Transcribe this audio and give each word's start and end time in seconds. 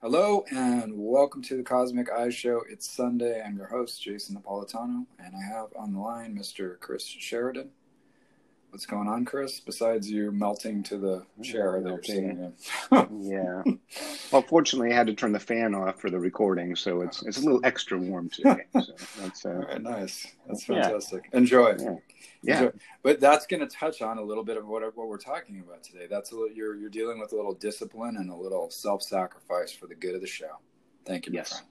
Hello 0.00 0.44
and 0.52 0.92
welcome 0.96 1.42
to 1.42 1.56
the 1.56 1.64
Cosmic 1.64 2.08
Eye 2.08 2.30
Show. 2.30 2.62
It's 2.70 2.88
Sunday. 2.88 3.42
I'm 3.44 3.56
your 3.56 3.66
host, 3.66 4.00
Jason 4.00 4.36
Napolitano, 4.36 5.06
and 5.18 5.34
I 5.34 5.42
have 5.42 5.70
on 5.76 5.92
the 5.92 5.98
line 5.98 6.38
Mr. 6.38 6.78
Chris 6.78 7.04
Sheridan. 7.04 7.70
What's 8.70 8.84
going 8.84 9.08
on, 9.08 9.24
Chris? 9.24 9.60
Besides 9.60 10.10
you 10.10 10.30
melting 10.30 10.82
to 10.84 10.98
the 10.98 11.26
chair 11.42 11.80
that 11.80 11.88
you're 11.88 12.02
sitting 12.02 12.30
in. 12.30 12.52
yeah. 13.22 13.62
Well, 14.30 14.42
fortunately, 14.42 14.92
I 14.92 14.96
had 14.96 15.06
to 15.06 15.14
turn 15.14 15.32
the 15.32 15.40
fan 15.40 15.74
off 15.74 16.00
for 16.00 16.10
the 16.10 16.18
recording, 16.18 16.76
so 16.76 17.00
it's 17.00 17.22
it's 17.22 17.38
a 17.38 17.40
little 17.40 17.64
extra 17.64 17.98
warm 17.98 18.28
today. 18.28 18.66
So 18.74 18.92
that's 19.20 19.46
uh, 19.46 19.48
All 19.48 19.54
right, 19.56 19.82
nice. 19.82 20.26
That's 20.46 20.64
fantastic. 20.64 21.28
Yeah. 21.32 21.38
Enjoy. 21.38 21.76
Yeah. 21.78 21.94
yeah. 22.42 22.58
Enjoy. 22.58 22.78
But 23.02 23.20
that's 23.20 23.46
going 23.46 23.60
to 23.60 23.74
touch 23.74 24.02
on 24.02 24.18
a 24.18 24.22
little 24.22 24.44
bit 24.44 24.58
of 24.58 24.66
what 24.66 24.82
what 24.96 25.08
we're 25.08 25.16
talking 25.16 25.60
about 25.60 25.82
today. 25.82 26.06
That's 26.08 26.32
a 26.32 26.34
little, 26.34 26.54
you're 26.54 26.76
you're 26.76 26.90
dealing 26.90 27.18
with 27.18 27.32
a 27.32 27.36
little 27.36 27.54
discipline 27.54 28.16
and 28.18 28.30
a 28.30 28.36
little 28.36 28.70
self-sacrifice 28.70 29.72
for 29.72 29.86
the 29.86 29.94
good 29.94 30.14
of 30.14 30.20
the 30.20 30.26
show. 30.26 30.58
Thank 31.06 31.26
you, 31.26 31.32
yes. 31.32 31.62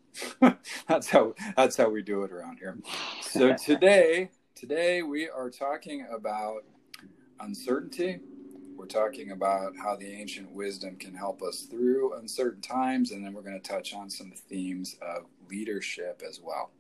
that's 0.88 1.10
how 1.10 1.36
that's 1.56 1.78
how 1.78 1.90
we 1.90 2.02
do 2.02 2.24
it 2.24 2.32
around 2.32 2.58
here. 2.58 2.80
So 3.22 3.54
today 3.64 4.32
today 4.56 5.04
we 5.04 5.30
are 5.30 5.52
talking 5.52 6.08
about 6.12 6.64
uncertainty. 7.40 8.20
We're 8.76 8.86
talking 8.86 9.32
about 9.32 9.76
how 9.76 9.96
the 9.96 10.12
ancient 10.12 10.52
wisdom 10.52 10.98
can 10.98 11.14
help 11.14 11.42
us 11.42 11.62
through 11.62 12.14
uncertain 12.18 12.62
times, 12.62 13.12
and 13.12 13.26
then 13.26 13.34
we're 13.34 13.42
going 13.42 13.60
to 13.60 13.68
touch 13.68 13.94
on 13.94 14.10
some 14.10 14.32
themes 14.32 14.96
of 15.02 15.26
leadership 15.50 16.22
as 16.28 16.40
well. 16.44 16.72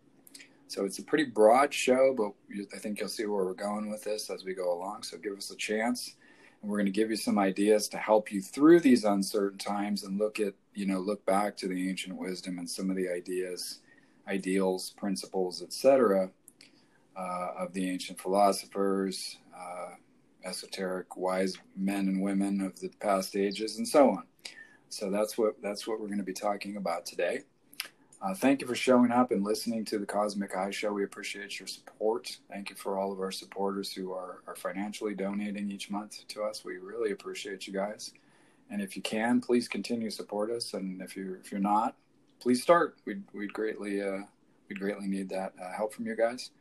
So 0.67 0.85
it's 0.85 0.99
a 0.99 1.03
pretty 1.03 1.23
broad 1.23 1.73
show, 1.73 2.13
but 2.15 2.33
I 2.75 2.77
think 2.77 2.99
you'll 2.99 3.09
see 3.09 3.25
where 3.25 3.45
we're 3.45 3.53
going 3.53 3.89
with 3.89 4.03
this 4.03 4.29
as 4.29 4.43
we 4.43 4.53
go 4.53 4.73
along. 4.73 5.03
So 5.03 5.17
give 5.17 5.37
us 5.37 5.49
a 5.49 5.55
chance, 5.55 6.15
and 6.61 6.69
we're 6.69 6.77
going 6.77 6.85
to 6.85 6.91
give 6.91 7.09
you 7.09 7.15
some 7.15 7.39
ideas 7.39 7.87
to 7.89 7.97
help 7.97 8.31
you 8.31 8.41
through 8.41 8.81
these 8.81 9.05
uncertain 9.05 9.57
times 9.57 10.03
and 10.03 10.19
look 10.19 10.39
at, 10.39 10.53
you 10.73 10.85
know, 10.85 10.99
look 10.99 11.25
back 11.25 11.55
to 11.57 11.67
the 11.67 11.89
ancient 11.89 12.17
wisdom 12.17 12.59
and 12.59 12.69
some 12.69 12.89
of 12.89 12.95
the 12.95 13.09
ideas, 13.09 13.79
ideals, 14.27 14.91
principles, 14.91 15.61
etc., 15.63 16.29
uh, 17.15 17.51
of 17.57 17.73
the 17.73 17.89
ancient 17.89 18.19
philosophers, 18.19 19.37
uh, 19.57 19.95
esoteric 20.47 21.17
wise 21.17 21.55
men 21.75 22.07
and 22.07 22.21
women 22.21 22.61
of 22.61 22.79
the 22.79 22.89
past 22.99 23.35
ages 23.35 23.77
and 23.77 23.87
so 23.87 24.09
on. 24.09 24.23
So 24.89 25.09
that's 25.09 25.37
what 25.37 25.61
that's 25.61 25.85
what 25.85 25.99
we're 25.99 26.07
going 26.07 26.19
to 26.19 26.23
be 26.23 26.33
talking 26.33 26.77
about 26.77 27.05
today. 27.05 27.41
Uh, 28.19 28.33
thank 28.33 28.61
you 28.61 28.67
for 28.67 28.73
showing 28.73 29.11
up 29.11 29.31
and 29.31 29.43
listening 29.43 29.85
to 29.85 29.99
the 29.99 30.05
cosmic 30.05 30.55
eye 30.55 30.71
show. 30.71 30.91
We 30.91 31.03
appreciate 31.03 31.59
your 31.59 31.67
support. 31.67 32.35
Thank 32.49 32.71
you 32.71 32.75
for 32.75 32.97
all 32.97 33.11
of 33.11 33.19
our 33.19 33.31
supporters 33.31 33.93
who 33.93 34.11
are, 34.11 34.41
are 34.47 34.55
financially 34.55 35.13
donating 35.13 35.69
each 35.69 35.91
month 35.91 36.27
to 36.29 36.41
us. 36.41 36.65
We 36.65 36.77
really 36.77 37.11
appreciate 37.11 37.67
you 37.67 37.73
guys. 37.73 38.13
And 38.71 38.81
if 38.81 38.95
you 38.95 39.01
can 39.01 39.39
please 39.41 39.67
continue 39.67 40.09
to 40.09 40.15
support 40.15 40.49
us. 40.49 40.73
And 40.73 41.01
if 41.01 41.15
you 41.15 41.37
if 41.39 41.51
you're 41.51 41.61
not 41.61 41.95
please 42.39 42.61
start. 42.61 42.97
We'd, 43.05 43.23
we'd 43.33 43.53
greatly 43.53 44.01
uh, 44.01 44.19
we'd 44.69 44.79
greatly 44.79 45.07
need 45.07 45.29
that 45.29 45.53
uh, 45.61 45.71
help 45.73 45.93
from 45.93 46.07
you 46.07 46.15
guys 46.15 46.51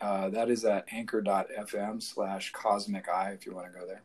uh, 0.00 0.28
that 0.30 0.50
is 0.50 0.64
at 0.64 0.86
anchor.fm 0.90 2.02
slash 2.02 2.52
cosmic 2.52 3.08
eye 3.08 3.32
if 3.32 3.46
you 3.46 3.54
want 3.54 3.72
to 3.72 3.78
go 3.78 3.86
there. 3.86 4.02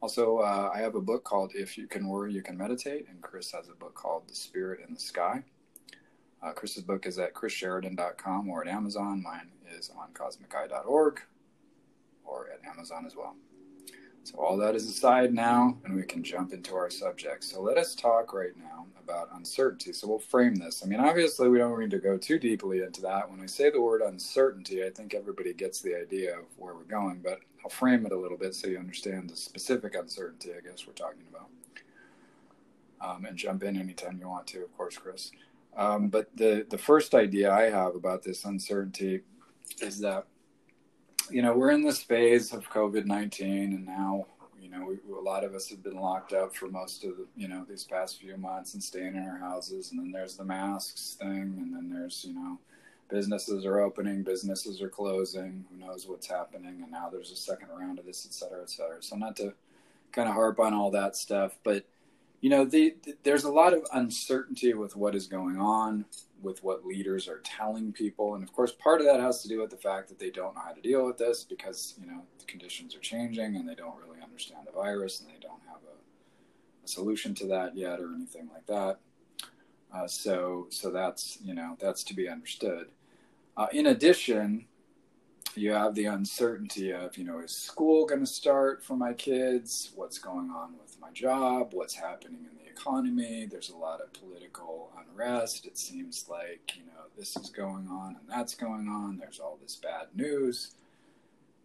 Also, 0.00 0.38
uh, 0.38 0.70
I 0.72 0.80
have 0.80 0.96
a 0.96 1.00
book 1.00 1.24
called 1.24 1.52
If 1.54 1.78
You 1.78 1.86
Can 1.86 2.06
Worry, 2.06 2.32
You 2.32 2.42
Can 2.42 2.58
Meditate, 2.58 3.06
and 3.08 3.22
Chris 3.22 3.50
has 3.52 3.68
a 3.68 3.74
book 3.74 3.94
called 3.94 4.28
The 4.28 4.34
Spirit 4.34 4.80
in 4.86 4.92
the 4.92 5.00
Sky. 5.00 5.42
Uh, 6.42 6.52
Chris's 6.52 6.82
book 6.82 7.06
is 7.06 7.18
at 7.18 7.32
chrissheridan.com 7.32 8.48
or 8.50 8.62
at 8.62 8.68
Amazon. 8.68 9.22
Mine 9.22 9.48
is 9.78 9.90
on 9.98 10.12
cosmiceye.org 10.12 11.20
or 12.24 12.48
at 12.50 12.60
Amazon 12.70 13.06
as 13.06 13.16
well. 13.16 13.34
So, 14.24 14.38
all 14.38 14.56
that 14.58 14.74
is 14.74 14.88
aside 14.88 15.32
now, 15.32 15.78
and 15.84 15.94
we 15.94 16.02
can 16.02 16.22
jump 16.22 16.52
into 16.52 16.74
our 16.74 16.90
subject. 16.90 17.44
So, 17.44 17.62
let 17.62 17.78
us 17.78 17.94
talk 17.94 18.32
right 18.32 18.56
now 18.56 18.86
about 19.04 19.28
uncertainty. 19.34 19.92
So 19.92 20.08
we'll 20.08 20.18
frame 20.18 20.56
this. 20.56 20.82
I 20.82 20.88
mean, 20.88 21.00
obviously, 21.00 21.48
we 21.48 21.58
don't 21.58 21.78
need 21.78 21.90
to 21.90 21.98
go 21.98 22.16
too 22.16 22.38
deeply 22.38 22.82
into 22.82 23.02
that. 23.02 23.30
When 23.30 23.40
I 23.40 23.46
say 23.46 23.70
the 23.70 23.80
word 23.80 24.02
uncertainty, 24.02 24.84
I 24.84 24.90
think 24.90 25.14
everybody 25.14 25.52
gets 25.52 25.80
the 25.80 25.94
idea 25.94 26.38
of 26.38 26.44
where 26.56 26.74
we're 26.74 26.84
going, 26.84 27.20
but 27.22 27.40
I'll 27.62 27.70
frame 27.70 28.04
it 28.06 28.12
a 28.12 28.16
little 28.16 28.36
bit 28.36 28.54
so 28.54 28.66
you 28.66 28.78
understand 28.78 29.30
the 29.30 29.36
specific 29.36 29.94
uncertainty, 29.94 30.50
I 30.50 30.66
guess, 30.66 30.86
we're 30.86 30.94
talking 30.94 31.24
about. 31.30 31.48
Um, 33.00 33.26
and 33.26 33.36
jump 33.36 33.62
in 33.62 33.78
anytime 33.78 34.18
you 34.18 34.28
want 34.28 34.46
to, 34.48 34.62
of 34.62 34.76
course, 34.76 34.96
Chris. 34.96 35.30
Um, 35.76 36.08
but 36.08 36.34
the, 36.36 36.66
the 36.70 36.78
first 36.78 37.14
idea 37.14 37.52
I 37.52 37.64
have 37.64 37.94
about 37.94 38.22
this 38.22 38.44
uncertainty 38.44 39.22
is 39.80 40.00
that, 40.00 40.26
you 41.30 41.42
know, 41.42 41.56
we're 41.56 41.70
in 41.70 41.82
this 41.82 42.02
phase 42.02 42.52
of 42.52 42.68
COVID 42.70 43.06
19 43.06 43.72
and 43.72 43.86
now 43.86 44.26
you 44.64 44.70
know, 44.70 44.86
we, 44.86 45.14
a 45.14 45.20
lot 45.20 45.44
of 45.44 45.54
us 45.54 45.68
have 45.68 45.82
been 45.82 45.96
locked 45.96 46.32
up 46.32 46.56
for 46.56 46.68
most 46.68 47.04
of 47.04 47.16
the, 47.18 47.26
you 47.36 47.48
know, 47.48 47.66
these 47.68 47.84
past 47.84 48.18
few 48.18 48.36
months 48.36 48.72
and 48.72 48.82
staying 48.82 49.14
in 49.14 49.22
our 49.22 49.38
houses. 49.38 49.90
And 49.90 50.00
then 50.00 50.10
there's 50.10 50.36
the 50.36 50.44
masks 50.44 51.16
thing. 51.20 51.28
And 51.28 51.74
then 51.74 51.90
there's, 51.92 52.24
you 52.26 52.34
know, 52.34 52.58
businesses 53.10 53.66
are 53.66 53.80
opening, 53.80 54.22
businesses 54.22 54.80
are 54.80 54.88
closing. 54.88 55.64
Who 55.70 55.86
knows 55.86 56.08
what's 56.08 56.26
happening? 56.26 56.80
And 56.82 56.90
now 56.90 57.10
there's 57.10 57.30
a 57.30 57.36
second 57.36 57.68
round 57.78 57.98
of 57.98 58.06
this, 58.06 58.26
et 58.26 58.32
cetera, 58.32 58.62
et 58.62 58.70
cetera. 58.70 59.02
So 59.02 59.16
not 59.16 59.36
to 59.36 59.52
kind 60.12 60.28
of 60.28 60.34
harp 60.34 60.58
on 60.58 60.72
all 60.72 60.90
that 60.92 61.14
stuff, 61.14 61.58
but 61.62 61.84
you 62.40 62.50
know, 62.50 62.64
the, 62.64 62.94
the, 63.04 63.16
there's 63.22 63.44
a 63.44 63.50
lot 63.50 63.72
of 63.72 63.86
uncertainty 63.92 64.74
with 64.74 64.96
what 64.96 65.14
is 65.14 65.26
going 65.26 65.58
on, 65.58 66.04
with 66.44 66.62
what 66.62 66.84
leaders 66.84 67.28
are 67.28 67.40
telling 67.44 67.92
people, 67.92 68.34
and 68.34 68.44
of 68.44 68.52
course, 68.52 68.72
part 68.72 69.00
of 69.00 69.06
that 69.06 69.20
has 69.20 69.42
to 69.42 69.48
do 69.48 69.60
with 69.60 69.70
the 69.70 69.76
fact 69.76 70.08
that 70.08 70.18
they 70.18 70.30
don't 70.30 70.54
know 70.54 70.60
how 70.64 70.72
to 70.72 70.80
deal 70.80 71.04
with 71.06 71.18
this 71.18 71.44
because 71.44 71.94
you 72.00 72.06
know 72.06 72.22
the 72.38 72.44
conditions 72.44 72.94
are 72.94 73.00
changing 73.00 73.56
and 73.56 73.68
they 73.68 73.74
don't 73.74 73.98
really 73.98 74.22
understand 74.22 74.66
the 74.66 74.72
virus 74.72 75.20
and 75.20 75.30
they 75.30 75.40
don't 75.40 75.60
have 75.66 75.80
a, 75.82 76.84
a 76.84 76.88
solution 76.88 77.34
to 77.34 77.46
that 77.46 77.76
yet 77.76 78.00
or 78.00 78.14
anything 78.14 78.48
like 78.52 78.66
that. 78.66 78.98
Uh, 79.94 80.06
so, 80.06 80.66
so 80.70 80.90
that's 80.90 81.38
you 81.42 81.54
know 81.54 81.76
that's 81.80 82.04
to 82.04 82.14
be 82.14 82.28
understood. 82.28 82.88
Uh, 83.56 83.66
in 83.72 83.86
addition, 83.86 84.66
you 85.54 85.72
have 85.72 85.94
the 85.94 86.06
uncertainty 86.06 86.90
of 86.90 87.16
you 87.16 87.24
know 87.24 87.38
is 87.40 87.52
school 87.56 88.06
going 88.06 88.20
to 88.20 88.26
start 88.26 88.84
for 88.84 88.96
my 88.96 89.12
kids? 89.12 89.92
What's 89.94 90.18
going 90.18 90.50
on 90.50 90.74
with 90.80 90.96
my 91.00 91.10
job, 91.12 91.70
what's 91.72 91.94
happening 91.94 92.40
in 92.50 92.58
the 92.58 92.63
economy. 92.74 93.46
There's 93.50 93.70
a 93.70 93.76
lot 93.76 94.00
of 94.00 94.12
political 94.12 94.90
unrest. 95.00 95.66
It 95.66 95.78
seems 95.78 96.26
like, 96.28 96.76
you 96.76 96.84
know, 96.86 97.04
this 97.16 97.36
is 97.36 97.50
going 97.50 97.88
on 97.88 98.16
and 98.20 98.28
that's 98.28 98.54
going 98.54 98.88
on. 98.88 99.18
There's 99.18 99.40
all 99.40 99.58
this 99.62 99.76
bad 99.76 100.08
news. 100.14 100.72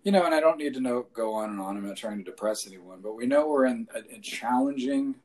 You 0.03 0.11
know, 0.13 0.25
and 0.25 0.33
I 0.33 0.39
don't 0.39 0.57
need 0.57 0.73
to 0.75 0.79
know 0.79 1.07
go 1.13 1.33
on 1.33 1.49
and 1.49 1.59
on. 1.59 1.77
I'm 1.77 1.87
not 1.87 1.97
trying 1.97 2.19
to 2.19 2.23
depress 2.23 2.65
anyone, 2.67 2.99
but 3.01 3.15
we 3.15 3.25
know 3.25 3.47
we're 3.47 3.65
in 3.65 3.87
a, 3.93 4.15
a 4.15 4.19
challenging, 4.19 5.15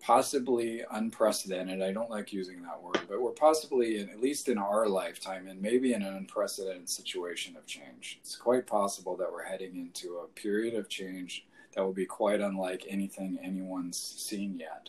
possibly 0.00 0.82
unprecedented. 0.90 1.80
I 1.82 1.92
don't 1.92 2.10
like 2.10 2.32
using 2.32 2.62
that 2.62 2.82
word, 2.82 3.00
but 3.08 3.22
we're 3.22 3.30
possibly, 3.30 4.00
in, 4.00 4.10
at 4.10 4.20
least 4.20 4.48
in 4.48 4.58
our 4.58 4.88
lifetime, 4.88 5.46
and 5.46 5.62
maybe 5.62 5.92
in 5.92 6.02
an 6.02 6.16
unprecedented 6.16 6.88
situation 6.88 7.56
of 7.56 7.64
change. 7.66 8.18
It's 8.20 8.34
quite 8.34 8.66
possible 8.66 9.16
that 9.18 9.30
we're 9.30 9.44
heading 9.44 9.76
into 9.76 10.16
a 10.16 10.26
period 10.26 10.74
of 10.74 10.88
change 10.88 11.46
that 11.76 11.84
will 11.84 11.92
be 11.92 12.06
quite 12.06 12.40
unlike 12.40 12.86
anything 12.88 13.38
anyone's 13.42 13.98
seen 13.98 14.58
yet. 14.58 14.88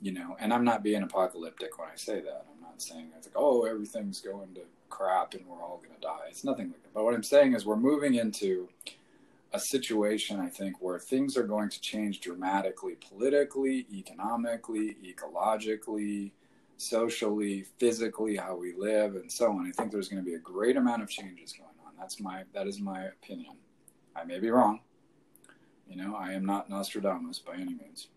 You 0.00 0.12
know, 0.12 0.36
and 0.38 0.52
I'm 0.52 0.64
not 0.64 0.84
being 0.84 1.02
apocalyptic 1.02 1.78
when 1.78 1.88
I 1.88 1.96
say 1.96 2.20
that. 2.20 2.46
I'm 2.54 2.62
not 2.62 2.80
saying 2.80 3.08
it's 3.16 3.26
like, 3.26 3.34
oh, 3.36 3.64
everything's 3.64 4.20
going 4.20 4.54
to 4.54 4.60
crap 4.90 5.34
and 5.34 5.44
we're 5.46 5.60
all 5.60 5.78
going 5.78 5.94
to 5.94 6.00
die. 6.00 6.26
It's 6.28 6.44
nothing 6.44 6.66
like 6.66 6.82
that. 6.82 6.94
But 6.94 7.04
what 7.04 7.14
I'm 7.14 7.24
saying 7.24 7.54
is 7.54 7.66
we're 7.66 7.76
moving 7.76 8.14
into 8.14 8.68
a 9.52 9.58
situation, 9.58 10.38
I 10.38 10.50
think, 10.50 10.76
where 10.80 10.98
things 10.98 11.36
are 11.36 11.42
going 11.42 11.70
to 11.70 11.80
change 11.80 12.20
dramatically 12.20 12.96
politically, 13.08 13.86
economically, 13.92 14.96
ecologically, 15.02 16.32
socially, 16.76 17.64
physically, 17.78 18.36
how 18.36 18.54
we 18.54 18.74
live, 18.74 19.16
and 19.16 19.32
so 19.32 19.50
on. 19.50 19.66
I 19.66 19.72
think 19.72 19.90
there's 19.90 20.08
going 20.08 20.22
to 20.22 20.30
be 20.30 20.36
a 20.36 20.38
great 20.38 20.76
amount 20.76 21.02
of 21.02 21.08
changes 21.08 21.54
going 21.54 21.70
on. 21.86 21.94
That's 21.98 22.20
my 22.20 22.44
that 22.52 22.68
is 22.68 22.80
my 22.80 23.04
opinion. 23.04 23.54
I 24.14 24.24
may 24.24 24.38
be 24.38 24.50
wrong. 24.50 24.80
You 25.88 25.96
know, 25.96 26.14
I 26.14 26.32
am 26.32 26.44
not 26.44 26.68
Nostradamus 26.68 27.38
by 27.38 27.54
any 27.54 27.74
means. 27.74 28.08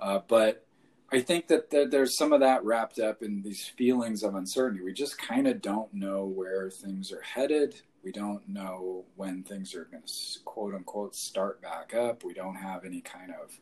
Uh, 0.00 0.20
but 0.26 0.66
I 1.12 1.20
think 1.20 1.48
that, 1.48 1.70
there's 1.70 2.16
some 2.16 2.32
of 2.32 2.40
that 2.40 2.64
wrapped 2.64 2.98
up 2.98 3.22
in 3.22 3.42
these 3.42 3.68
feelings 3.76 4.22
of 4.22 4.34
uncertainty. 4.34 4.82
We 4.82 4.92
just 4.92 5.18
kind 5.18 5.46
of 5.46 5.62
don't 5.62 5.92
know 5.94 6.24
where 6.24 6.70
things 6.70 7.12
are 7.12 7.20
headed. 7.20 7.80
We 8.02 8.10
don't 8.10 8.46
know 8.48 9.04
when 9.16 9.42
things 9.42 9.74
are 9.74 9.84
going 9.84 10.02
to 10.04 10.12
quote 10.44 10.74
unquote 10.74 11.14
start 11.14 11.62
back 11.62 11.94
up. 11.94 12.24
We 12.24 12.34
don't 12.34 12.56
have 12.56 12.84
any 12.84 13.00
kind 13.00 13.30
of 13.30 13.58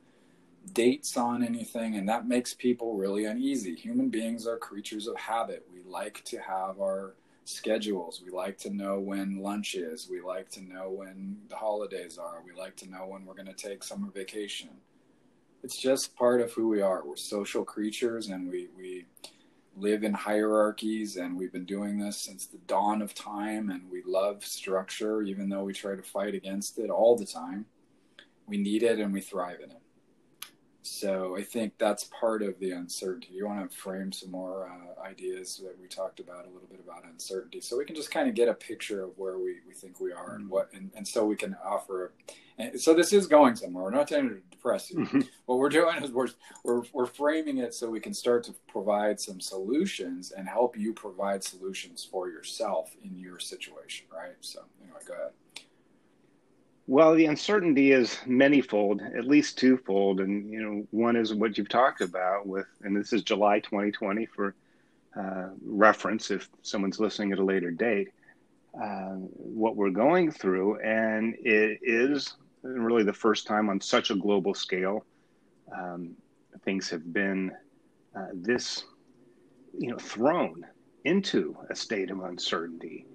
dates 0.72 1.16
on 1.16 1.42
anything, 1.42 1.96
and 1.96 2.08
that 2.08 2.26
makes 2.26 2.54
people 2.54 2.96
really 2.96 3.24
uneasy. 3.24 3.74
Human 3.74 4.08
beings 4.08 4.46
are 4.46 4.56
creatures 4.56 5.06
of 5.06 5.16
habit. 5.16 5.66
We 5.72 5.82
like 5.82 6.24
to 6.26 6.38
have 6.38 6.80
our 6.80 7.14
schedules. 7.44 8.22
We 8.24 8.30
like 8.30 8.58
to 8.58 8.70
know 8.70 8.98
when 9.00 9.42
lunch 9.42 9.74
is. 9.74 10.08
We 10.10 10.20
like 10.20 10.50
to 10.50 10.62
know 10.62 10.90
when 10.90 11.38
the 11.48 11.56
holidays 11.56 12.18
are. 12.18 12.42
We 12.44 12.58
like 12.58 12.76
to 12.76 12.90
know 12.90 13.06
when 13.06 13.24
we're 13.24 13.34
going 13.34 13.46
to 13.46 13.54
take 13.54 13.82
summer 13.82 14.10
vacation. 14.10 14.70
It's 15.62 15.80
just 15.80 16.16
part 16.16 16.40
of 16.40 16.52
who 16.52 16.68
we 16.68 16.82
are. 16.82 17.04
We're 17.04 17.16
social 17.16 17.64
creatures 17.64 18.28
and 18.28 18.50
we, 18.50 18.68
we 18.76 19.06
live 19.76 20.02
in 20.02 20.12
hierarchies 20.12 21.16
and 21.16 21.36
we've 21.36 21.52
been 21.52 21.64
doing 21.64 21.98
this 21.98 22.24
since 22.24 22.46
the 22.46 22.58
dawn 22.66 23.00
of 23.00 23.14
time 23.14 23.70
and 23.70 23.90
we 23.90 24.02
love 24.04 24.44
structure 24.44 25.22
even 25.22 25.48
though 25.48 25.64
we 25.64 25.72
try 25.72 25.94
to 25.94 26.02
fight 26.02 26.34
against 26.34 26.78
it 26.78 26.90
all 26.90 27.16
the 27.16 27.26
time. 27.26 27.66
We 28.46 28.58
need 28.58 28.82
it 28.82 28.98
and 28.98 29.12
we 29.12 29.20
thrive 29.20 29.60
in 29.60 29.70
it. 29.70 29.81
So 30.82 31.36
I 31.36 31.42
think 31.42 31.74
that's 31.78 32.04
part 32.04 32.42
of 32.42 32.58
the 32.58 32.72
uncertainty. 32.72 33.28
You 33.32 33.46
want 33.46 33.70
to 33.70 33.76
frame 33.76 34.10
some 34.10 34.32
more 34.32 34.68
uh, 34.68 35.00
ideas 35.02 35.60
that 35.62 35.78
we 35.80 35.86
talked 35.86 36.18
about 36.18 36.44
a 36.44 36.48
little 36.48 36.68
bit 36.68 36.80
about 36.84 37.04
uncertainty, 37.04 37.60
so 37.60 37.78
we 37.78 37.84
can 37.84 37.94
just 37.94 38.10
kind 38.10 38.28
of 38.28 38.34
get 38.34 38.48
a 38.48 38.54
picture 38.54 39.04
of 39.04 39.10
where 39.16 39.38
we, 39.38 39.58
we 39.66 39.74
think 39.74 40.00
we 40.00 40.12
are 40.12 40.30
mm-hmm. 40.30 40.34
and 40.34 40.50
what, 40.50 40.70
and, 40.74 40.90
and 40.96 41.06
so 41.06 41.24
we 41.24 41.36
can 41.36 41.56
offer. 41.64 42.14
And 42.58 42.80
so 42.80 42.94
this 42.94 43.12
is 43.12 43.28
going 43.28 43.54
somewhere. 43.54 43.84
We're 43.84 43.90
not 43.90 44.08
trying 44.08 44.28
to 44.28 44.40
depress 44.50 44.90
you. 44.90 44.98
Mm-hmm. 44.98 45.20
What 45.46 45.58
we're 45.58 45.68
doing 45.68 46.02
is 46.02 46.10
we're, 46.10 46.28
we're 46.64 46.82
we're 46.92 47.06
framing 47.06 47.58
it 47.58 47.74
so 47.74 47.88
we 47.88 48.00
can 48.00 48.12
start 48.12 48.42
to 48.44 48.54
provide 48.66 49.20
some 49.20 49.40
solutions 49.40 50.32
and 50.32 50.48
help 50.48 50.76
you 50.76 50.92
provide 50.92 51.44
solutions 51.44 52.04
for 52.04 52.28
yourself 52.28 52.94
in 53.04 53.16
your 53.16 53.38
situation, 53.38 54.06
right? 54.12 54.34
So 54.40 54.62
anyway, 54.82 55.00
go 55.06 55.14
ahead. 55.14 55.30
Well, 56.88 57.14
the 57.14 57.26
uncertainty 57.26 57.92
is 57.92 58.18
manyfold, 58.26 59.16
at 59.16 59.24
least 59.24 59.56
twofold, 59.56 60.20
and 60.20 60.50
you 60.50 60.62
know, 60.62 60.86
one 60.90 61.14
is 61.14 61.32
what 61.32 61.56
you've 61.56 61.68
talked 61.68 62.00
about 62.00 62.46
with, 62.46 62.66
and 62.82 62.96
this 62.96 63.12
is 63.12 63.22
July 63.22 63.60
2020 63.60 64.26
for 64.26 64.56
uh, 65.16 65.50
reference 65.64 66.30
if 66.32 66.48
someone's 66.62 66.98
listening 66.98 67.32
at 67.32 67.38
a 67.38 67.44
later 67.44 67.70
date. 67.70 68.08
Uh, 68.74 69.14
what 69.36 69.76
we're 69.76 69.90
going 69.90 70.32
through, 70.32 70.80
and 70.80 71.36
it 71.38 71.78
is 71.82 72.34
really 72.62 73.04
the 73.04 73.12
first 73.12 73.46
time 73.46 73.68
on 73.68 73.80
such 73.80 74.10
a 74.10 74.16
global 74.16 74.54
scale. 74.54 75.04
Um, 75.72 76.16
things 76.64 76.90
have 76.90 77.12
been 77.12 77.52
uh, 78.16 78.28
this, 78.32 78.84
you 79.78 79.90
know, 79.90 79.98
thrown 79.98 80.66
into 81.04 81.56
a 81.70 81.76
state 81.76 82.10
of 82.10 82.20
uncertainty 82.24 83.06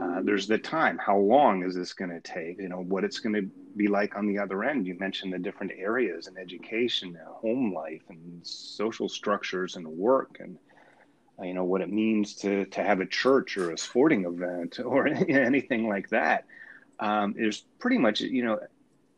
uh, 0.00 0.20
there's 0.22 0.46
the 0.46 0.58
time. 0.58 0.98
How 0.98 1.16
long 1.18 1.64
is 1.64 1.74
this 1.74 1.92
going 1.92 2.10
to 2.10 2.20
take? 2.20 2.58
You 2.58 2.68
know, 2.68 2.82
what 2.82 3.04
it's 3.04 3.18
going 3.18 3.34
to 3.34 3.50
be 3.76 3.88
like 3.88 4.16
on 4.16 4.26
the 4.26 4.38
other 4.38 4.64
end. 4.64 4.86
You 4.86 4.96
mentioned 4.98 5.32
the 5.32 5.38
different 5.38 5.72
areas 5.76 6.26
and 6.26 6.38
education, 6.38 7.16
and 7.16 7.26
home 7.26 7.72
life, 7.72 8.02
and 8.08 8.40
social 8.46 9.08
structures, 9.08 9.76
and 9.76 9.86
work, 9.86 10.38
and 10.40 10.58
uh, 11.38 11.44
you 11.44 11.54
know 11.54 11.64
what 11.64 11.80
it 11.80 11.90
means 11.90 12.34
to 12.36 12.64
to 12.66 12.82
have 12.82 13.00
a 13.00 13.06
church 13.06 13.56
or 13.56 13.72
a 13.72 13.78
sporting 13.78 14.24
event 14.24 14.78
or 14.84 15.06
anything 15.28 15.88
like 15.88 16.08
that. 16.10 16.44
Um, 17.00 17.34
is 17.38 17.62
pretty 17.78 17.98
much 17.98 18.20
you 18.20 18.44
know 18.44 18.60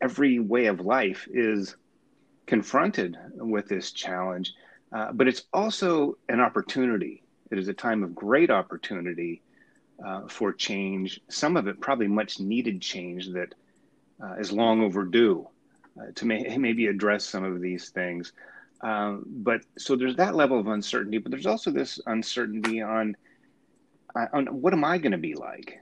every 0.01 0.39
way 0.39 0.65
of 0.67 0.79
life 0.79 1.27
is 1.31 1.75
confronted 2.47 3.17
with 3.35 3.67
this 3.67 3.91
challenge, 3.91 4.53
uh, 4.91 5.11
but 5.11 5.27
it's 5.27 5.43
also 5.53 6.17
an 6.27 6.39
opportunity. 6.39 7.23
It 7.51 7.59
is 7.59 7.67
a 7.67 7.73
time 7.73 8.03
of 8.03 8.15
great 8.15 8.49
opportunity 8.49 9.41
uh, 10.05 10.27
for 10.27 10.53
change. 10.53 11.19
Some 11.29 11.57
of 11.57 11.67
it 11.67 11.79
probably 11.79 12.07
much 12.07 12.39
needed 12.39 12.81
change 12.81 13.29
that 13.29 13.53
uh, 14.23 14.35
is 14.35 14.51
long 14.51 14.81
overdue 14.81 15.47
uh, 15.99 16.11
to 16.15 16.25
may, 16.25 16.57
maybe 16.57 16.87
address 16.87 17.25
some 17.25 17.43
of 17.43 17.61
these 17.61 17.89
things. 17.89 18.33
Um, 18.81 19.23
but 19.27 19.61
so 19.77 19.95
there's 19.95 20.15
that 20.15 20.35
level 20.35 20.59
of 20.59 20.67
uncertainty, 20.67 21.19
but 21.19 21.31
there's 21.31 21.45
also 21.45 21.71
this 21.71 21.99
uncertainty 22.07 22.81
on 22.81 23.15
uh, 24.15 24.25
on 24.33 24.47
what 24.47 24.73
am 24.73 24.83
I 24.83 24.97
going 24.97 25.11
to 25.11 25.17
be 25.17 25.35
like? 25.35 25.79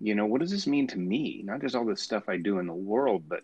You 0.00 0.14
know, 0.14 0.26
what 0.26 0.40
does 0.40 0.50
this 0.50 0.66
mean 0.66 0.86
to 0.88 0.98
me? 0.98 1.42
Not 1.44 1.60
just 1.60 1.74
all 1.74 1.84
the 1.84 1.96
stuff 1.96 2.28
I 2.28 2.36
do 2.36 2.58
in 2.58 2.66
the 2.66 2.74
world, 2.74 3.24
but 3.28 3.40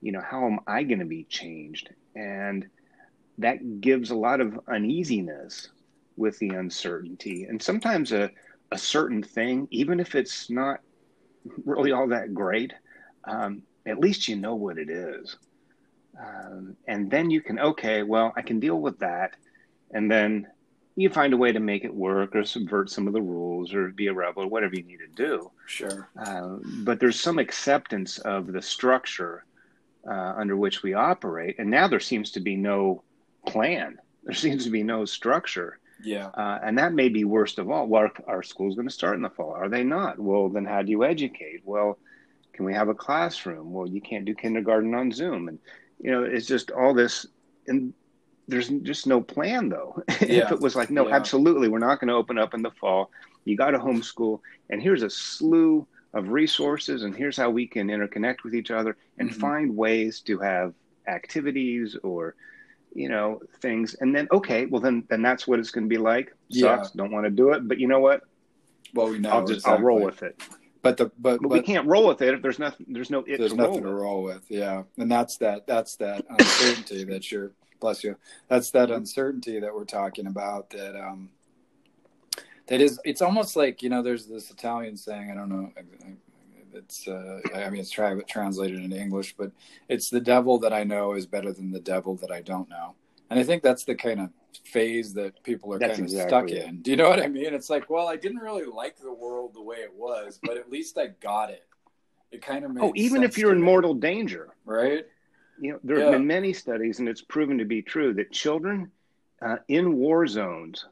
you 0.00 0.12
know, 0.12 0.22
how 0.22 0.46
am 0.46 0.60
I 0.66 0.82
going 0.84 1.00
to 1.00 1.04
be 1.04 1.24
changed? 1.24 1.90
And 2.14 2.68
that 3.38 3.80
gives 3.80 4.10
a 4.10 4.16
lot 4.16 4.40
of 4.40 4.58
uneasiness 4.68 5.68
with 6.16 6.38
the 6.38 6.48
uncertainty, 6.48 7.44
and 7.44 7.62
sometimes 7.62 8.12
a 8.12 8.30
a 8.70 8.78
certain 8.78 9.22
thing, 9.22 9.68
even 9.70 10.00
if 10.00 10.14
it's 10.14 10.50
not 10.50 10.80
really 11.64 11.92
all 11.92 12.08
that 12.08 12.34
great, 12.34 12.72
um, 13.24 13.62
at 13.86 13.98
least 13.98 14.28
you 14.28 14.36
know 14.36 14.54
what 14.54 14.78
it 14.78 14.90
is. 14.90 15.36
Um, 16.20 16.76
and 16.86 17.10
then 17.10 17.30
you 17.30 17.40
can, 17.40 17.58
okay, 17.58 18.02
well, 18.02 18.32
I 18.36 18.42
can 18.42 18.60
deal 18.60 18.80
with 18.80 18.98
that. 18.98 19.34
And 19.92 20.10
then 20.10 20.48
you 20.96 21.08
find 21.08 21.32
a 21.32 21.36
way 21.36 21.52
to 21.52 21.60
make 21.60 21.84
it 21.84 21.94
work 21.94 22.34
or 22.34 22.44
subvert 22.44 22.90
some 22.90 23.06
of 23.06 23.12
the 23.12 23.22
rules 23.22 23.72
or 23.72 23.88
be 23.88 24.08
a 24.08 24.12
rebel 24.12 24.42
or 24.42 24.48
whatever 24.48 24.74
you 24.74 24.82
need 24.82 24.98
to 24.98 25.06
do. 25.14 25.50
Sure. 25.66 26.08
Uh, 26.18 26.56
but 26.84 26.98
there's 26.98 27.20
some 27.20 27.38
acceptance 27.38 28.18
of 28.18 28.52
the 28.52 28.60
structure 28.60 29.44
uh, 30.06 30.34
under 30.36 30.56
which 30.56 30.82
we 30.82 30.94
operate. 30.94 31.56
And 31.58 31.70
now 31.70 31.86
there 31.86 32.00
seems 32.00 32.32
to 32.32 32.40
be 32.40 32.56
no 32.56 33.02
plan, 33.46 33.98
there 34.24 34.34
seems 34.34 34.64
to 34.64 34.70
be 34.70 34.82
no 34.82 35.04
structure. 35.04 35.78
Yeah. 36.02 36.26
Uh, 36.28 36.58
and 36.62 36.78
that 36.78 36.92
may 36.92 37.08
be 37.08 37.24
worst 37.24 37.58
of 37.58 37.70
all. 37.70 37.86
Well, 37.86 38.02
our, 38.02 38.12
our 38.26 38.42
school's 38.42 38.74
going 38.74 38.88
to 38.88 38.94
start 38.94 39.16
in 39.16 39.22
the 39.22 39.30
fall. 39.30 39.52
Are 39.52 39.68
they 39.68 39.84
not? 39.84 40.18
Well, 40.18 40.48
then 40.48 40.64
how 40.64 40.82
do 40.82 40.90
you 40.90 41.04
educate? 41.04 41.62
Well, 41.64 41.98
can 42.52 42.64
we 42.64 42.74
have 42.74 42.88
a 42.88 42.94
classroom? 42.94 43.72
Well, 43.72 43.86
you 43.86 44.00
can't 44.00 44.24
do 44.24 44.34
kindergarten 44.34 44.94
on 44.94 45.12
Zoom. 45.12 45.48
And, 45.48 45.58
you 46.00 46.10
know, 46.10 46.24
it's 46.24 46.46
just 46.46 46.70
all 46.70 46.94
this. 46.94 47.26
And 47.66 47.92
there's 48.46 48.68
just 48.68 49.06
no 49.06 49.20
plan, 49.20 49.68
though. 49.68 50.02
Yeah. 50.20 50.44
if 50.44 50.52
it 50.52 50.60
was 50.60 50.74
like, 50.74 50.90
no, 50.90 51.08
yeah. 51.08 51.14
absolutely, 51.14 51.68
we're 51.68 51.78
not 51.78 52.00
going 52.00 52.08
to 52.08 52.14
open 52.14 52.38
up 52.38 52.54
in 52.54 52.62
the 52.62 52.70
fall. 52.72 53.10
You 53.44 53.56
got 53.56 53.70
to 53.70 53.78
homeschool. 53.78 54.40
And 54.70 54.82
here's 54.82 55.02
a 55.02 55.10
slew 55.10 55.86
of 56.14 56.28
resources. 56.28 57.02
And 57.02 57.14
here's 57.14 57.36
how 57.36 57.50
we 57.50 57.66
can 57.66 57.88
interconnect 57.88 58.42
with 58.44 58.54
each 58.54 58.70
other 58.70 58.96
and 59.18 59.30
mm-hmm. 59.30 59.40
find 59.40 59.76
ways 59.76 60.20
to 60.22 60.38
have 60.38 60.74
activities 61.06 61.96
or 62.02 62.34
you 62.94 63.08
know 63.08 63.40
things. 63.60 63.94
And 64.00 64.14
then 64.14 64.28
okay 64.32 64.66
well 64.66 64.80
then 64.80 65.04
then 65.08 65.22
that's 65.22 65.46
what 65.46 65.58
it's 65.58 65.70
going 65.70 65.84
to 65.84 65.88
be 65.88 65.98
like. 65.98 66.34
Sucks 66.50 66.90
yeah. 66.94 66.96
don't 66.96 67.12
want 67.12 67.24
to 67.24 67.30
do 67.30 67.52
it 67.52 67.66
but 67.66 67.78
you 67.78 67.88
know 67.88 68.00
what? 68.00 68.22
Well 68.94 69.08
we 69.08 69.18
know 69.18 69.30
i'll 69.30 69.46
just 69.46 69.60
exactly. 69.60 69.78
i'll 69.78 69.84
roll 69.84 70.00
with 70.00 70.22
it. 70.22 70.40
But 70.80 70.96
the 70.96 71.10
but, 71.18 71.40
but, 71.42 71.48
we 71.50 71.60
can't 71.60 71.86
roll 71.86 72.06
with 72.06 72.22
it 72.22 72.34
if 72.34 72.42
there's 72.42 72.58
nothing 72.58 72.86
there's 72.88 73.10
no 73.10 73.24
there's 73.26 73.50
to 73.50 73.56
nothing 73.56 73.82
roll 73.82 73.94
to 73.94 73.94
roll 73.94 74.22
with 74.22 74.44
yeah. 74.48 74.82
And 74.96 75.10
that's 75.10 75.36
that 75.38 75.66
that's 75.66 75.96
that 75.96 76.24
uncertainty 76.28 77.04
that 77.12 77.30
you're 77.30 77.52
bless 77.80 78.02
you. 78.02 78.16
That's 78.48 78.70
that 78.72 78.90
uncertainty 78.90 79.60
that 79.60 79.74
we're 79.74 79.84
talking 79.84 80.26
about 80.26 80.70
that 80.70 80.96
um 80.96 81.30
that 82.68 82.80
is 82.80 83.00
it's 83.04 83.22
almost 83.22 83.56
like 83.56 83.82
you 83.82 83.88
know 83.88 84.02
there's 84.02 84.26
this 84.26 84.50
italian 84.50 84.96
saying 84.96 85.30
i 85.30 85.34
don't 85.34 85.48
know 85.48 85.72
it's 86.74 87.08
uh, 87.08 87.40
I 87.54 87.70
mean 87.70 87.80
it's 87.80 87.90
tra- 87.90 88.22
translated 88.24 88.82
into 88.82 88.98
English, 88.98 89.34
but 89.36 89.50
it's 89.88 90.10
the 90.10 90.20
devil 90.20 90.58
that 90.60 90.72
I 90.72 90.84
know 90.84 91.12
is 91.12 91.26
better 91.26 91.52
than 91.52 91.70
the 91.70 91.80
devil 91.80 92.16
that 92.16 92.30
I 92.30 92.40
don't 92.42 92.68
know, 92.68 92.94
and 93.30 93.38
I 93.38 93.44
think 93.44 93.62
that's 93.62 93.84
the 93.84 93.94
kind 93.94 94.20
of 94.20 94.30
phase 94.64 95.14
that 95.14 95.42
people 95.42 95.72
are 95.72 95.78
that's 95.78 95.98
kind 95.98 96.00
of 96.00 96.12
exactly 96.12 96.28
stuck 96.28 96.50
it. 96.50 96.68
in. 96.68 96.82
Do 96.82 96.90
you 96.90 96.96
know 96.96 97.08
what 97.08 97.22
I 97.22 97.28
mean? 97.28 97.54
It's 97.54 97.70
like, 97.70 97.90
well, 97.90 98.08
I 98.08 98.16
didn't 98.16 98.38
really 98.38 98.64
like 98.64 98.98
the 98.98 99.12
world 99.12 99.54
the 99.54 99.62
way 99.62 99.76
it 99.76 99.92
was, 99.94 100.38
but 100.42 100.56
at 100.56 100.70
least 100.70 100.98
I 100.98 101.08
got 101.20 101.50
it. 101.50 101.64
It 102.30 102.42
kind 102.42 102.64
of 102.64 102.72
oh, 102.78 102.92
even 102.94 103.22
if 103.22 103.38
you're 103.38 103.52
in 103.52 103.60
me. 103.60 103.64
mortal 103.64 103.94
danger, 103.94 104.50
right? 104.64 105.06
You 105.60 105.72
know, 105.72 105.80
there 105.82 106.00
have 106.00 106.12
been 106.12 106.26
many 106.26 106.52
studies, 106.52 106.98
and 106.98 107.08
it's 107.08 107.22
proven 107.22 107.58
to 107.58 107.64
be 107.64 107.82
true 107.82 108.12
that 108.14 108.30
children 108.30 108.90
uh, 109.40 109.56
in 109.68 109.94
war 109.94 110.26
zones, 110.26 110.84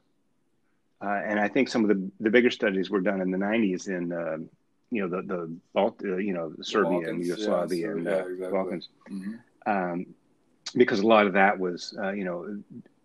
uh, 1.01 1.21
and 1.25 1.39
I 1.39 1.47
think 1.47 1.69
some 1.69 1.83
of 1.83 1.89
the 1.89 2.09
the 2.19 2.31
bigger 2.31 2.49
studies 2.49 2.89
were 2.89 3.01
done 3.01 3.21
in 3.21 3.29
the 3.29 3.37
90s 3.37 3.87
in 3.87 4.11
uh, 4.11 4.37
you 4.91 5.01
know 5.01 5.07
the 5.07 5.21
the 5.27 5.55
Balt, 5.73 6.01
uh, 6.03 6.17
you 6.17 6.33
know 6.33 6.53
Serbia 6.61 6.91
Balkans, 6.91 7.09
and 7.09 7.25
Yugoslavia 7.25 7.87
yeah, 7.87 7.91
and 7.91 8.07
uh, 8.07 8.11
yeah, 8.11 8.17
exactly. 8.17 8.51
Balkans, 8.51 8.89
mm-hmm. 9.09 9.33
um, 9.71 10.05
because 10.75 10.99
a 10.99 11.07
lot 11.07 11.27
of 11.27 11.33
that 11.33 11.57
was 11.59 11.97
uh, 12.01 12.11
you 12.11 12.23
know 12.23 12.61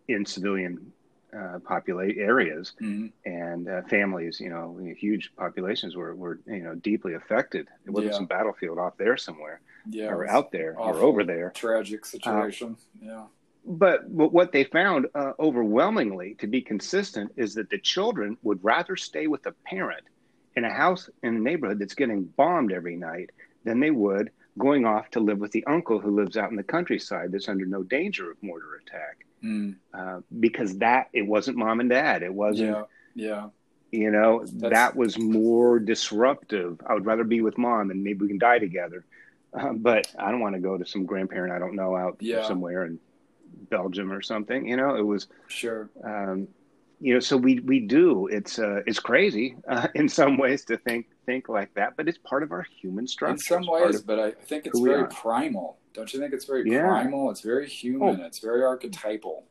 in 0.08 0.26
civilian 0.26 0.92
uh, 1.36 1.58
populate 1.64 2.18
areas 2.18 2.72
mm-hmm. 2.80 3.06
and 3.24 3.68
uh, 3.68 3.82
families. 3.88 4.38
You 4.38 4.50
know, 4.50 4.78
huge 4.96 5.32
populations 5.36 5.96
were 5.96 6.14
were 6.14 6.40
you 6.46 6.62
know 6.62 6.74
deeply 6.74 7.14
affected. 7.14 7.68
It 7.84 7.90
wasn't 7.90 8.12
yeah. 8.12 8.18
some 8.18 8.26
battlefield 8.26 8.78
off 8.78 8.96
there 8.96 9.16
somewhere, 9.16 9.60
yeah, 9.88 10.06
or 10.06 10.28
out 10.28 10.52
there 10.52 10.78
or 10.78 10.96
over 10.96 11.24
there. 11.24 11.52
Tragic 11.54 12.04
situation. 12.04 12.76
yeah. 13.00 13.24
But, 13.64 14.16
but 14.16 14.32
what 14.32 14.50
they 14.50 14.64
found 14.64 15.06
uh, 15.14 15.34
overwhelmingly 15.38 16.34
to 16.40 16.48
be 16.48 16.60
consistent 16.60 17.32
is 17.36 17.54
that 17.54 17.70
the 17.70 17.78
children 17.78 18.36
would 18.42 18.58
rather 18.64 18.96
stay 18.96 19.28
with 19.28 19.46
a 19.46 19.52
parent 19.64 20.02
in 20.56 20.64
a 20.64 20.72
house 20.72 21.08
in 21.22 21.36
a 21.36 21.40
neighborhood 21.40 21.78
that's 21.78 21.94
getting 21.94 22.24
bombed 22.24 22.72
every 22.72 22.96
night 22.96 23.30
than 23.64 23.80
they 23.80 23.90
would 23.90 24.30
going 24.58 24.84
off 24.84 25.10
to 25.10 25.20
live 25.20 25.38
with 25.38 25.52
the 25.52 25.64
uncle 25.66 25.98
who 25.98 26.14
lives 26.14 26.36
out 26.36 26.50
in 26.50 26.56
the 26.56 26.62
countryside 26.62 27.32
that's 27.32 27.48
under 27.48 27.64
no 27.64 27.82
danger 27.82 28.30
of 28.30 28.42
mortar 28.42 28.80
attack. 28.86 29.24
Mm. 29.42 29.76
Uh, 29.92 30.20
because 30.38 30.78
that 30.78 31.08
it 31.12 31.26
wasn't 31.26 31.56
mom 31.56 31.80
and 31.80 31.90
dad. 31.90 32.22
It 32.22 32.32
wasn't. 32.32 32.70
Yeah. 32.70 32.84
Yeah. 33.14 33.48
You 33.90 34.10
know, 34.10 34.44
that's... 34.44 34.72
that 34.72 34.96
was 34.96 35.18
more 35.18 35.78
disruptive. 35.78 36.80
I 36.86 36.94
would 36.94 37.06
rather 37.06 37.24
be 37.24 37.40
with 37.40 37.58
mom 37.58 37.90
and 37.90 38.04
maybe 38.04 38.20
we 38.20 38.28
can 38.28 38.38
die 38.38 38.58
together. 38.58 39.04
Uh, 39.52 39.72
but 39.72 40.06
I 40.18 40.30
don't 40.30 40.40
want 40.40 40.54
to 40.54 40.60
go 40.60 40.78
to 40.78 40.86
some 40.86 41.04
grandparent 41.04 41.52
I 41.52 41.58
don't 41.58 41.74
know 41.74 41.96
out 41.96 42.16
yeah. 42.20 42.46
somewhere 42.46 42.86
in 42.86 42.98
Belgium 43.68 44.12
or 44.12 44.22
something. 44.22 44.66
You 44.66 44.76
know, 44.76 44.96
it 44.96 45.04
was 45.04 45.28
sure. 45.48 45.90
Um, 46.02 46.48
you 47.02 47.14
know 47.14 47.20
so 47.20 47.36
we 47.36 47.60
we 47.60 47.80
do. 47.80 48.28
It's 48.28 48.58
uh, 48.58 48.80
it's 48.86 49.00
crazy 49.00 49.56
uh, 49.68 49.88
in 49.94 50.08
some 50.08 50.38
ways 50.38 50.64
to 50.66 50.76
think 50.76 51.06
think 51.26 51.48
like 51.48 51.72
that 51.74 51.96
but 51.96 52.08
it's 52.08 52.18
part 52.18 52.42
of 52.42 52.50
our 52.52 52.62
human 52.80 53.06
structure 53.06 53.34
in 53.34 53.38
some 53.38 53.66
ways 53.66 54.02
but 54.02 54.18
i 54.18 54.32
think 54.32 54.66
it's 54.66 54.80
very 54.80 55.06
primal. 55.08 55.78
Don't 55.94 56.12
you 56.12 56.18
think 56.18 56.32
it's 56.32 56.46
very 56.46 56.68
yeah. 56.68 56.88
primal? 56.88 57.30
It's 57.30 57.42
very 57.42 57.68
human. 57.68 58.20
Oh. 58.20 58.24
it's 58.24 58.40
very 58.40 58.62
archetypal 58.62 59.44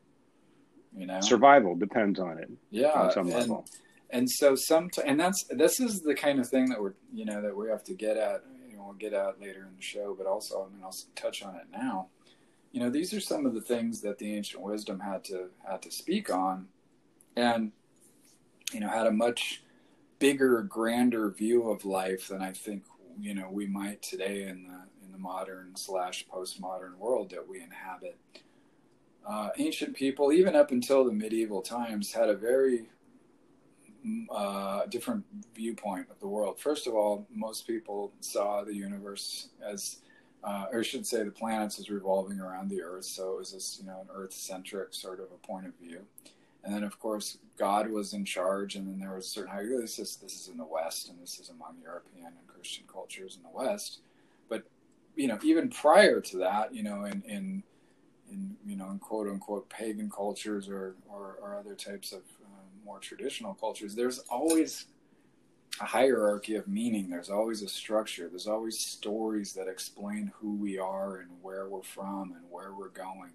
you 0.97 1.05
know? 1.05 1.21
Survival 1.21 1.75
depends 1.75 2.19
on 2.19 2.37
it 2.37 2.49
yeah 2.69 2.89
on 2.89 3.11
some 3.11 3.27
and, 3.27 3.35
level. 3.35 3.65
and 4.09 4.29
so 4.29 4.55
some 4.55 4.89
and 5.05 5.19
that's 5.19 5.45
this 5.51 5.79
is 5.79 6.01
the 6.01 6.15
kind 6.15 6.39
of 6.39 6.47
thing 6.47 6.69
that 6.69 6.81
we're 6.81 6.93
you 7.13 7.25
know 7.25 7.41
that 7.41 7.55
we 7.55 7.69
have 7.69 7.83
to 7.85 7.93
get 7.93 8.17
at 8.17 8.43
you 8.69 8.75
know 8.75 8.83
we'll 8.85 8.93
get 8.93 9.13
at 9.13 9.39
later 9.39 9.61
in 9.69 9.75
the 9.75 9.81
show 9.81 10.13
but 10.17 10.27
also 10.27 10.67
i 10.67 10.73
mean 10.73 10.83
i'll 10.83 10.95
touch 11.15 11.43
on 11.43 11.55
it 11.55 11.67
now. 11.71 12.07
You 12.71 12.79
know, 12.79 12.89
these 12.89 13.13
are 13.13 13.19
some 13.19 13.45
of 13.45 13.53
the 13.53 13.61
things 13.61 14.01
that 14.01 14.17
the 14.17 14.33
ancient 14.33 14.63
wisdom 14.63 14.99
had 14.99 15.23
to 15.25 15.49
had 15.69 15.81
to 15.81 15.91
speak 15.91 16.33
on, 16.33 16.67
and 17.35 17.71
you 18.71 18.79
know, 18.79 18.89
had 18.89 19.07
a 19.07 19.11
much 19.11 19.63
bigger, 20.19 20.61
grander 20.61 21.29
view 21.29 21.69
of 21.69 21.85
life 21.85 22.27
than 22.29 22.41
I 22.41 22.51
think 22.51 22.83
you 23.19 23.33
know 23.33 23.49
we 23.51 23.67
might 23.67 24.01
today 24.01 24.43
in 24.43 24.63
the 24.63 25.05
in 25.05 25.11
the 25.11 25.17
modern 25.17 25.75
slash 25.75 26.25
postmodern 26.33 26.97
world 26.97 27.31
that 27.31 27.47
we 27.47 27.61
inhabit. 27.61 28.17
Uh, 29.27 29.49
ancient 29.57 29.95
people, 29.95 30.31
even 30.31 30.55
up 30.55 30.71
until 30.71 31.05
the 31.05 31.11
medieval 31.11 31.61
times, 31.61 32.11
had 32.11 32.29
a 32.29 32.35
very 32.35 32.87
uh, 34.31 34.85
different 34.87 35.23
viewpoint 35.53 36.07
of 36.09 36.19
the 36.19 36.27
world. 36.27 36.59
First 36.59 36.87
of 36.87 36.95
all, 36.95 37.27
most 37.31 37.67
people 37.67 38.13
saw 38.19 38.63
the 38.63 38.73
universe 38.73 39.49
as, 39.63 39.97
uh, 40.43 40.65
or 40.71 40.79
I 40.79 40.83
should 40.83 41.05
say, 41.05 41.23
the 41.23 41.29
planets 41.29 41.77
as 41.77 41.91
revolving 41.91 42.39
around 42.39 42.69
the 42.69 42.81
Earth. 42.81 43.05
So 43.05 43.33
it 43.33 43.37
was 43.37 43.53
this, 43.53 43.77
you 43.79 43.87
know, 43.87 43.99
an 44.01 44.07
Earth-centric 44.11 44.95
sort 44.95 45.19
of 45.19 45.27
a 45.31 45.47
point 45.47 45.67
of 45.67 45.73
view. 45.79 46.01
And 46.63 46.73
then, 46.73 46.83
of 46.83 46.99
course, 46.99 47.37
God 47.57 47.89
was 47.89 48.13
in 48.13 48.23
charge, 48.23 48.75
and 48.75 48.87
then 48.87 48.99
there 48.99 49.15
was 49.15 49.27
certain 49.27 49.51
how 49.51 49.61
this 49.61 49.97
is 49.99 50.49
in 50.51 50.57
the 50.57 50.65
West, 50.65 51.09
and 51.09 51.19
this 51.19 51.39
is 51.39 51.49
among 51.49 51.77
European 51.81 52.27
and 52.27 52.47
Christian 52.47 52.83
cultures 52.91 53.35
in 53.35 53.43
the 53.43 53.49
West. 53.49 54.01
But 54.47 54.63
you 55.15 55.27
know, 55.27 55.39
even 55.43 55.69
prior 55.69 56.21
to 56.21 56.37
that, 56.37 56.73
you 56.73 56.83
know, 56.83 57.05
in 57.05 57.23
in 57.27 57.63
in 58.31 58.55
you 58.65 58.75
know, 58.75 58.91
in 58.91 58.99
quote 58.99 59.27
unquote 59.27 59.69
pagan 59.69 60.09
cultures 60.09 60.69
or 60.69 60.95
or, 61.09 61.37
or 61.41 61.57
other 61.57 61.75
types 61.75 62.11
of 62.11 62.21
um, 62.45 62.85
more 62.85 62.99
traditional 62.99 63.55
cultures, 63.55 63.95
there's 63.95 64.19
always 64.29 64.85
a 65.79 65.85
hierarchy 65.85 66.55
of 66.55 66.67
meaning. 66.67 67.09
There's 67.09 67.29
always 67.29 67.61
a 67.63 67.69
structure. 67.69 68.27
There's 68.29 68.47
always 68.47 68.79
stories 68.79 69.53
that 69.53 69.67
explain 69.67 70.31
who 70.39 70.55
we 70.55 70.77
are 70.77 71.17
and 71.17 71.29
where 71.41 71.67
we're 71.67 71.81
from 71.81 72.33
and 72.33 72.43
where 72.49 72.73
we're 72.73 72.89
going. 72.89 73.31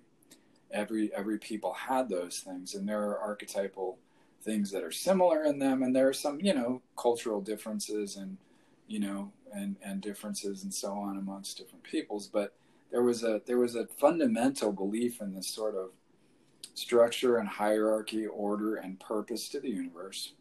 Every 0.73 1.13
every 1.15 1.39
people 1.39 1.73
had 1.73 2.09
those 2.09 2.41
things, 2.41 2.75
and 2.75 2.89
there 2.89 3.03
are 3.03 3.19
archetypal 3.19 3.99
things 4.43 4.71
that 4.71 4.85
are 4.85 4.93
similar 4.93 5.45
in 5.45 5.59
them, 5.59 5.83
and 5.83 5.95
there 5.95 6.09
are 6.09 6.13
some 6.13 6.41
you 6.41 6.55
know 6.55 6.83
cultural 6.97 7.41
differences 7.41 8.17
and 8.17 8.37
you 8.87 8.99
know 8.99 9.33
and 9.53 9.77
and 9.83 10.01
differences 10.01 10.63
and 10.63 10.73
so 10.73 10.93
on 10.93 11.17
amongst 11.17 11.59
different 11.59 11.85
peoples. 11.85 12.27
But 12.27 12.55
there 12.91 13.03
was 13.03 13.23
a 13.23 13.43
there 13.47 13.59
was 13.59 13.75
a 13.75 13.87
fundamental 13.87 14.73
belief 14.73 15.21
in 15.21 15.35
this 15.35 15.49
sort 15.49 15.75
of 15.75 15.91
structure 16.75 17.39
and 17.39 17.49
hierarchy, 17.49 18.27
order 18.27 18.77
and 18.77 19.01
purpose 19.01 19.49
to 19.49 19.61
the 19.61 19.71
universe. 19.71 20.33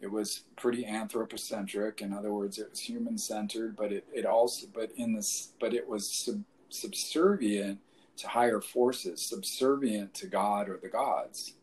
It 0.00 0.10
was 0.10 0.42
pretty 0.56 0.84
anthropocentric. 0.84 2.02
In 2.02 2.12
other 2.12 2.32
words, 2.32 2.58
it 2.58 2.70
was 2.70 2.80
human 2.80 3.16
centered, 3.18 3.76
but 3.76 3.92
it, 3.92 4.04
it 4.12 4.26
also, 4.26 4.66
but 4.72 4.90
in 4.96 5.14
this, 5.14 5.52
but 5.60 5.72
it 5.72 5.88
was 5.88 6.10
sub, 6.10 6.42
subservient 6.68 7.78
to 8.18 8.28
higher 8.28 8.60
forces, 8.60 9.22
subservient 9.22 10.14
to 10.14 10.26
God 10.26 10.68
or 10.68 10.78
the 10.78 10.88
gods. 10.88 11.54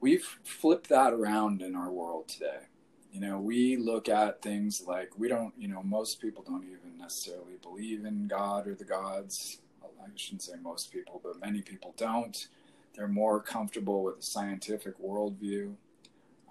We've 0.00 0.38
flipped 0.44 0.88
that 0.88 1.12
around 1.12 1.62
in 1.62 1.74
our 1.74 1.90
world 1.90 2.28
today. 2.28 2.68
You 3.12 3.20
know, 3.20 3.38
we 3.40 3.76
look 3.76 4.08
at 4.08 4.40
things 4.40 4.84
like 4.86 5.18
we 5.18 5.28
don't, 5.28 5.52
you 5.58 5.68
know, 5.68 5.82
most 5.82 6.20
people 6.20 6.44
don't 6.46 6.64
even 6.64 6.96
necessarily 6.98 7.56
believe 7.60 8.04
in 8.04 8.28
God 8.28 8.68
or 8.68 8.74
the 8.74 8.84
gods 8.84 9.58
I 10.02 10.08
shouldn't 10.16 10.42
say 10.42 10.54
most 10.62 10.92
people, 10.92 11.20
but 11.22 11.40
many 11.40 11.62
people 11.62 11.94
don't. 11.96 12.48
They're 12.94 13.08
more 13.08 13.40
comfortable 13.40 14.02
with 14.02 14.18
a 14.18 14.22
scientific 14.22 15.00
worldview. 15.00 15.74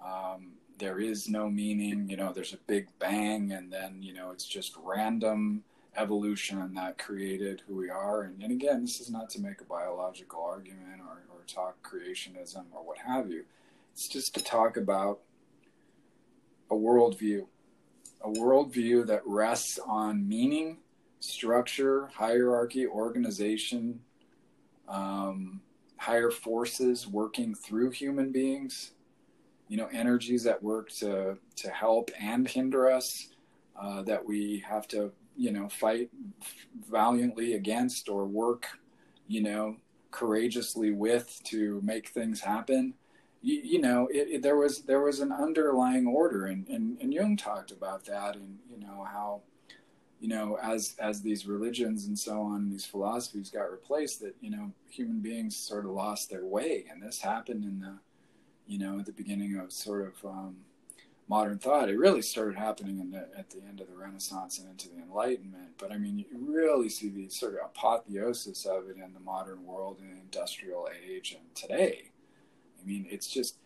Um, 0.03 0.53
there 0.77 0.99
is 0.99 1.27
no 1.27 1.49
meaning, 1.49 2.09
you 2.09 2.15
know, 2.15 2.31
there's 2.31 2.53
a 2.53 2.59
big 2.67 2.87
bang 2.99 3.51
and 3.51 3.71
then, 3.71 4.01
you 4.01 4.13
know, 4.13 4.31
it's 4.31 4.45
just 4.45 4.73
random 4.81 5.63
evolution 5.99 6.73
that 6.75 6.97
created 6.97 7.61
who 7.67 7.75
we 7.75 7.89
are. 7.89 8.23
And, 8.23 8.41
and 8.41 8.51
again, 8.51 8.81
this 8.81 8.99
is 8.99 9.09
not 9.09 9.29
to 9.31 9.41
make 9.41 9.61
a 9.61 9.65
biological 9.65 10.43
argument 10.43 11.01
or, 11.01 11.23
or 11.29 11.43
talk 11.45 11.75
creationism 11.83 12.65
or 12.71 12.83
what 12.83 12.97
have 12.99 13.29
you. 13.29 13.43
It's 13.93 14.07
just 14.07 14.33
to 14.35 14.43
talk 14.43 14.77
about 14.77 15.19
a 16.71 16.75
worldview, 16.75 17.45
a 18.23 18.29
worldview 18.29 19.07
that 19.07 19.21
rests 19.25 19.79
on 19.85 20.27
meaning 20.27 20.77
structure, 21.19 22.09
hierarchy, 22.13 22.87
organization, 22.87 23.99
um, 24.87 25.61
higher 25.97 26.31
forces 26.31 27.07
working 27.07 27.53
through 27.53 27.91
human 27.91 28.31
beings, 28.31 28.91
you 29.67 29.77
know, 29.77 29.89
energies 29.91 30.43
that 30.43 30.63
work 30.63 30.89
to, 30.89 31.37
to 31.57 31.69
help 31.69 32.09
and 32.19 32.47
hinder 32.47 32.89
us, 32.89 33.29
uh, 33.79 34.01
that 34.03 34.25
we 34.25 34.63
have 34.67 34.87
to, 34.87 35.11
you 35.39 35.51
know, 35.51 35.69
fight 35.69 36.09
valiantly 36.89 37.53
against 37.53 38.09
or 38.09 38.25
work, 38.25 38.67
you 39.27 39.41
know, 39.41 39.77
courageously 40.11 40.91
with 40.91 41.39
to 41.45 41.79
make 41.81 42.09
things 42.09 42.41
happen. 42.41 42.93
You, 43.41 43.61
you 43.63 43.81
know, 43.81 44.07
it, 44.11 44.27
it, 44.29 44.41
there 44.41 44.57
was 44.57 44.81
there 44.81 44.99
was 44.99 45.21
an 45.21 45.31
underlying 45.31 46.05
order, 46.05 46.47
and, 46.47 46.67
and, 46.67 46.97
and 46.99 47.13
Jung 47.13 47.37
talked 47.37 47.71
about 47.71 48.03
that, 48.05 48.35
and 48.35 48.59
you 48.69 48.79
know 48.79 49.07
how 49.09 49.43
you 50.19 50.27
know, 50.27 50.57
as 50.61 50.95
as 50.99 51.21
these 51.21 51.47
religions 51.47 52.05
and 52.07 52.19
so 52.19 52.41
on, 52.41 52.69
these 52.69 52.85
philosophies 52.85 53.49
got 53.49 53.71
replaced, 53.71 54.19
that 54.19 54.35
you 54.41 54.49
know, 54.49 54.73
human 54.89 55.21
beings 55.21 55.55
sort 55.55 55.85
of 55.85 55.91
lost 55.91 56.29
their 56.29 56.45
way, 56.45 56.83
and 56.91 57.01
this 57.01 57.21
happened 57.21 57.63
in 57.63 57.79
the, 57.79 57.97
you 58.67 58.77
know, 58.77 58.99
at 58.99 59.05
the 59.05 59.13
beginning 59.13 59.55
of 59.55 59.71
sort 59.71 60.01
of 60.05 60.29
um, 60.29 60.57
modern 61.29 61.59
thought. 61.59 61.89
It 61.89 61.97
really 61.97 62.23
started 62.23 62.57
happening 62.57 62.99
in 62.99 63.11
the, 63.11 63.29
at 63.37 63.51
the 63.51 63.61
end 63.61 63.79
of 63.79 63.87
the 63.87 63.95
Renaissance 63.95 64.59
and 64.59 64.67
into 64.69 64.89
the 64.89 65.01
Enlightenment. 65.01 65.77
But 65.77 65.91
I 65.91 65.97
mean, 65.97 66.17
you 66.17 66.25
really 66.31 66.89
see 66.89 67.09
the 67.09 67.29
sort 67.29 67.53
of 67.53 67.59
apotheosis 67.65 68.65
of 68.65 68.89
it 68.89 68.97
in 68.97 69.13
the 69.13 69.19
modern 69.19 69.65
world 69.65 69.99
and 70.01 70.17
industrial 70.19 70.89
age 71.07 71.37
and 71.39 71.55
today. 71.55 72.09
I 72.81 72.85
mean, 72.85 73.05
it's 73.09 73.27
just 73.27 73.57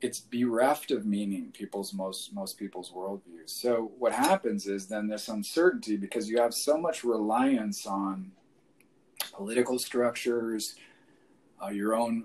it's 0.00 0.20
bereft 0.20 0.92
of 0.92 1.04
meaning 1.04 1.50
people's 1.52 1.92
most 1.92 2.32
most 2.32 2.56
people's 2.56 2.92
worldviews 2.92 3.50
so 3.50 3.90
what 3.98 4.12
happens 4.12 4.68
is 4.68 4.86
then 4.86 5.08
this 5.08 5.28
uncertainty 5.28 5.96
because 5.96 6.28
you 6.28 6.40
have 6.40 6.54
so 6.54 6.78
much 6.78 7.02
reliance 7.02 7.84
on 7.84 8.30
political 9.32 9.76
structures 9.76 10.76
uh, 11.60 11.68
your 11.68 11.96
own 11.96 12.24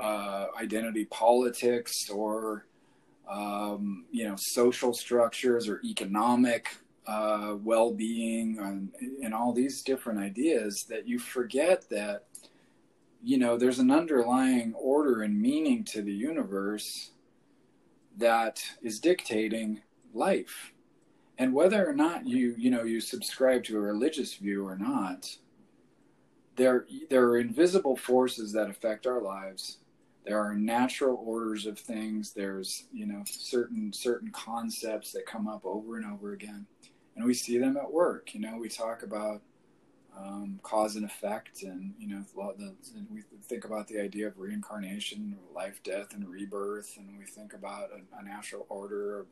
uh, 0.00 0.46
identity 0.60 1.04
politics 1.04 2.10
or 2.10 2.66
um, 3.28 4.04
you 4.10 4.24
know 4.24 4.34
social 4.36 4.92
structures 4.92 5.68
or 5.68 5.80
economic 5.84 6.76
uh, 7.06 7.56
well-being 7.62 8.58
and, 8.60 8.92
and 9.22 9.34
all 9.34 9.52
these 9.52 9.82
different 9.82 10.20
ideas 10.20 10.84
that 10.88 11.06
you 11.08 11.18
forget 11.18 11.88
that 11.90 12.24
you 13.22 13.38
know 13.38 13.56
there's 13.56 13.78
an 13.78 13.90
underlying 13.90 14.74
order 14.74 15.22
and 15.22 15.40
meaning 15.40 15.84
to 15.84 16.02
the 16.02 16.12
universe 16.12 17.10
that 18.18 18.62
is 18.82 19.00
dictating 19.00 19.80
life. 20.12 20.72
And 21.38 21.54
whether 21.54 21.88
or 21.88 21.94
not 21.94 22.26
you 22.26 22.54
you 22.58 22.70
know 22.70 22.84
you 22.84 23.00
subscribe 23.00 23.64
to 23.64 23.76
a 23.76 23.80
religious 23.80 24.34
view 24.34 24.66
or 24.66 24.76
not 24.76 25.36
there 26.56 26.86
there 27.08 27.24
are 27.24 27.38
invisible 27.38 27.96
forces 27.96 28.52
that 28.52 28.68
affect 28.68 29.06
our 29.06 29.20
lives 29.20 29.78
there 30.24 30.38
are 30.38 30.54
natural 30.54 31.22
orders 31.24 31.66
of 31.66 31.78
things. 31.78 32.32
There's 32.32 32.84
you 32.92 33.06
know 33.06 33.22
certain 33.26 33.92
certain 33.92 34.30
concepts 34.30 35.12
that 35.12 35.26
come 35.26 35.48
up 35.48 35.64
over 35.64 35.96
and 35.96 36.06
over 36.06 36.32
again. 36.32 36.66
And 37.14 37.26
we 37.26 37.34
see 37.34 37.58
them 37.58 37.76
at 37.76 37.92
work. 37.92 38.34
You 38.34 38.40
know 38.40 38.56
we 38.58 38.68
talk 38.68 39.02
about 39.02 39.42
um, 40.18 40.60
cause 40.62 40.96
and 40.96 41.04
effect, 41.04 41.62
and 41.62 41.94
you 41.98 42.08
know, 42.08 42.22
the, 42.58 42.74
we 43.10 43.22
think 43.42 43.64
about 43.64 43.88
the 43.88 43.98
idea 44.00 44.26
of 44.26 44.38
reincarnation, 44.38 45.36
life, 45.54 45.80
death, 45.82 46.14
and 46.14 46.28
rebirth, 46.28 46.96
and 46.98 47.18
we 47.18 47.24
think 47.24 47.54
about 47.54 47.90
a, 47.90 48.18
a 48.18 48.22
natural 48.22 48.66
order, 48.68 49.26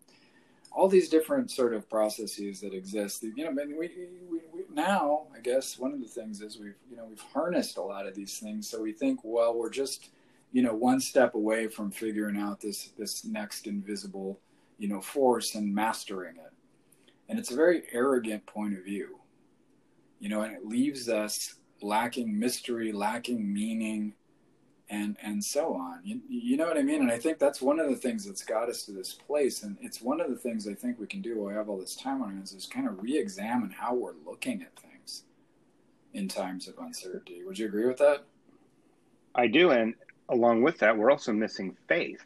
all 0.72 0.88
these 0.88 1.08
different 1.08 1.50
sort 1.50 1.74
of 1.74 1.88
processes 1.90 2.60
that 2.60 2.72
exist. 2.72 3.22
You 3.22 3.44
know, 3.44 3.50
I 3.50 3.52
mean, 3.52 3.78
we, 3.78 3.90
we, 4.30 4.38
we, 4.52 4.60
now, 4.72 5.26
I 5.36 5.40
guess 5.40 5.78
one 5.78 5.92
of 5.92 6.00
the 6.00 6.08
things 6.08 6.40
is 6.40 6.58
we've 6.58 6.74
you 6.90 6.96
know 6.96 7.04
we've 7.04 7.20
harnessed 7.20 7.76
a 7.76 7.82
lot 7.82 8.06
of 8.06 8.14
these 8.14 8.38
things, 8.38 8.68
so 8.68 8.80
we 8.80 8.92
think, 8.92 9.20
well, 9.22 9.54
we're 9.54 9.70
just 9.70 10.10
you 10.52 10.62
know 10.62 10.74
one 10.74 11.00
step 11.00 11.34
away 11.34 11.68
from 11.68 11.90
figuring 11.90 12.36
out 12.36 12.60
this 12.60 12.92
this 12.98 13.24
next 13.24 13.66
invisible 13.66 14.38
you 14.78 14.88
know 14.88 15.00
force 15.00 15.54
and 15.54 15.74
mastering 15.74 16.36
it, 16.36 16.52
and 17.28 17.38
it's 17.38 17.50
a 17.50 17.56
very 17.56 17.82
arrogant 17.92 18.44
point 18.46 18.76
of 18.76 18.84
view 18.84 19.20
you 20.20 20.28
know, 20.28 20.42
and 20.42 20.54
it 20.54 20.64
leaves 20.64 21.08
us 21.08 21.56
lacking 21.82 22.38
mystery, 22.38 22.92
lacking 22.92 23.52
meaning, 23.52 24.12
and 24.90 25.16
and 25.22 25.42
so 25.42 25.74
on. 25.74 26.00
You, 26.04 26.20
you 26.28 26.56
know 26.56 26.66
what 26.66 26.76
I 26.76 26.82
mean? 26.82 27.00
And 27.00 27.10
I 27.10 27.18
think 27.18 27.38
that's 27.38 27.62
one 27.62 27.80
of 27.80 27.88
the 27.88 27.96
things 27.96 28.24
that's 28.24 28.44
got 28.44 28.68
us 28.68 28.84
to 28.84 28.92
this 28.92 29.14
place. 29.14 29.62
And 29.62 29.76
it's 29.80 30.02
one 30.02 30.20
of 30.20 30.30
the 30.30 30.36
things 30.36 30.68
I 30.68 30.74
think 30.74 31.00
we 31.00 31.06
can 31.06 31.22
do 31.22 31.38
while 31.38 31.48
we 31.48 31.54
have 31.54 31.68
all 31.68 31.78
this 31.78 31.96
time 31.96 32.22
on 32.22 32.34
hands 32.34 32.52
is 32.52 32.66
kind 32.66 32.86
of 32.86 33.02
re-examine 33.02 33.70
how 33.70 33.94
we're 33.94 34.14
looking 34.26 34.62
at 34.62 34.78
things 34.78 35.24
in 36.12 36.28
times 36.28 36.68
of 36.68 36.74
uncertainty. 36.78 37.42
Would 37.44 37.58
you 37.58 37.66
agree 37.66 37.86
with 37.86 37.98
that? 37.98 38.24
I 39.34 39.46
do, 39.46 39.70
and 39.70 39.94
along 40.30 40.62
with 40.62 40.78
that, 40.78 40.96
we're 40.96 41.10
also 41.10 41.32
missing 41.32 41.76
faith, 41.88 42.22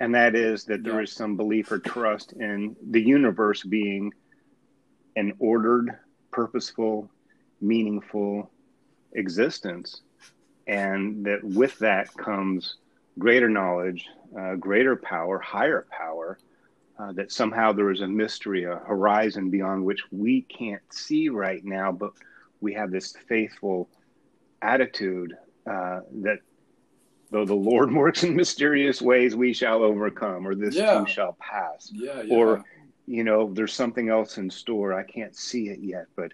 and 0.00 0.14
that 0.14 0.34
is 0.34 0.64
that 0.64 0.82
there 0.82 0.94
yeah. 0.94 1.02
is 1.02 1.12
some 1.12 1.36
belief 1.36 1.70
or 1.70 1.78
trust 1.78 2.32
in 2.32 2.76
the 2.90 3.00
universe 3.00 3.62
being 3.62 4.12
an 5.16 5.34
ordered, 5.38 5.98
purposeful, 6.30 7.10
meaningful 7.60 8.50
existence, 9.12 10.02
and 10.66 11.26
that 11.26 11.42
with 11.42 11.78
that 11.80 12.12
comes 12.14 12.76
greater 13.18 13.48
knowledge, 13.48 14.06
uh, 14.38 14.54
greater 14.54 14.96
power, 14.96 15.38
higher 15.38 15.86
power. 15.90 16.38
Uh, 16.98 17.10
that 17.10 17.32
somehow 17.32 17.72
there 17.72 17.90
is 17.90 18.02
a 18.02 18.06
mystery, 18.06 18.64
a 18.64 18.76
horizon 18.76 19.50
beyond 19.50 19.82
which 19.82 20.04
we 20.12 20.42
can't 20.42 20.82
see 20.92 21.30
right 21.30 21.64
now, 21.64 21.90
but 21.90 22.12
we 22.60 22.74
have 22.74 22.90
this 22.90 23.16
faithful 23.26 23.88
attitude 24.60 25.34
uh, 25.66 26.00
that 26.12 26.38
though 27.32 27.44
the 27.44 27.54
Lord 27.54 27.92
works 27.94 28.22
in 28.22 28.36
mysterious 28.36 29.02
ways, 29.02 29.34
we 29.34 29.52
shall 29.52 29.82
overcome, 29.82 30.46
or 30.46 30.54
this 30.54 30.76
yeah. 30.76 31.00
too 31.00 31.06
shall 31.06 31.36
pass. 31.40 31.90
Yeah, 31.92 32.22
yeah. 32.22 32.34
Or, 32.34 32.64
you 33.06 33.24
know, 33.24 33.52
there's 33.52 33.72
something 33.72 34.08
else 34.08 34.38
in 34.38 34.48
store. 34.48 34.92
I 34.92 35.02
can't 35.02 35.34
see 35.34 35.68
it 35.68 35.80
yet, 35.80 36.06
but 36.14 36.32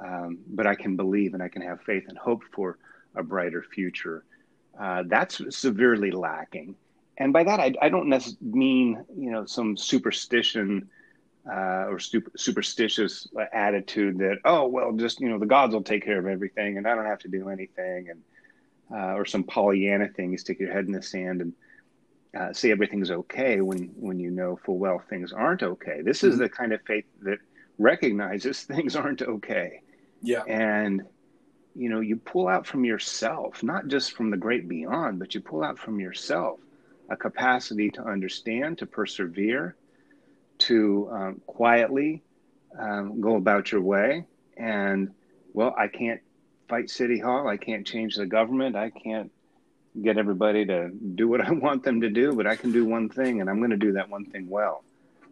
um, 0.00 0.38
but 0.46 0.66
I 0.66 0.76
can 0.76 0.96
believe 0.96 1.34
and 1.34 1.42
I 1.42 1.48
can 1.48 1.60
have 1.62 1.82
faith 1.82 2.04
and 2.08 2.16
hope 2.16 2.44
for 2.52 2.78
a 3.16 3.22
brighter 3.22 3.62
future. 3.62 4.24
Uh, 4.78 5.02
that's 5.06 5.40
severely 5.50 6.12
lacking. 6.12 6.76
And 7.16 7.32
by 7.32 7.42
that, 7.42 7.58
I, 7.58 7.74
I 7.82 7.88
don't 7.88 8.08
necessarily 8.08 8.56
mean, 8.56 9.04
you 9.16 9.32
know, 9.32 9.44
some 9.44 9.76
superstition 9.76 10.88
uh, 11.50 11.86
or 11.88 11.98
super, 11.98 12.30
superstitious 12.36 13.26
attitude 13.52 14.18
that, 14.18 14.36
oh, 14.44 14.68
well, 14.68 14.92
just, 14.92 15.18
you 15.18 15.28
know, 15.28 15.38
the 15.38 15.46
gods 15.46 15.74
will 15.74 15.82
take 15.82 16.04
care 16.04 16.20
of 16.20 16.26
everything 16.26 16.78
and 16.78 16.86
I 16.86 16.94
don't 16.94 17.06
have 17.06 17.18
to 17.20 17.28
do 17.28 17.48
anything. 17.48 18.08
And, 18.10 18.22
uh, 18.92 19.14
or 19.14 19.24
some 19.24 19.44
Pollyanna 19.44 20.08
thing, 20.08 20.32
you 20.32 20.38
stick 20.38 20.58
your 20.58 20.72
head 20.72 20.86
in 20.86 20.92
the 20.92 21.02
sand 21.02 21.40
and 21.40 21.52
uh, 22.38 22.52
say 22.52 22.70
everything's 22.70 23.10
okay 23.10 23.60
when, 23.60 23.90
when 23.96 24.18
you 24.18 24.30
know 24.30 24.56
full 24.64 24.78
well 24.78 25.02
things 25.10 25.32
aren't 25.32 25.62
okay. 25.62 26.02
This 26.02 26.18
mm-hmm. 26.18 26.32
is 26.32 26.38
the 26.38 26.48
kind 26.48 26.72
of 26.72 26.80
faith 26.82 27.04
that 27.22 27.38
recognizes 27.78 28.62
things 28.64 28.96
aren't 28.96 29.22
okay. 29.22 29.82
Yeah. 30.22 30.42
And, 30.42 31.02
you 31.74 31.88
know, 31.88 32.00
you 32.00 32.16
pull 32.16 32.48
out 32.48 32.66
from 32.66 32.84
yourself, 32.84 33.62
not 33.62 33.88
just 33.88 34.12
from 34.12 34.30
the 34.30 34.36
great 34.36 34.68
beyond, 34.68 35.18
but 35.18 35.34
you 35.34 35.40
pull 35.40 35.62
out 35.62 35.78
from 35.78 36.00
yourself 36.00 36.60
a 37.08 37.16
capacity 37.16 37.90
to 37.90 38.02
understand, 38.02 38.78
to 38.78 38.86
persevere, 38.86 39.76
to 40.58 41.08
um, 41.10 41.40
quietly 41.46 42.22
um, 42.78 43.20
go 43.20 43.36
about 43.36 43.72
your 43.72 43.80
way. 43.80 44.24
And, 44.56 45.14
well, 45.54 45.74
I 45.78 45.88
can't 45.88 46.20
fight 46.68 46.90
City 46.90 47.18
Hall. 47.18 47.48
I 47.48 47.56
can't 47.56 47.86
change 47.86 48.16
the 48.16 48.26
government. 48.26 48.76
I 48.76 48.90
can't 48.90 49.32
get 50.00 50.18
everybody 50.18 50.64
to 50.66 50.90
do 50.90 51.28
what 51.28 51.40
I 51.46 51.50
want 51.52 51.82
them 51.82 52.00
to 52.02 52.10
do, 52.10 52.32
but 52.32 52.46
I 52.46 52.56
can 52.56 52.72
do 52.72 52.84
one 52.84 53.08
thing, 53.08 53.40
and 53.40 53.50
I'm 53.50 53.58
going 53.58 53.70
to 53.70 53.76
do 53.76 53.92
that 53.92 54.08
one 54.08 54.26
thing 54.26 54.48
well. 54.48 54.84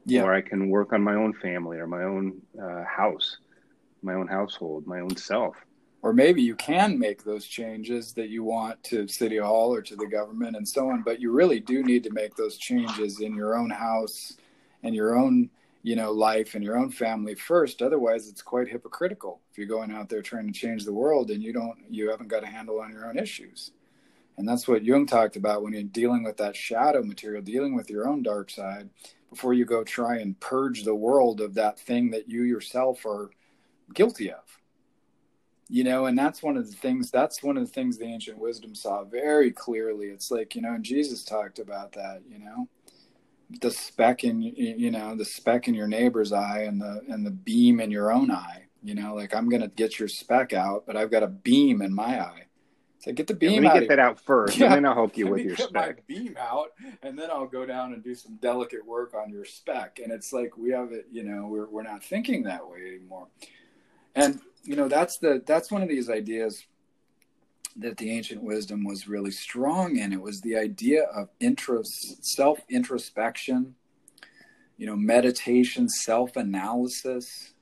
Yeah. 0.05 0.23
Or 0.23 0.33
I 0.33 0.41
can 0.41 0.69
work 0.69 0.93
on 0.93 1.03
my 1.03 1.15
own 1.15 1.33
family 1.33 1.79
or 1.79 1.87
my 1.87 2.05
own 2.05 2.41
uh, 2.61 2.85
house, 2.85 3.39
my 4.03 4.15
own 4.15 4.29
household, 4.29 4.87
my 4.87 5.01
own 5.01 5.17
self. 5.17 5.57
Or 6.03 6.13
maybe 6.13 6.41
you 6.41 6.55
can 6.55 6.97
make 6.97 7.25
those 7.25 7.45
changes 7.45 8.13
that 8.13 8.29
you 8.29 8.45
want 8.45 8.81
to 8.85 9.09
City 9.09 9.39
Hall 9.39 9.75
or 9.75 9.83
to 9.83 9.97
the 9.97 10.07
government 10.07 10.57
and 10.57 10.69
so 10.69 10.91
on, 10.91 11.03
but 11.03 11.21
you 11.21 11.33
really 11.33 11.59
do 11.59 11.83
need 11.83 12.05
to 12.05 12.11
make 12.11 12.37
those 12.37 12.57
changes 12.57 13.21
in 13.21 13.35
your 13.35 13.57
own 13.57 13.71
house 13.71 14.37
and 14.85 14.95
your 14.95 15.17
own 15.17 15.51
you 15.87 15.95
know 15.95 16.11
life 16.11 16.57
and 16.57 16.65
your 16.65 16.77
own 16.77 16.91
family 16.91 17.37
first. 17.37 17.81
Otherwise 17.81 18.29
it's 18.29 18.43
quite 18.43 18.67
hypocritical 18.67 19.41
if 19.53 19.57
you're 19.57 19.69
going 19.69 19.93
out 19.93 20.09
there 20.09 20.21
trying 20.21 20.49
to 20.49 20.53
change 20.53 20.85
the 20.85 20.93
world 20.93 21.31
and 21.31 21.41
you 21.41 21.53
don't 21.53 21.79
you 21.89 22.11
haven't 22.11 22.27
got 22.27 22.43
a 22.43 22.49
handle 22.49 22.81
on 22.81 22.91
your 22.91 23.09
own 23.09 23.17
issues. 23.17 23.71
And 24.37 24.49
that's 24.49 24.67
what 24.67 24.85
jung 24.85 25.07
talked 25.07 25.37
about 25.37 25.63
when 25.63 25.73
you're 25.73 25.85
dealing 25.85 26.25
with 26.25 26.39
that 26.39 26.57
shadow 26.57 27.05
material 27.05 27.41
dealing 27.41 27.77
with 27.77 27.89
your 27.89 28.09
own 28.09 28.25
dark 28.25 28.51
side 28.51 28.91
before 29.31 29.55
you 29.55 29.65
go 29.65 29.85
try 29.85 30.19
and 30.19 30.39
purge 30.41 30.83
the 30.83 30.95
world 30.95 31.41
of 31.41 31.55
that 31.55 31.79
thing 31.79 32.11
that 32.11 32.29
you 32.29 32.43
yourself 32.43 33.07
are 33.07 33.31
guilty 33.95 34.33
of. 34.33 34.61
You 35.69 35.85
know 35.85 36.07
and 36.07 36.19
that's 36.19 36.43
one 36.43 36.57
of 36.57 36.69
the 36.69 36.77
things 36.77 37.13
that's 37.13 37.45
one 37.45 37.57
of 37.57 37.65
the 37.65 37.73
things 37.73 37.97
the 37.97 38.07
ancient 38.07 38.39
wisdom 38.39 38.75
saw 38.75 39.05
very 39.05 39.53
clearly. 39.53 40.07
It's 40.09 40.33
like 40.33 40.57
you 40.57 40.63
know 40.63 40.73
and 40.73 40.85
jesus 40.85 41.23
talked 41.23 41.61
about 41.61 41.93
that 41.93 42.23
you 42.29 42.41
know 42.41 42.67
the 43.61 43.71
speck 43.71 44.25
in 44.25 44.43
you 44.43 44.91
know 44.91 45.15
the 45.15 45.25
speck 45.25 45.69
in 45.69 45.75
your 45.75 45.87
neighbor's 45.87 46.33
eye 46.33 46.63
and 46.63 46.81
the 46.81 47.03
and 47.09 47.25
the 47.25 47.31
beam 47.31 47.81
in 47.81 47.91
your 47.91 48.11
own 48.11 48.31
eye 48.31 48.65
you 48.83 48.95
know 48.95 49.15
like 49.15 49.35
i'm 49.35 49.49
gonna 49.49 49.69
get 49.69 49.99
your 49.99 50.09
speck 50.09 50.53
out 50.53 50.85
but 50.85 50.97
i've 50.97 51.11
got 51.11 51.23
a 51.23 51.29
beam 51.29 51.83
in 51.83 51.95
my 51.95 52.21
eye. 52.21 52.43
So 52.99 53.13
get 53.13 53.29
the 53.29 53.35
beam 53.35 53.63
yeah, 53.63 53.69
let 53.69 53.75
me 53.75 53.81
get 53.81 53.89
that 53.91 53.99
out 54.01 54.19
first 54.19 54.57
yeah, 54.59 54.67
and 54.67 54.75
then 54.75 54.87
i'll 54.87 54.95
help 54.95 55.17
you 55.17 55.29
with 55.29 55.43
your 55.43 55.55
get 55.55 55.69
speck. 55.69 56.03
my 56.09 56.15
beam 56.15 56.37
out 56.41 56.71
and 57.05 57.17
then 57.17 57.31
i'll 57.31 57.47
go 57.47 57.65
down 57.65 57.93
and 57.93 58.03
do 58.03 58.17
some 58.17 58.37
delicate 58.43 58.85
work 58.85 59.15
on 59.15 59.31
your 59.31 59.45
speck 59.45 60.01
and 60.03 60.11
it's 60.13 60.33
like 60.33 60.59
we 60.59 60.71
have 60.71 60.91
it 60.91 61.07
you 61.13 61.23
know 61.23 61.47
we're, 61.47 61.69
we're 61.69 61.85
not 61.85 62.03
thinking 62.03 62.43
that 62.45 62.69
way 62.69 62.97
anymore. 62.97 63.29
And 64.17 64.41
you 64.65 64.75
know 64.75 64.89
that's 64.89 65.19
the 65.19 65.41
that's 65.47 65.71
one 65.71 65.83
of 65.83 65.89
these 65.89 66.11
ideas 66.11 66.67
that 67.79 67.97
the 67.99 68.11
ancient 68.11 68.43
wisdom 68.43 68.85
was 68.85 69.07
really 69.07 69.31
strong 69.31 69.97
in. 69.97 70.13
It 70.13 70.21
was 70.21 70.41
the 70.41 70.57
idea 70.57 71.05
of 71.05 71.29
intros, 71.41 71.89
self 72.23 72.61
introspection, 72.69 73.75
you 74.77 74.87
know, 74.87 74.97
meditation, 74.97 75.89
self 75.89 76.37
analysis, 76.37 77.53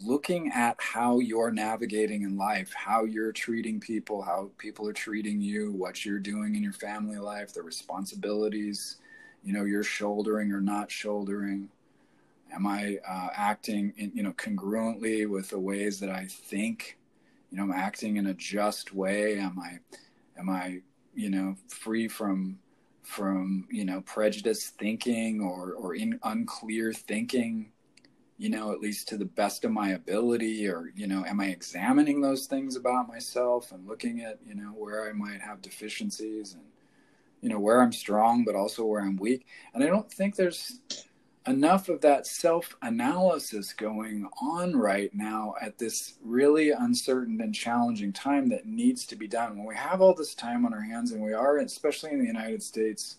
looking 0.00 0.50
at 0.52 0.76
how 0.78 1.18
you're 1.18 1.50
navigating 1.50 2.22
in 2.22 2.36
life, 2.36 2.72
how 2.74 3.04
you're 3.04 3.32
treating 3.32 3.80
people, 3.80 4.22
how 4.22 4.50
people 4.58 4.86
are 4.86 4.92
treating 4.92 5.40
you, 5.40 5.72
what 5.72 6.04
you're 6.04 6.18
doing 6.18 6.54
in 6.54 6.62
your 6.62 6.72
family 6.72 7.18
life, 7.18 7.52
the 7.52 7.62
responsibilities, 7.62 8.96
you 9.42 9.52
know, 9.52 9.64
you're 9.64 9.82
shouldering 9.82 10.52
or 10.52 10.60
not 10.60 10.90
shouldering. 10.90 11.68
Am 12.52 12.66
I 12.66 12.98
uh, 13.08 13.28
acting, 13.34 13.92
in, 13.96 14.12
you 14.14 14.22
know, 14.22 14.32
congruently 14.32 15.28
with 15.28 15.50
the 15.50 15.58
ways 15.58 16.00
that 16.00 16.10
I 16.10 16.26
think? 16.26 16.97
You 17.50 17.56
know 17.56 17.64
i'm 17.64 17.72
acting 17.72 18.16
in 18.16 18.26
a 18.26 18.34
just 18.34 18.94
way? 18.94 19.38
Am 19.38 19.58
i 19.58 19.78
am 20.38 20.48
i 20.48 20.80
you 21.14 21.30
know 21.30 21.56
free 21.68 22.08
from 22.08 22.58
from 23.02 23.66
you 23.70 23.84
know 23.84 24.00
prejudice 24.02 24.70
thinking 24.70 25.40
or 25.40 25.72
or 25.72 25.94
in 25.94 26.18
unclear 26.24 26.92
thinking 26.92 27.72
you 28.36 28.50
know 28.50 28.70
at 28.72 28.80
least 28.80 29.08
to 29.08 29.16
the 29.16 29.24
best 29.24 29.64
of 29.64 29.72
my 29.72 29.90
ability? 29.90 30.68
Or 30.68 30.92
you 30.94 31.06
know 31.06 31.24
am 31.24 31.40
i 31.40 31.46
examining 31.46 32.20
those 32.20 32.46
things 32.46 32.76
about 32.76 33.08
myself 33.08 33.72
and 33.72 33.86
looking 33.86 34.20
at 34.22 34.38
you 34.46 34.54
know 34.54 34.72
where 34.76 35.08
i 35.08 35.12
might 35.12 35.40
have 35.40 35.62
deficiencies 35.62 36.54
and 36.54 36.64
you 37.40 37.48
know 37.48 37.58
where 37.58 37.80
i'm 37.80 37.92
strong 37.92 38.44
but 38.44 38.54
also 38.54 38.84
where 38.84 39.02
i'm 39.02 39.16
weak? 39.16 39.46
And 39.74 39.82
i 39.82 39.86
don't 39.86 40.12
think 40.12 40.36
there's 40.36 40.80
enough 41.46 41.88
of 41.88 42.00
that 42.00 42.26
self 42.26 42.76
analysis 42.82 43.72
going 43.72 44.28
on 44.40 44.76
right 44.76 45.10
now 45.14 45.54
at 45.60 45.78
this 45.78 46.14
really 46.22 46.70
uncertain 46.70 47.40
and 47.40 47.54
challenging 47.54 48.12
time 48.12 48.48
that 48.48 48.66
needs 48.66 49.06
to 49.06 49.16
be 49.16 49.28
done. 49.28 49.56
When 49.56 49.66
we 49.66 49.76
have 49.76 50.00
all 50.00 50.14
this 50.14 50.34
time 50.34 50.66
on 50.66 50.74
our 50.74 50.80
hands, 50.80 51.12
and 51.12 51.22
we 51.22 51.32
are, 51.32 51.58
especially 51.58 52.10
in 52.10 52.20
the 52.20 52.26
United 52.26 52.62
States, 52.62 53.16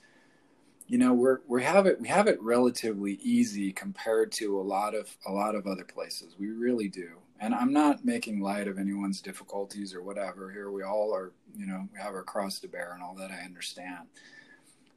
you 0.87 0.97
know, 0.97 1.13
we're 1.13 1.39
we 1.47 1.63
have 1.63 1.85
it 1.85 2.01
we 2.01 2.07
have 2.07 2.27
it 2.27 2.41
relatively 2.41 3.13
easy 3.21 3.71
compared 3.71 4.31
to 4.33 4.59
a 4.59 4.63
lot 4.63 4.95
of 4.95 5.15
a 5.27 5.31
lot 5.31 5.55
of 5.55 5.67
other 5.67 5.85
places. 5.85 6.35
We 6.39 6.49
really 6.49 6.89
do. 6.89 7.19
And 7.41 7.55
I'm 7.55 7.71
not 7.71 8.03
making 8.03 8.41
light 8.41 8.67
of 8.67 8.77
anyone's 8.77 9.21
difficulties 9.21 9.93
or 9.93 10.03
whatever. 10.03 10.51
Here 10.51 10.71
we 10.71 10.83
all 10.83 11.15
are, 11.15 11.31
you 11.55 11.65
know, 11.65 11.87
we 11.93 11.99
have 11.99 12.13
our 12.13 12.23
cross 12.23 12.59
to 12.59 12.67
bear 12.67 12.91
and 12.93 13.01
all 13.01 13.15
that 13.15 13.31
I 13.31 13.45
understand 13.45 14.07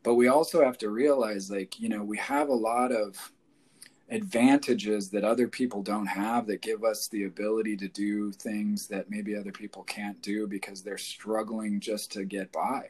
but 0.02 0.14
we 0.14 0.28
also 0.28 0.64
have 0.64 0.78
to 0.78 0.90
realize 0.90 1.50
like 1.50 1.78
you 1.80 1.88
know 1.88 2.02
we 2.02 2.18
have 2.18 2.48
a 2.48 2.54
lot 2.54 2.92
of 2.92 3.32
advantages 4.10 5.08
that 5.08 5.24
other 5.24 5.48
people 5.48 5.82
don't 5.82 6.06
have 6.06 6.46
that 6.46 6.60
give 6.60 6.84
us 6.84 7.08
the 7.08 7.24
ability 7.24 7.76
to 7.76 7.88
do 7.88 8.30
things 8.30 8.86
that 8.86 9.10
maybe 9.10 9.34
other 9.34 9.52
people 9.52 9.82
can't 9.84 10.20
do 10.20 10.46
because 10.46 10.82
they're 10.82 10.98
struggling 10.98 11.80
just 11.80 12.12
to 12.12 12.24
get 12.24 12.52
by. 12.52 12.82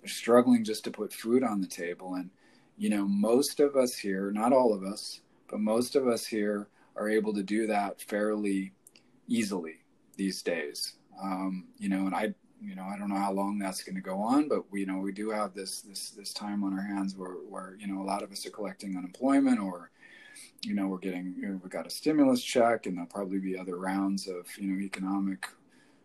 They're 0.00 0.08
struggling 0.08 0.62
just 0.62 0.84
to 0.84 0.92
put 0.92 1.12
food 1.12 1.42
on 1.42 1.60
the 1.60 1.66
table. 1.66 2.14
And 2.14 2.30
you 2.76 2.90
know 2.90 3.06
most 3.08 3.58
of 3.58 3.74
us 3.76 3.96
here 3.96 4.30
not 4.30 4.52
all 4.52 4.72
of 4.72 4.84
us 4.84 5.20
but 5.50 5.58
most 5.58 5.96
of 5.96 6.06
us 6.06 6.26
here 6.26 6.68
are 6.94 7.08
able 7.08 7.34
to 7.34 7.42
do 7.42 7.66
that 7.66 8.00
fairly 8.00 8.72
easily 9.26 9.78
these 10.16 10.42
days. 10.42 10.94
Um, 11.20 11.66
you 11.78 11.88
know 11.88 12.06
and 12.06 12.14
i 12.14 12.32
you 12.62 12.74
know, 12.74 12.84
I 12.84 12.98
don't 12.98 13.08
know 13.08 13.16
how 13.16 13.32
long 13.32 13.58
that's 13.58 13.82
going 13.82 13.96
to 13.96 14.00
go 14.00 14.18
on, 14.20 14.48
but 14.48 14.70
we, 14.70 14.80
you 14.80 14.86
know, 14.86 14.98
we 14.98 15.12
do 15.12 15.30
have 15.30 15.54
this 15.54 15.80
this 15.82 16.10
this 16.10 16.32
time 16.32 16.64
on 16.64 16.72
our 16.72 16.82
hands 16.82 17.16
where 17.16 17.32
where 17.48 17.76
you 17.78 17.86
know 17.86 18.02
a 18.02 18.04
lot 18.04 18.22
of 18.22 18.32
us 18.32 18.46
are 18.46 18.50
collecting 18.50 18.96
unemployment 18.96 19.60
or 19.60 19.90
you 20.62 20.74
know 20.74 20.86
we're 20.86 20.98
getting 20.98 21.34
you 21.38 21.48
know, 21.48 21.60
we 21.62 21.68
got 21.68 21.86
a 21.86 21.90
stimulus 21.90 22.42
check 22.42 22.86
and 22.86 22.96
there'll 22.96 23.08
probably 23.08 23.38
be 23.38 23.58
other 23.58 23.76
rounds 23.76 24.28
of 24.28 24.46
you 24.58 24.68
know 24.68 24.80
economic 24.80 25.46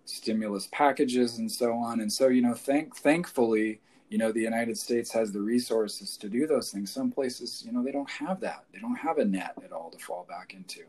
stimulus 0.06 0.68
packages 0.72 1.38
and 1.38 1.52
so 1.52 1.74
on. 1.74 2.02
And 2.02 2.12
so 2.12 2.28
you 2.28 2.42
know 2.42 2.54
thank 2.54 2.96
thankfully 2.96 3.82
you 4.10 4.20
know 4.20 4.32
the 4.32 4.42
united 4.42 4.78
states 4.78 5.12
has 5.12 5.32
the 5.32 5.42
resources 5.42 6.18
to 6.18 6.30
do 6.30 6.46
those 6.46 6.72
things. 6.72 6.92
Some 6.92 7.12
places 7.12 7.64
you 7.66 7.72
know 7.72 7.84
they 7.84 7.92
don't 7.92 8.10
have 8.10 8.40
that. 8.42 8.66
They 8.72 8.80
don't 8.80 8.96
have 8.96 9.18
a 9.18 9.26
net 9.26 9.56
at 9.64 9.72
all 9.72 9.90
to 9.90 9.98
fall 9.98 10.26
back 10.30 10.54
into. 10.54 10.84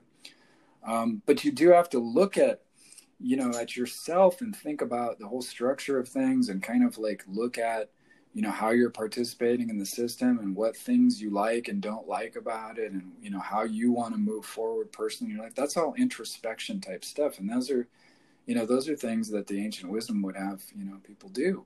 Um, 0.87 1.23
but 1.25 1.45
you 1.45 1.53
do 1.53 1.71
have 1.71 1.89
to 1.91 1.99
look 1.99 2.37
at 2.37 2.61
you 3.21 3.37
know 3.37 3.51
at 3.59 3.77
yourself 3.77 4.41
and 4.41 4.55
think 4.55 4.83
about 4.83 5.19
the 5.19 5.27
whole 5.27 5.43
structure 5.43 5.99
of 5.99 6.09
things 6.09 6.49
and 6.49 6.63
kind 6.63 6.85
of 6.85 6.99
like 6.99 7.25
look 7.27 7.59
at 7.59 7.91
you 8.35 8.43
know 8.43 8.51
how 8.51 8.71
you're 8.71 8.91
participating 8.91 9.71
in 9.71 9.79
the 9.79 9.87
system 9.87 10.39
and 10.41 10.57
what 10.57 10.77
things 10.77 11.23
you 11.23 11.31
like 11.31 11.69
and 11.69 11.81
don't 11.81 12.09
like 12.09 12.37
about 12.37 12.79
it 12.79 12.93
and 12.93 13.13
you 13.21 13.31
know 13.31 13.39
how 13.41 13.63
you 13.63 13.93
want 13.93 14.13
to 14.13 14.19
move 14.19 14.45
forward 14.45 14.91
personally 14.93 15.31
in 15.31 15.37
your 15.37 15.45
life 15.45 15.55
that's 15.55 15.77
all 15.77 15.95
introspection 15.95 16.81
type 16.81 17.05
stuff 17.05 17.39
and 17.39 17.49
those 17.49 17.71
are 17.71 17.87
you 18.47 18.55
know, 18.55 18.67
those 18.67 18.89
are 18.89 18.97
things 18.97 19.31
that 19.31 19.47
the 19.47 19.63
ancient 19.65 19.91
wisdom 19.91 20.23
would 20.23 20.37
have, 20.37 20.63
you 20.77 20.85
know, 20.85 20.99
people 21.03 21.29
do. 21.29 21.65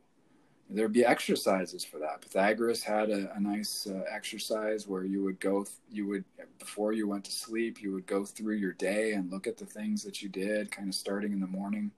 There'd 0.71 0.93
be 0.93 1.05
exercises 1.05 1.83
for 1.83 1.99
that. 1.99 2.21
Pythagoras 2.21 2.83
had 2.83 3.09
a, 3.09 3.33
a 3.35 3.41
nice 3.41 3.87
uh, 3.87 4.03
exercise 4.11 4.87
where 4.87 5.05
you 5.05 5.25
would 5.25 5.41
go, 5.41 5.67
you 5.91 6.07
would, 6.09 6.25
before 6.59 6.93
you 6.93 7.09
went 7.09 7.25
to 7.25 7.33
sleep, 7.33 7.81
you 7.81 7.93
would 7.95 8.07
go 8.07 8.25
through 8.25 8.57
your 8.57 8.75
day 8.75 9.13
and 9.13 9.31
look 9.31 9.47
at 9.47 9.57
the 9.57 9.65
things 9.65 10.03
that 10.03 10.21
you 10.23 10.29
did, 10.29 10.71
kind 10.71 10.89
of 10.89 10.95
starting 10.95 11.33
in 11.33 11.41
the 11.41 11.47
morning 11.47 11.91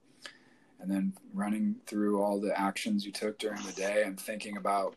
and 0.81 0.89
then 0.89 1.13
running 1.33 1.75
through 1.85 2.21
all 2.21 2.39
the 2.39 2.57
actions 2.59 3.05
you 3.05 3.11
took 3.11 3.37
during 3.37 3.61
the 3.63 3.73
day 3.73 4.03
and 4.05 4.19
thinking 4.19 4.57
about 4.57 4.95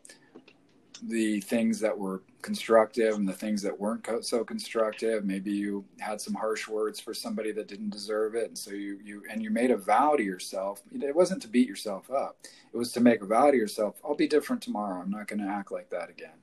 the 1.03 1.41
things 1.41 1.79
that 1.79 1.97
were 1.97 2.21
constructive 2.41 3.15
and 3.15 3.27
the 3.27 3.33
things 3.33 3.61
that 3.61 3.79
weren't 3.79 4.07
so 4.21 4.43
constructive. 4.43 5.25
Maybe 5.25 5.51
you 5.51 5.83
had 5.99 6.21
some 6.21 6.33
harsh 6.33 6.67
words 6.67 6.99
for 6.99 7.13
somebody 7.13 7.51
that 7.53 7.67
didn't 7.67 7.89
deserve 7.89 8.35
it 8.35 8.47
and 8.47 8.57
so 8.57 8.71
you 8.71 8.99
you 9.03 9.23
and 9.31 9.41
you 9.41 9.49
made 9.49 9.71
a 9.71 9.77
vow 9.77 10.15
to 10.15 10.23
yourself. 10.23 10.83
It 10.91 11.15
wasn't 11.15 11.41
to 11.43 11.47
beat 11.47 11.67
yourself 11.67 12.11
up. 12.11 12.37
It 12.71 12.77
was 12.77 12.91
to 12.93 13.01
make 13.01 13.21
a 13.21 13.25
vow 13.25 13.51
to 13.51 13.57
yourself 13.57 13.95
i'll 14.03 14.15
be 14.15 14.27
different 14.27 14.61
tomorrow. 14.61 15.01
I'm 15.01 15.09
not 15.09 15.27
going 15.27 15.39
to 15.39 15.47
act 15.47 15.71
like 15.71 15.89
that 15.89 16.09
again. 16.09 16.37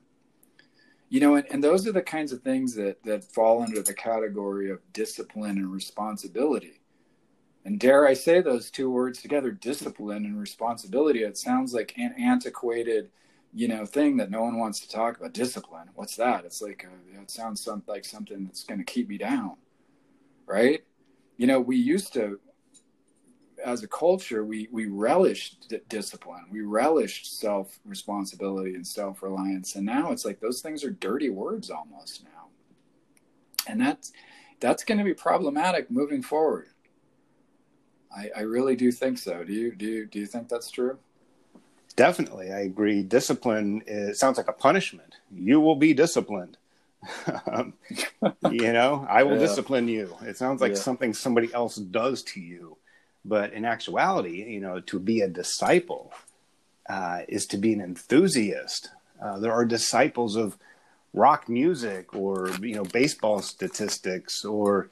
You 1.09 1.21
know 1.21 1.35
and, 1.35 1.47
and 1.49 1.63
those 1.63 1.87
are 1.87 1.93
the 1.93 2.01
kinds 2.01 2.31
of 2.31 2.41
things 2.41 2.75
that 2.75 3.01
that 3.03 3.23
fall 3.23 3.61
under 3.61 3.81
the 3.81 3.93
category 3.93 4.69
of 4.69 4.81
discipline 4.93 5.57
and 5.57 5.71
responsibility. 5.71 6.81
And 7.65 7.79
dare 7.79 8.05
i 8.07 8.13
say 8.13 8.41
those 8.41 8.69
two 8.69 8.91
words 8.91 9.21
together 9.21 9.51
discipline 9.51 10.25
and 10.25 10.39
responsibility. 10.39 11.23
It 11.23 11.37
sounds 11.37 11.73
like 11.73 11.93
an 11.97 12.13
antiquated 12.19 13.09
you 13.53 13.67
know 13.67 13.85
thing 13.85 14.17
that 14.17 14.31
no 14.31 14.41
one 14.43 14.57
wants 14.57 14.79
to 14.81 14.89
talk 14.89 15.17
about. 15.17 15.33
Discipline. 15.33 15.89
What's 15.95 16.15
that? 16.15 16.45
It's 16.45 16.61
like 16.61 16.85
a, 16.85 17.21
it 17.21 17.31
sounds 17.31 17.61
some, 17.61 17.83
like 17.87 18.05
something 18.05 18.45
that's 18.45 18.63
going 18.63 18.79
to 18.79 18.85
keep 18.85 19.09
me 19.09 19.17
down 19.17 19.57
right? 20.45 20.83
You 21.37 21.47
know 21.47 21.59
we 21.59 21.77
used 21.77 22.13
to 22.13 22.39
as 23.63 23.83
a 23.83 23.87
culture 23.87 24.43
we 24.43 24.67
we 24.71 24.87
relished 24.87 25.69
d- 25.69 25.79
discipline. 25.89 26.45
We 26.51 26.61
relished 26.61 27.39
self 27.39 27.79
responsibility 27.85 28.75
and 28.75 28.85
self 28.85 29.23
reliance 29.23 29.75
and 29.75 29.85
now 29.85 30.11
it's 30.11 30.25
like 30.25 30.39
those 30.39 30.61
things 30.61 30.83
are 30.83 30.91
dirty 30.91 31.29
words 31.29 31.69
almost 31.69 32.23
now. 32.23 32.47
And 33.67 33.79
that's 33.79 34.11
that's 34.59 34.83
going 34.83 34.97
to 34.97 35.03
be 35.03 35.13
problematic 35.13 35.89
moving 35.89 36.21
forward. 36.21 36.67
I, 38.15 38.29
I 38.37 38.41
really 38.41 38.75
do 38.75 38.91
think 38.91 39.17
so. 39.17 39.43
Do 39.43 39.53
you 39.53 39.75
do 39.75 39.85
you 39.85 40.05
do 40.05 40.19
you 40.19 40.27
think 40.27 40.49
that's 40.49 40.69
true 40.69 40.97
Definitely, 41.95 42.51
I 42.51 42.61
agree. 42.61 43.03
Discipline 43.03 43.83
is, 43.85 44.19
sounds 44.19 44.37
like 44.37 44.47
a 44.47 44.53
punishment. 44.53 45.15
You 45.31 45.59
will 45.59 45.75
be 45.75 45.93
disciplined. 45.93 46.57
um, 47.51 47.73
you 48.51 48.73
know, 48.73 49.05
I 49.09 49.23
will 49.23 49.33
yeah. 49.33 49.47
discipline 49.47 49.87
you. 49.87 50.15
It 50.21 50.37
sounds 50.37 50.61
like 50.61 50.73
yeah. 50.73 50.79
something 50.79 51.13
somebody 51.13 51.53
else 51.53 51.75
does 51.75 52.23
to 52.23 52.39
you, 52.39 52.77
but 53.23 53.53
in 53.53 53.65
actuality, 53.65 54.43
you 54.43 54.59
know, 54.59 54.79
to 54.81 54.99
be 54.99 55.21
a 55.21 55.27
disciple 55.27 56.13
uh, 56.89 57.21
is 57.27 57.45
to 57.47 57.57
be 57.57 57.73
an 57.73 57.81
enthusiast. 57.81 58.89
Uh, 59.21 59.39
there 59.39 59.53
are 59.53 59.65
disciples 59.65 60.35
of 60.35 60.57
rock 61.13 61.47
music, 61.47 62.15
or 62.15 62.49
you 62.61 62.75
know, 62.75 62.85
baseball 62.85 63.41
statistics, 63.41 64.43
or 64.43 64.89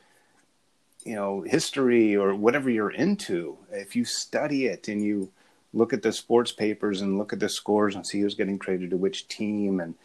you 1.03 1.15
know, 1.15 1.41
history, 1.41 2.15
or 2.15 2.35
whatever 2.35 2.69
you're 2.69 2.91
into. 2.91 3.57
If 3.71 3.95
you 3.95 4.05
study 4.05 4.67
it 4.67 4.87
and 4.87 5.03
you 5.03 5.31
look 5.73 5.93
at 5.93 6.01
the 6.01 6.11
sports 6.11 6.51
papers 6.51 7.01
and 7.01 7.17
look 7.17 7.33
at 7.33 7.39
the 7.39 7.49
scores 7.49 7.95
and 7.95 8.05
see 8.05 8.21
who's 8.21 8.35
getting 8.35 8.59
traded 8.59 8.89
to 8.89 8.97
which 8.97 9.27
team. 9.27 9.79
And 9.79 9.95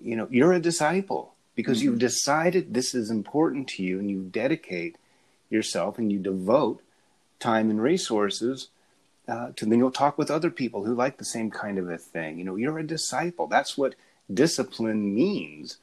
you 0.00 0.16
know 0.16 0.28
you're 0.30 0.52
a 0.52 0.60
disciple 0.60 1.34
because 1.54 1.78
mm-hmm. 1.78 1.90
you've 1.90 1.98
decided 1.98 2.74
this 2.74 2.94
is 2.94 3.10
important 3.10 3.68
to 3.68 3.82
you 3.82 3.98
and 3.98 4.10
you 4.10 4.22
dedicate 4.22 4.96
yourself 5.50 5.98
and 5.98 6.10
you 6.10 6.18
devote 6.18 6.82
time 7.38 7.70
and 7.70 7.82
resources 7.82 8.68
uh, 9.28 9.50
to 9.54 9.66
then 9.66 9.78
you'll 9.78 9.90
talk 9.90 10.18
with 10.18 10.30
other 10.30 10.50
people 10.50 10.84
who 10.84 10.94
like 10.94 11.18
the 11.18 11.24
same 11.24 11.50
kind 11.50 11.78
of 11.78 11.88
a 11.88 11.98
thing. 11.98 12.38
You 12.38 12.44
know 12.44 12.56
you're 12.56 12.78
a 12.78 12.86
disciple. 12.86 13.46
That's 13.46 13.76
what 13.76 13.94
discipline 14.32 15.14
means. 15.14 15.78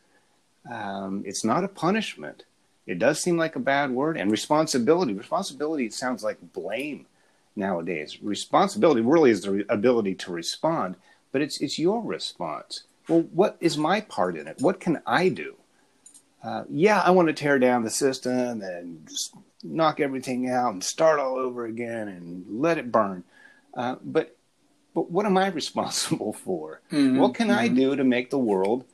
Um, 0.70 1.24
it's 1.26 1.46
not 1.46 1.64
a 1.64 1.70
punishment. 1.70 2.44
It 2.86 3.00
does 3.00 3.22
seem 3.22 3.38
like 3.38 3.56
a 3.56 3.60
bad 3.60 3.92
word 3.92 4.18
and 4.18 4.32
responsibility. 4.32 5.14
Responsibility 5.14 5.90
sounds 5.90 6.24
like 6.24 6.38
blame 6.54 7.06
nowadays. 7.60 8.22
Responsibility 8.22 9.02
really 9.02 9.32
is 9.32 9.42
the 9.42 9.66
ability 9.70 10.16
to 10.16 10.32
respond, 10.32 10.96
but 11.32 11.42
it's 11.42 11.62
it's 11.62 11.78
your 11.78 12.02
response. 12.02 12.84
Well, 13.08 13.22
what 13.34 13.58
is 13.60 13.78
my 13.78 14.02
part 14.02 14.38
in 14.38 14.48
it? 14.48 14.58
What 14.60 14.80
can 14.80 15.02
I 15.06 15.30
do? 15.30 15.56
Uh, 16.44 16.64
yeah, 16.70 17.02
I 17.02 17.12
want 17.12 17.28
to 17.28 17.34
tear 17.34 17.60
down 17.60 17.84
the 17.84 17.90
system 17.90 18.62
and 18.62 19.06
just 19.08 19.36
knock 19.64 20.00
everything 20.00 20.50
out 20.50 20.72
and 20.72 20.84
start 20.84 21.20
all 21.20 21.38
over 21.38 21.66
again 21.66 22.08
and 22.08 22.46
let 22.62 22.78
it 22.78 22.92
burn. 22.92 23.24
Uh, 23.74 23.96
but 24.04 24.36
but 24.94 25.12
what 25.12 25.26
am 25.26 25.38
I 25.38 25.48
responsible 25.62 26.34
for? 26.34 26.82
Mm-hmm. 26.92 27.20
What 27.20 27.36
can 27.36 27.50
mm-hmm. 27.50 27.60
I 27.60 27.68
do 27.68 27.96
to 27.96 28.04
make 28.04 28.30
the 28.30 28.40
world 28.40 28.86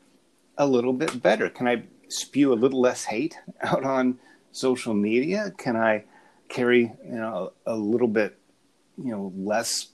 a 0.58 0.66
little 0.66 0.94
bit 0.94 1.22
better? 1.22 1.50
Can 1.50 1.68
I 1.68 1.84
spew 2.08 2.54
a 2.54 2.56
little 2.56 2.82
less 2.82 3.06
hate 3.06 3.38
out 3.62 3.84
on 3.84 4.18
social 4.52 4.94
media? 4.94 5.54
Can 5.58 5.76
I 5.76 6.06
carry 6.48 6.94
you 7.04 7.16
know 7.16 7.54
a, 7.66 7.74
a 7.74 7.76
little 7.76 8.08
bit 8.08 8.38
you 8.98 9.12
know 9.12 9.32
less 9.36 9.90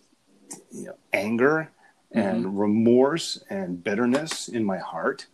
you 0.72 0.86
know, 0.86 0.96
anger 1.14 1.72
and 2.12 2.46
mm-hmm. 2.46 2.58
remorse 2.58 3.42
and 3.50 3.84
bitterness 3.84 4.48
in 4.48 4.64
my 4.64 4.78
heart. 4.78 5.28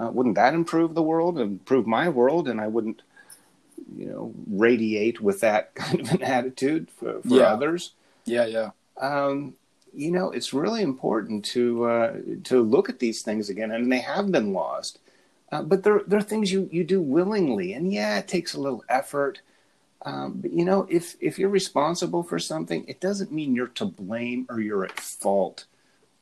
Uh, 0.00 0.10
wouldn't 0.10 0.34
that 0.34 0.54
improve 0.54 0.94
the 0.94 1.02
world 1.02 1.38
improve 1.38 1.86
my 1.86 2.08
world? 2.08 2.48
And 2.48 2.60
i 2.60 2.66
wouldn't 2.66 3.02
you 3.96 4.06
know 4.06 4.32
radiate 4.46 5.20
with 5.20 5.40
that 5.40 5.74
kind 5.74 6.00
of 6.00 6.10
an 6.12 6.22
attitude 6.22 6.90
for, 6.90 7.20
for 7.22 7.36
yeah. 7.36 7.52
others. 7.52 7.92
Yeah 8.24 8.46
yeah. 8.46 8.70
Um, 9.00 9.54
you 9.92 10.10
know 10.10 10.30
it's 10.30 10.52
really 10.52 10.82
important 10.82 11.44
to 11.46 11.84
uh, 11.84 12.16
to 12.44 12.62
look 12.62 12.88
at 12.88 12.98
these 12.98 13.22
things 13.22 13.48
again 13.48 13.70
and 13.70 13.90
they 13.90 14.00
have 14.00 14.32
been 14.32 14.52
lost. 14.52 14.98
Uh, 15.52 15.62
but 15.62 15.84
they're, 15.84 16.00
they're 16.06 16.20
things 16.20 16.50
you, 16.50 16.68
you 16.72 16.82
do 16.82 17.00
willingly 17.00 17.74
and 17.74 17.92
yeah 17.92 18.18
it 18.18 18.26
takes 18.26 18.54
a 18.54 18.60
little 18.60 18.82
effort 18.88 19.40
um, 20.04 20.34
but 20.40 20.52
you 20.52 20.64
know, 20.64 20.86
if 20.90 21.16
if 21.20 21.38
you're 21.38 21.48
responsible 21.48 22.22
for 22.22 22.38
something, 22.38 22.84
it 22.86 23.00
doesn't 23.00 23.32
mean 23.32 23.54
you're 23.54 23.68
to 23.68 23.86
blame 23.86 24.46
or 24.48 24.60
you're 24.60 24.84
at 24.84 25.00
fault 25.00 25.66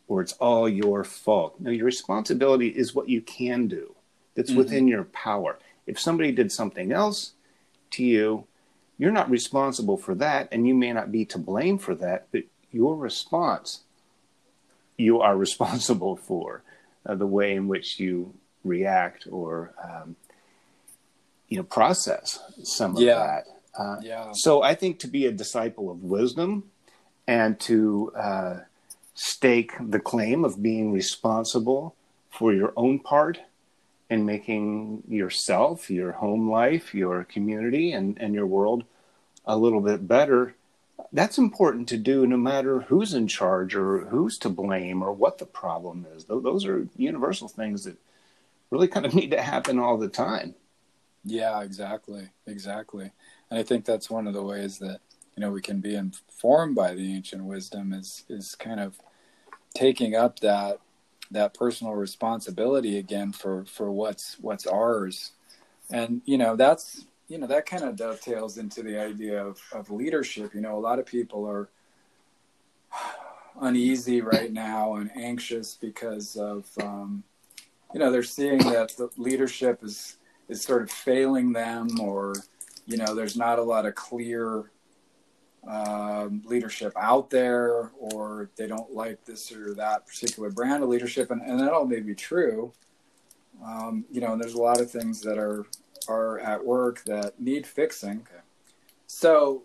or 0.09 0.21
it's 0.21 0.33
all 0.35 0.69
your 0.69 1.05
fault. 1.05 1.59
No, 1.59 1.71
your 1.71 1.87
responsibility 1.87 2.69
is 2.69 2.95
what 2.95 3.09
you 3.09 3.21
can 3.21 3.67
do. 3.67 3.95
That's 4.35 4.51
mm-hmm. 4.51 4.59
within 4.59 4.89
your 4.89 5.05
power. 5.05 5.59
If 5.87 5.99
somebody 5.99 6.33
did 6.33 6.53
something 6.53 6.93
else 6.93 7.33
to 7.93 8.05
you, 8.05 8.45
you're 8.99 9.11
not 9.11 9.31
responsible 9.31 9.97
for 9.97 10.15
that, 10.17 10.49
and 10.53 10.67
you 10.67 10.75
may 10.75 10.93
not 10.93 11.11
be 11.11 11.25
to 11.27 11.39
blame 11.39 11.79
for 11.79 11.95
that, 11.97 12.27
but 12.31 12.45
your 12.71 12.97
response 12.97 13.83
you 14.97 15.21
are 15.21 15.37
responsible 15.47 16.17
for 16.17 16.63
uh, 17.07 17.15
the 17.15 17.27
way 17.27 17.55
in 17.55 17.69
which 17.69 17.99
you 17.99 18.35
react 18.65 19.27
or 19.31 19.73
um, 19.83 20.15
you 21.49 21.57
know 21.57 21.65
process 21.65 22.39
some 22.63 22.97
of 22.97 23.03
yeah. 23.03 23.15
that 23.15 23.45
uh, 23.75 23.97
yeah. 24.03 24.33
So 24.33 24.63
I 24.63 24.75
think 24.75 24.99
to 25.01 25.09
be 25.09 25.27
a 25.27 25.33
disciple 25.33 25.91
of 25.91 26.03
wisdom 26.03 26.65
and 27.27 27.59
to 27.61 28.13
uh, 28.17 28.57
stake 29.15 29.73
the 29.81 30.01
claim 30.01 30.45
of 30.45 30.63
being 30.63 30.93
responsible 30.93 31.95
for 32.31 32.53
your 32.53 32.73
own 32.77 32.99
part 32.99 33.41
in 34.11 34.27
making 34.27 35.03
yourself, 35.09 35.91
your 35.91 36.13
home 36.13 36.51
life, 36.51 36.95
your 36.95 37.25
community, 37.25 37.93
and, 37.93 38.19
and 38.21 38.35
your 38.35 38.47
world 38.47 38.85
a 39.47 39.57
little 39.57 39.81
bit 39.81 40.07
better. 40.07 40.55
That's 41.13 41.39
important 41.39 41.89
to 41.89 41.97
do 41.97 42.27
no 42.27 42.37
matter 42.37 42.81
who's 42.81 43.15
in 43.15 43.27
charge 43.27 43.75
or 43.75 44.07
who's 44.07 44.39
to 44.39 44.49
blame 44.49 45.03
or 45.03 45.13
what 45.13 45.39
the 45.39 45.47
problem 45.47 46.07
is. 46.15 46.25
Those 46.25 46.67
are 46.67 46.89
universal 46.97 47.49
things 47.49 47.85
that 47.85 47.97
really 48.71 48.89
kind 48.89 49.07
of 49.07 49.15
need 49.21 49.31
to 49.31 49.43
happen 49.43 49.79
all 49.79 49.97
the 49.97 50.09
time. 50.09 50.55
Yeah, 51.25 51.63
exactly. 51.63 52.29
Exactly 52.47 53.13
and 53.53 53.59
I 53.59 53.65
think 53.65 53.85
that's 53.85 54.09
one 54.09 54.27
of 54.27 54.33
the 54.33 54.43
ways 54.43 54.79
that 54.79 55.01
you 55.37 55.43
know 55.43 55.51
we 55.51 55.61
can 55.61 55.81
be 55.81 55.95
informed 55.95 56.75
by 56.75 56.95
the 56.95 57.15
ancient 57.15 57.45
wisdom 57.45 57.93
is 57.93 58.25
is 58.31 58.55
kind 58.55 58.81
of 58.81 58.99
taking 59.75 60.17
up 60.17 60.41
that 60.41 60.81
that 61.31 61.53
personal 61.53 61.93
responsibility 61.93 62.97
again 62.97 63.31
for 63.31 63.67
for 63.67 63.91
what's 63.91 64.39
what's 64.41 64.67
ours. 64.67 65.33
And 65.91 66.23
you 66.25 66.39
know 66.39 66.57
that's 66.57 67.05
you 67.29 67.37
know 67.37 67.47
that 67.47 67.67
kind 67.67 67.85
of 67.85 67.95
dovetails 67.95 68.57
into 68.57 68.83
the 68.83 68.99
idea 68.99 69.45
of, 69.45 69.61
of 69.73 69.91
leadership. 69.91 70.55
You 70.55 70.63
know 70.63 70.79
a 70.79 70.81
lot 70.81 70.99
of 70.99 71.05
people 71.05 71.47
are 71.47 71.69
uneasy 73.61 74.23
right 74.23 74.51
now 74.51 74.95
and 74.95 75.11
anxious 75.15 75.77
because 75.79 76.37
of 76.37 76.67
um, 76.81 77.23
you 77.93 78.01
know 78.01 78.11
they're 78.11 78.23
seeing 78.23 78.61
that 78.61 78.97
the 78.97 79.11
leadership 79.19 79.85
is 79.85 80.17
is 80.49 80.63
sort 80.63 80.81
of 80.81 80.91
failing 80.91 81.53
them 81.53 82.01
or 82.01 82.33
you 82.87 82.97
know, 82.97 83.15
there's 83.15 83.37
not 83.37 83.59
a 83.59 83.63
lot 83.63 83.87
of 83.87 83.95
clear 83.95 84.71
um, 85.67 86.43
leadership 86.45 86.93
out 86.97 87.31
there, 87.31 87.93
or 87.99 88.51
they 88.57 88.67
don't 88.67 88.93
like 88.93 89.25
this 89.25 89.53
or 89.53 89.75
that 89.75 90.07
particular 90.07 90.51
brand 90.51 90.83
of 90.83 90.89
leadership, 90.89 91.31
and, 91.31 91.43
and 91.43 91.61
that 91.61 91.73
all 91.73 91.87
may 91.87 92.01
be 92.01 92.15
true. 92.15 92.73
Um, 93.65 94.05
you 94.11 94.21
know, 94.21 94.33
and 94.33 94.43
there's 94.43 94.55
a 94.55 94.63
lot 94.63 94.81
of 94.81 94.91
things 94.91 95.21
that 95.21 95.39
are 95.39 95.67
are 96.09 96.41
at 96.41 96.65
work 96.65 97.05
that 97.05 97.41
need 97.41 97.67
fixing. 97.67 98.27
Okay. 98.29 98.43
So, 99.07 99.65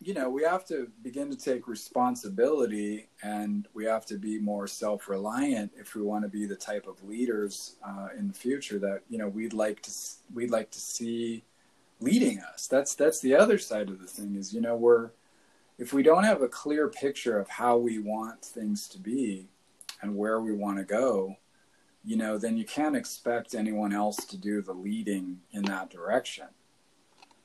you 0.00 0.14
know, 0.14 0.28
we 0.28 0.42
have 0.42 0.64
to 0.66 0.90
begin 1.02 1.30
to 1.30 1.36
take 1.36 1.68
responsibility 1.68 3.08
and 3.22 3.68
we 3.72 3.84
have 3.84 4.04
to 4.06 4.18
be 4.18 4.38
more 4.38 4.66
self 4.66 5.08
reliant 5.08 5.72
if 5.78 5.94
we 5.94 6.02
want 6.02 6.24
to 6.24 6.28
be 6.28 6.46
the 6.46 6.56
type 6.56 6.86
of 6.86 7.02
leaders 7.04 7.76
uh, 7.86 8.08
in 8.18 8.28
the 8.28 8.34
future 8.34 8.78
that, 8.78 9.00
you 9.08 9.18
know, 9.18 9.28
we'd 9.28 9.52
like 9.52 9.80
to, 9.82 9.92
we'd 10.34 10.50
like 10.50 10.70
to 10.70 10.80
see 10.80 11.44
leading 12.00 12.40
us. 12.40 12.66
That's, 12.66 12.94
that's 12.94 13.20
the 13.20 13.34
other 13.34 13.58
side 13.58 13.88
of 13.88 14.00
the 14.00 14.06
thing 14.06 14.36
is, 14.36 14.52
you 14.52 14.60
know, 14.60 14.76
we're, 14.76 15.10
if 15.78 15.92
we 15.92 16.02
don't 16.02 16.24
have 16.24 16.42
a 16.42 16.48
clear 16.48 16.88
picture 16.88 17.38
of 17.38 17.48
how 17.48 17.76
we 17.76 17.98
want 17.98 18.42
things 18.42 18.88
to 18.88 18.98
be 18.98 19.48
and 20.02 20.16
where 20.16 20.40
we 20.40 20.52
want 20.52 20.78
to 20.78 20.84
go, 20.84 21.36
you 22.04 22.16
know, 22.16 22.38
then 22.38 22.56
you 22.56 22.64
can't 22.64 22.96
expect 22.96 23.54
anyone 23.54 23.92
else 23.92 24.16
to 24.16 24.36
do 24.36 24.62
the 24.62 24.72
leading 24.72 25.40
in 25.52 25.62
that 25.64 25.90
direction 25.90 26.46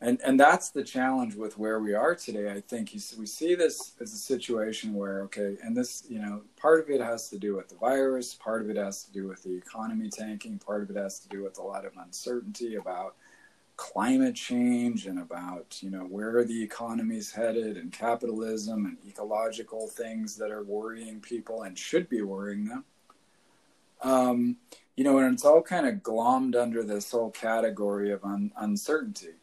and 0.02 0.20
and 0.24 0.40
that's 0.40 0.70
the 0.70 0.84
challenge 0.84 1.36
with 1.36 1.58
where 1.58 1.80
we 1.80 1.94
are 1.94 2.16
today 2.16 2.52
i 2.52 2.60
think 2.60 2.92
we 3.18 3.26
see 3.26 3.56
this 3.56 3.94
as 4.02 4.14
a 4.14 4.18
situation 4.18 4.94
where 4.94 5.22
okay 5.22 5.58
and 5.64 5.76
this 5.76 6.04
you 6.10 6.20
know 6.20 6.42
part 6.58 6.82
of 6.82 6.90
it 6.90 7.02
has 7.02 7.30
to 7.30 7.38
do 7.38 7.56
with 7.56 7.70
the 7.70 7.76
virus 7.76 8.34
part 8.34 8.62
of 8.62 8.70
it 8.70 8.78
has 8.78 9.04
to 9.04 9.12
do 9.12 9.28
with 9.28 9.42
the 9.44 9.56
economy 9.56 10.10
tanking 10.10 10.60
part 10.60 10.84
of 10.84 10.90
it 10.90 10.98
has 10.98 11.20
to 11.20 11.30
do 11.30 11.44
with 11.44 11.58
a 11.58 11.62
lot 11.62 11.86
of 11.86 11.94
uncertainty 11.98 12.76
about 12.76 13.16
climate 13.78 14.36
change 14.36 15.06
and 15.06 15.20
about 15.20 15.82
you 15.82 15.90
know 15.90 16.06
where 16.06 16.44
the 16.46 16.64
economy 16.64 17.18
is 17.18 17.32
headed 17.32 17.78
and 17.78 17.92
capitalism 17.92 18.86
and 18.86 18.98
ecological 19.08 19.88
things 19.88 20.36
that 20.38 20.52
are 20.52 20.64
worrying 20.64 21.20
people 21.20 21.64
and 21.64 21.78
should 21.78 22.08
be 22.08 22.22
worrying 22.22 22.66
them. 22.66 22.86
Um, 24.02 24.58
you 24.96 25.04
know 25.04 25.18
and 25.18 25.34
it's 25.34 25.46
all 25.46 25.62
kind 25.62 25.88
of 25.88 25.96
glommed 25.96 26.56
under 26.56 26.84
this 26.84 27.12
whole 27.12 27.32
category 27.32 28.12
of 28.12 28.24
un- 28.24 28.52
uncertainty. 28.58 29.36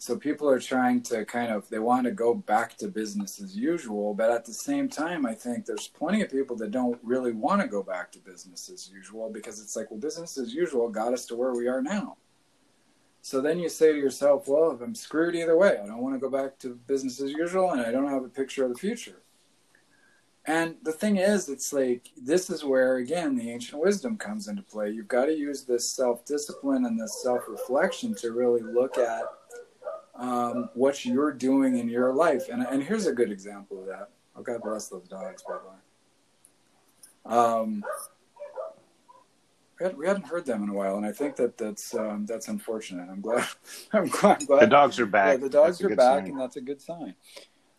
So 0.00 0.16
people 0.16 0.48
are 0.48 0.60
trying 0.60 1.02
to 1.02 1.24
kind 1.24 1.52
of 1.52 1.68
they 1.68 1.80
want 1.80 2.04
to 2.04 2.12
go 2.12 2.32
back 2.32 2.76
to 2.78 2.88
business 2.88 3.40
as 3.40 3.56
usual 3.56 4.14
but 4.14 4.30
at 4.30 4.44
the 4.44 4.52
same 4.52 4.88
time 4.88 5.26
i 5.26 5.34
think 5.34 5.66
there's 5.66 5.88
plenty 5.88 6.22
of 6.22 6.30
people 6.30 6.54
that 6.56 6.70
don't 6.70 7.00
really 7.02 7.32
want 7.32 7.60
to 7.60 7.66
go 7.66 7.82
back 7.82 8.12
to 8.12 8.20
business 8.20 8.70
as 8.72 8.88
usual 8.88 9.28
because 9.28 9.60
it's 9.60 9.74
like 9.74 9.90
well 9.90 9.98
business 9.98 10.38
as 10.38 10.54
usual 10.54 10.88
got 10.88 11.12
us 11.12 11.26
to 11.26 11.34
where 11.34 11.52
we 11.52 11.66
are 11.66 11.82
now 11.82 12.16
so 13.28 13.40
then 13.40 13.58
you 13.58 13.68
say 13.68 13.92
to 13.92 13.98
yourself 13.98 14.48
well 14.48 14.70
if 14.70 14.80
i'm 14.80 14.94
screwed 14.94 15.34
either 15.34 15.56
way 15.56 15.78
i 15.82 15.86
don't 15.86 16.02
want 16.02 16.14
to 16.14 16.20
go 16.20 16.30
back 16.30 16.58
to 16.58 16.74
business 16.86 17.20
as 17.20 17.32
usual 17.32 17.70
and 17.70 17.80
i 17.80 17.90
don't 17.90 18.08
have 18.08 18.24
a 18.24 18.28
picture 18.28 18.64
of 18.64 18.72
the 18.72 18.78
future 18.78 19.20
and 20.46 20.76
the 20.82 20.92
thing 20.92 21.16
is 21.16 21.48
it's 21.48 21.72
like 21.72 22.10
this 22.16 22.48
is 22.48 22.64
where 22.64 22.96
again 22.96 23.36
the 23.36 23.50
ancient 23.50 23.82
wisdom 23.82 24.16
comes 24.16 24.48
into 24.48 24.62
play 24.62 24.90
you've 24.90 25.08
got 25.08 25.26
to 25.26 25.36
use 25.36 25.64
this 25.64 25.88
self-discipline 25.90 26.84
and 26.86 27.00
this 27.00 27.22
self-reflection 27.22 28.14
to 28.14 28.32
really 28.32 28.62
look 28.62 28.96
at 28.98 29.24
um, 30.18 30.68
what 30.74 31.04
you're 31.04 31.32
doing 31.32 31.78
in 31.78 31.88
your 31.88 32.12
life. 32.12 32.48
And, 32.48 32.62
and 32.62 32.82
here's 32.82 33.06
a 33.06 33.12
good 33.12 33.30
example 33.30 33.80
of 33.80 33.86
that. 33.86 34.10
Oh, 34.36 34.42
God 34.42 34.60
bless 34.62 34.88
those 34.88 35.08
dogs, 35.08 35.42
by 35.42 35.54
the 35.54 37.30
way. 37.30 37.38
Um, 37.38 37.84
we, 39.96 40.06
hadn't 40.06 40.26
heard 40.26 40.44
them 40.46 40.62
in 40.62 40.68
a 40.68 40.74
while, 40.74 40.96
and 40.96 41.06
I 41.06 41.12
think 41.12 41.36
that 41.36 41.56
that's 41.56 41.94
um, 41.94 42.26
that's 42.26 42.48
unfortunate. 42.48 43.08
I'm 43.10 43.20
glad. 43.20 43.46
I'm 43.92 44.08
glad. 44.08 44.40
The 44.40 44.66
dogs 44.66 44.98
are 44.98 45.06
back. 45.06 45.38
Yeah, 45.38 45.44
the 45.44 45.50
dogs 45.50 45.82
are 45.82 45.88
back, 45.88 46.24
sign. 46.24 46.28
and 46.28 46.40
that's 46.40 46.56
a 46.56 46.60
good 46.60 46.80
sign. 46.80 47.14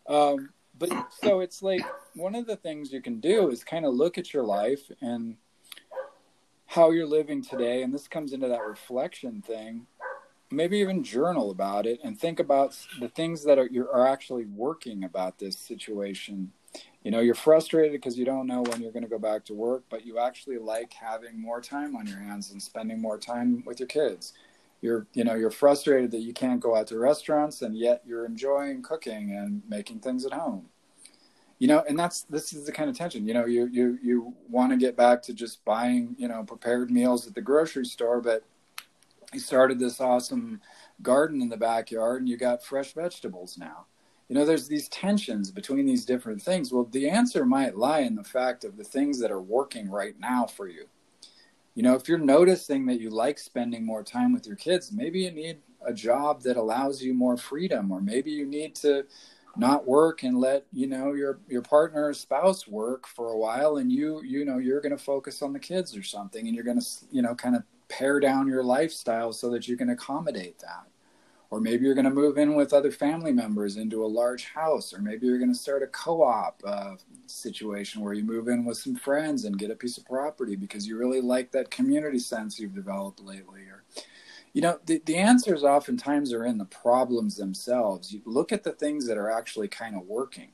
Um, 0.08 0.50
but 0.78 0.90
so 1.22 1.40
it's 1.40 1.62
like 1.62 1.82
one 2.14 2.34
of 2.34 2.46
the 2.46 2.56
things 2.56 2.92
you 2.92 3.02
can 3.02 3.20
do 3.20 3.50
is 3.50 3.62
kind 3.64 3.84
of 3.84 3.94
look 3.94 4.18
at 4.18 4.32
your 4.32 4.44
life 4.44 4.90
and 5.00 5.36
how 6.66 6.90
you're 6.90 7.06
living 7.06 7.42
today, 7.42 7.82
and 7.82 7.92
this 7.92 8.08
comes 8.08 8.32
into 8.32 8.48
that 8.48 8.64
reflection 8.66 9.42
thing 9.42 9.86
maybe 10.50 10.78
even 10.78 11.04
journal 11.04 11.50
about 11.50 11.86
it 11.86 12.00
and 12.02 12.18
think 12.18 12.40
about 12.40 12.76
the 12.98 13.08
things 13.08 13.44
that 13.44 13.58
are 13.58 13.68
are 13.92 14.06
actually 14.06 14.44
working 14.46 15.04
about 15.04 15.38
this 15.38 15.56
situation 15.56 16.52
you 17.02 17.10
know 17.10 17.20
you're 17.20 17.34
frustrated 17.34 17.92
because 17.92 18.18
you 18.18 18.24
don't 18.24 18.46
know 18.46 18.62
when 18.62 18.80
you're 18.80 18.92
going 18.92 19.02
to 19.02 19.08
go 19.08 19.18
back 19.18 19.44
to 19.46 19.54
work 19.54 19.84
but 19.88 20.04
you 20.04 20.18
actually 20.18 20.58
like 20.58 20.92
having 20.92 21.40
more 21.40 21.60
time 21.60 21.96
on 21.96 22.06
your 22.06 22.18
hands 22.18 22.50
and 22.50 22.62
spending 22.62 23.00
more 23.00 23.18
time 23.18 23.62
with 23.66 23.80
your 23.80 23.88
kids. 23.88 24.32
You're 24.82 25.06
you 25.12 25.24
know 25.24 25.34
you're 25.34 25.50
frustrated 25.50 26.10
that 26.12 26.20
you 26.20 26.32
can't 26.32 26.60
go 26.60 26.76
out 26.76 26.86
to 26.88 26.98
restaurants 26.98 27.62
and 27.62 27.76
yet 27.76 28.02
you're 28.06 28.24
enjoying 28.24 28.82
cooking 28.82 29.32
and 29.32 29.62
making 29.68 30.00
things 30.00 30.24
at 30.24 30.32
home. 30.32 30.66
You 31.58 31.68
know 31.68 31.84
and 31.88 31.98
that's 31.98 32.22
this 32.22 32.52
is 32.52 32.66
the 32.66 32.72
kind 32.72 32.90
of 32.90 32.96
tension. 32.96 33.26
You 33.26 33.34
know 33.34 33.46
you 33.46 33.66
you 33.66 33.98
you 34.02 34.34
want 34.48 34.72
to 34.72 34.78
get 34.78 34.96
back 34.96 35.22
to 35.22 35.34
just 35.34 35.64
buying 35.64 36.16
you 36.18 36.28
know 36.28 36.44
prepared 36.44 36.90
meals 36.90 37.26
at 37.26 37.34
the 37.34 37.42
grocery 37.42 37.86
store 37.86 38.20
but 38.20 38.44
you 39.32 39.40
started 39.40 39.78
this 39.78 40.00
awesome 40.00 40.60
garden 41.02 41.40
in 41.40 41.48
the 41.48 41.56
backyard 41.56 42.20
and 42.20 42.28
you 42.28 42.36
got 42.36 42.64
fresh 42.64 42.92
vegetables 42.94 43.56
now 43.56 43.86
you 44.30 44.36
know 44.36 44.44
there's 44.44 44.68
these 44.68 44.88
tensions 44.88 45.50
between 45.50 45.84
these 45.84 46.04
different 46.04 46.40
things 46.40 46.72
well 46.72 46.88
the 46.92 47.10
answer 47.10 47.44
might 47.44 47.76
lie 47.76 48.00
in 48.00 48.14
the 48.14 48.24
fact 48.24 48.64
of 48.64 48.76
the 48.76 48.84
things 48.84 49.18
that 49.18 49.30
are 49.30 49.42
working 49.42 49.90
right 49.90 50.14
now 50.20 50.46
for 50.46 50.68
you 50.68 50.86
you 51.74 51.82
know 51.82 51.94
if 51.94 52.08
you're 52.08 52.16
noticing 52.16 52.86
that 52.86 53.00
you 53.00 53.10
like 53.10 53.38
spending 53.38 53.84
more 53.84 54.04
time 54.04 54.32
with 54.32 54.46
your 54.46 54.56
kids 54.56 54.92
maybe 54.92 55.20
you 55.20 55.32
need 55.32 55.58
a 55.84 55.92
job 55.92 56.42
that 56.42 56.56
allows 56.56 57.02
you 57.02 57.12
more 57.12 57.36
freedom 57.36 57.90
or 57.90 58.00
maybe 58.00 58.30
you 58.30 58.46
need 58.46 58.74
to 58.74 59.04
not 59.56 59.84
work 59.84 60.22
and 60.22 60.38
let 60.38 60.64
you 60.72 60.86
know 60.86 61.12
your 61.12 61.40
your 61.48 61.62
partner 61.62 62.06
or 62.06 62.14
spouse 62.14 62.68
work 62.68 63.08
for 63.08 63.30
a 63.30 63.36
while 63.36 63.78
and 63.78 63.90
you 63.90 64.22
you 64.22 64.44
know 64.44 64.58
you're 64.58 64.80
going 64.80 64.96
to 64.96 65.02
focus 65.02 65.42
on 65.42 65.52
the 65.52 65.58
kids 65.58 65.96
or 65.96 66.04
something 66.04 66.46
and 66.46 66.54
you're 66.54 66.64
going 66.64 66.80
to 66.80 66.86
you 67.10 67.20
know 67.20 67.34
kind 67.34 67.56
of 67.56 67.64
pare 67.88 68.20
down 68.20 68.46
your 68.46 68.62
lifestyle 68.62 69.32
so 69.32 69.50
that 69.50 69.66
you 69.66 69.76
can 69.76 69.90
accommodate 69.90 70.60
that. 70.60 70.86
Or 71.50 71.60
maybe 71.60 71.84
you're 71.84 71.94
going 71.94 72.04
to 72.04 72.10
move 72.10 72.38
in 72.38 72.54
with 72.54 72.72
other 72.72 72.92
family 72.92 73.32
members 73.32 73.76
into 73.76 74.04
a 74.04 74.06
large 74.06 74.44
house, 74.44 74.94
or 74.94 75.00
maybe 75.00 75.26
you're 75.26 75.38
going 75.38 75.52
to 75.52 75.58
start 75.58 75.82
a 75.82 75.88
co 75.88 76.22
op 76.22 76.62
uh, 76.64 76.94
situation 77.26 78.02
where 78.02 78.14
you 78.14 78.22
move 78.22 78.46
in 78.48 78.64
with 78.64 78.78
some 78.78 78.94
friends 78.94 79.44
and 79.44 79.58
get 79.58 79.70
a 79.70 79.74
piece 79.74 79.98
of 79.98 80.06
property 80.06 80.54
because 80.54 80.86
you 80.86 80.96
really 80.96 81.20
like 81.20 81.50
that 81.50 81.70
community 81.70 82.20
sense 82.20 82.60
you've 82.60 82.74
developed 82.74 83.20
lately. 83.20 83.62
Or, 83.62 83.82
you 84.52 84.62
know, 84.62 84.78
the, 84.86 85.02
the 85.06 85.16
answers 85.16 85.64
oftentimes 85.64 86.32
are 86.32 86.44
in 86.44 86.56
the 86.56 86.66
problems 86.66 87.36
themselves. 87.36 88.12
You 88.12 88.22
look 88.24 88.52
at 88.52 88.62
the 88.62 88.72
things 88.72 89.06
that 89.08 89.18
are 89.18 89.30
actually 89.30 89.68
kind 89.68 89.96
of 89.96 90.02
working 90.02 90.52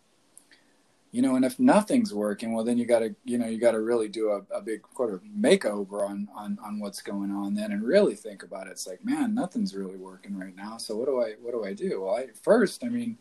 you 1.16 1.22
know 1.22 1.36
and 1.36 1.46
if 1.46 1.58
nothing's 1.58 2.12
working 2.12 2.52
well 2.52 2.62
then 2.62 2.76
you 2.76 2.84
got 2.84 2.98
to 2.98 3.16
you 3.24 3.38
know 3.38 3.46
you 3.46 3.58
got 3.58 3.70
to 3.70 3.80
really 3.80 4.06
do 4.06 4.28
a, 4.32 4.42
a 4.54 4.60
big 4.60 4.82
sort 4.94 5.14
of 5.14 5.22
makeover 5.24 6.06
on 6.06 6.28
on 6.36 6.58
on 6.62 6.78
what's 6.78 7.00
going 7.00 7.30
on 7.30 7.54
then 7.54 7.72
and 7.72 7.82
really 7.82 8.14
think 8.14 8.42
about 8.42 8.66
it. 8.66 8.72
It's 8.72 8.86
like 8.86 9.02
man 9.02 9.34
nothing's 9.34 9.74
really 9.74 9.96
working 9.96 10.36
right 10.38 10.54
now. 10.54 10.76
So 10.76 10.94
what 10.94 11.06
do 11.06 11.22
i 11.22 11.32
what 11.40 11.52
do 11.52 11.64
i 11.64 11.72
do? 11.72 12.02
Well 12.02 12.16
I, 12.16 12.26
first 12.42 12.84
i 12.84 12.88
mean 12.90 13.16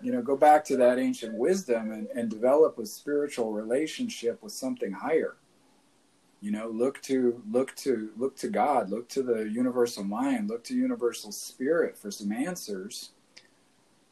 you 0.00 0.10
know 0.10 0.22
go 0.22 0.38
back 0.38 0.64
to 0.66 0.76
that 0.78 0.98
ancient 0.98 1.34
wisdom 1.34 1.92
and, 1.92 2.08
and 2.16 2.30
develop 2.30 2.78
a 2.78 2.86
spiritual 2.86 3.52
relationship 3.52 4.42
with 4.42 4.54
something 4.54 4.92
higher. 4.92 5.36
You 6.40 6.50
know 6.52 6.68
look 6.70 7.02
to 7.02 7.42
look 7.50 7.76
to 7.76 8.10
look 8.16 8.36
to 8.38 8.48
god 8.48 8.88
look 8.88 9.06
to 9.10 9.22
the 9.22 9.42
universal 9.50 10.02
mind 10.02 10.48
look 10.48 10.64
to 10.64 10.74
universal 10.74 11.30
spirit 11.30 11.98
for 11.98 12.10
some 12.10 12.32
answers 12.32 13.10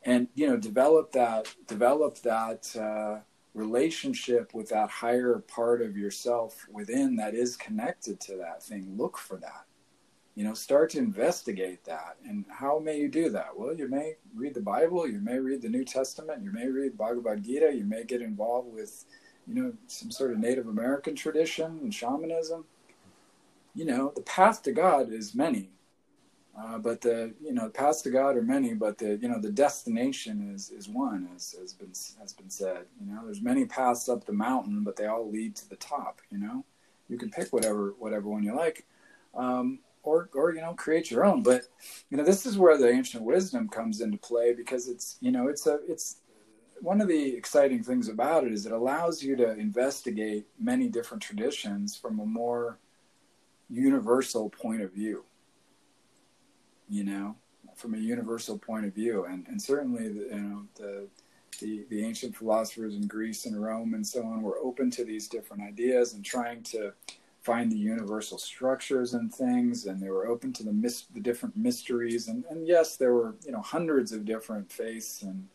and 0.07 0.29
you 0.35 0.49
know 0.49 0.57
develop 0.57 1.13
that 1.13 1.55
develop 1.67 2.19
that 2.23 2.75
uh, 2.77 3.21
relationship 3.55 4.55
with 4.55 4.69
that 4.69 4.89
higher 4.89 5.43
part 5.49 5.83
of 5.83 5.97
yourself 5.97 6.67
within 6.73 7.17
that 7.17 7.35
is 7.35 7.57
connected 7.57 8.21
to 8.21 8.37
that 8.37 8.63
thing. 8.63 8.95
Look 8.97 9.19
for 9.19 9.37
that. 9.39 9.65
You 10.37 10.45
know 10.45 10.55
start 10.55 10.91
to 10.91 10.99
investigate 10.99 11.85
that. 11.85 12.17
And 12.25 12.45
how 12.49 12.79
may 12.79 12.99
you 12.99 13.09
do 13.09 13.29
that? 13.31 13.59
Well 13.59 13.75
you 13.75 13.89
may 13.89 14.15
read 14.35 14.55
the 14.55 14.61
bible 14.61 15.09
you 15.09 15.21
may 15.21 15.39
read 15.39 15.61
the 15.61 15.69
new 15.69 15.85
testament 15.85 16.43
you 16.43 16.53
may 16.53 16.69
read 16.69 16.97
bhagavad 16.97 17.43
gita 17.43 17.73
you 17.75 17.85
may 17.85 18.05
get 18.05 18.23
involved 18.23 18.73
with 18.73 19.05
you 19.47 19.55
know 19.55 19.73
some 19.89 20.11
sort 20.11 20.31
of 20.31 20.39
native 20.39 20.69
american 20.69 21.17
tradition 21.17 21.81
and 21.83 21.93
shamanism. 21.93 22.65
You 23.75 23.87
know 23.87 24.13
the 24.15 24.23
path 24.23 24.63
to 24.63 24.73
god 24.73 25.13
is 25.13 25.35
many 25.35 25.71
uh, 26.59 26.79
but 26.79 27.03
the 27.03 27.35
you 27.43 27.53
know 27.53 27.69
paths 27.69 28.01
to 28.03 28.11
God 28.11 28.37
are 28.37 28.43
many, 28.43 28.73
but 28.73 28.97
the 28.97 29.19
you 29.21 29.29
know 29.29 29.39
the 29.39 29.51
destination 29.51 30.53
is 30.55 30.71
is 30.71 30.89
one, 30.89 31.29
as 31.35 31.55
has 31.61 31.75
been 31.75 31.93
has 32.19 32.33
been 32.33 32.49
said. 32.49 32.87
You 32.99 33.13
know, 33.13 33.21
there's 33.25 33.43
many 33.43 33.67
paths 33.67 34.09
up 34.09 34.25
the 34.25 34.33
mountain, 34.33 34.83
but 34.83 34.97
they 34.97 35.07
all 35.07 35.31
lead 35.31 35.55
to 35.57 35.69
the 35.69 35.77
top. 35.77 36.23
You 36.31 36.39
know, 36.39 36.65
you 37.09 37.19
can 37.19 37.31
pick 37.31 37.53
whatever 37.53 37.95
whatever 37.99 38.29
one 38.29 38.43
you 38.43 38.57
like, 38.57 38.87
um, 39.35 39.81
or 40.03 40.31
or 40.35 40.55
you 40.55 40.63
know 40.63 40.73
create 40.73 41.11
your 41.11 41.27
own. 41.27 41.43
But 41.43 41.65
you 42.09 42.17
know 42.17 42.25
this 42.25 42.47
is 42.47 42.57
where 42.57 42.79
the 42.79 42.89
ancient 42.89 43.23
wisdom 43.23 43.69
comes 43.69 44.01
into 44.01 44.17
play 44.17 44.55
because 44.55 44.89
it's 44.89 45.19
you 45.21 45.33
know 45.33 45.49
it's 45.49 45.67
a 45.67 45.81
it's 45.87 46.21
one 46.81 47.03
of 47.03 47.09
the 47.09 47.35
exciting 47.37 47.83
things 47.83 48.09
about 48.09 48.45
it 48.45 48.53
is 48.53 48.65
it 48.65 48.73
allows 48.73 49.23
you 49.23 49.37
to 49.37 49.53
investigate 49.59 50.47
many 50.59 50.89
different 50.89 51.23
traditions 51.23 51.97
from 51.97 52.19
a 52.21 52.27
more 52.27 52.79
universal 53.69 54.49
point 54.49 54.83
of 54.83 54.93
view 54.93 55.25
you 56.89 57.05
know, 57.05 57.37
from 57.75 57.95
a 57.95 57.99
universal 57.99 58.59
point 58.59 58.87
of 58.87 58.95
view. 58.95 59.25
And, 59.25 59.47
and 59.49 59.61
certainly, 59.61 60.09
the, 60.09 60.37
you 60.37 60.41
know, 60.41 60.63
the, 60.77 61.07
the, 61.61 61.85
the 61.91 62.05
ancient 62.05 62.37
philosophers 62.37 62.95
in 62.95 63.07
Greece 63.07 63.47
and 63.47 63.61
Rome 63.63 63.95
and 63.95 64.07
so 64.07 64.23
on 64.23 64.43
were 64.43 64.59
open 64.59 64.91
to 64.93 65.05
these 65.05 65.29
different 65.29 65.63
ideas 65.63 66.15
and 66.15 66.25
trying 66.25 66.63
to 66.65 66.93
find 67.43 67.71
the 67.71 67.77
universal 67.77 68.39
structures 68.39 69.15
and 69.15 69.33
things. 69.33 69.87
And 69.87 70.01
they 70.01 70.11
were 70.11 70.27
open 70.27 70.53
to 70.55 70.65
the, 70.65 70.73
mis- 70.73 71.07
the 71.15 71.21
different 71.21 71.57
mysteries. 71.57 72.29
And, 72.29 72.45
and 72.51 72.67
yes, 72.67 72.97
there 72.97 73.15
were, 73.15 73.37
you 73.45 73.53
know, 73.53 73.63
hundreds 73.63 74.13
of 74.13 74.25
different 74.25 74.71
faiths 74.71 75.23
and, 75.23 75.47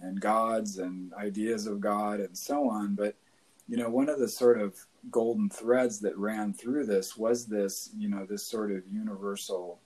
and 0.00 0.20
gods 0.20 0.78
and 0.78 1.12
ideas 1.14 1.66
of 1.66 1.80
God 1.80 2.20
and 2.20 2.36
so 2.36 2.68
on. 2.68 2.94
But 2.94 3.14
you 3.68 3.76
know, 3.76 3.88
one 3.88 4.08
of 4.08 4.18
the 4.18 4.28
sort 4.28 4.60
of 4.60 4.76
golden 5.10 5.48
threads 5.48 6.00
that 6.00 6.16
ran 6.18 6.52
through 6.52 6.86
this 6.86 7.16
was 7.16 7.46
this, 7.46 7.90
you 7.96 8.08
know, 8.08 8.26
this 8.26 8.44
sort 8.44 8.70
of 8.70 8.82
universal 8.90 9.80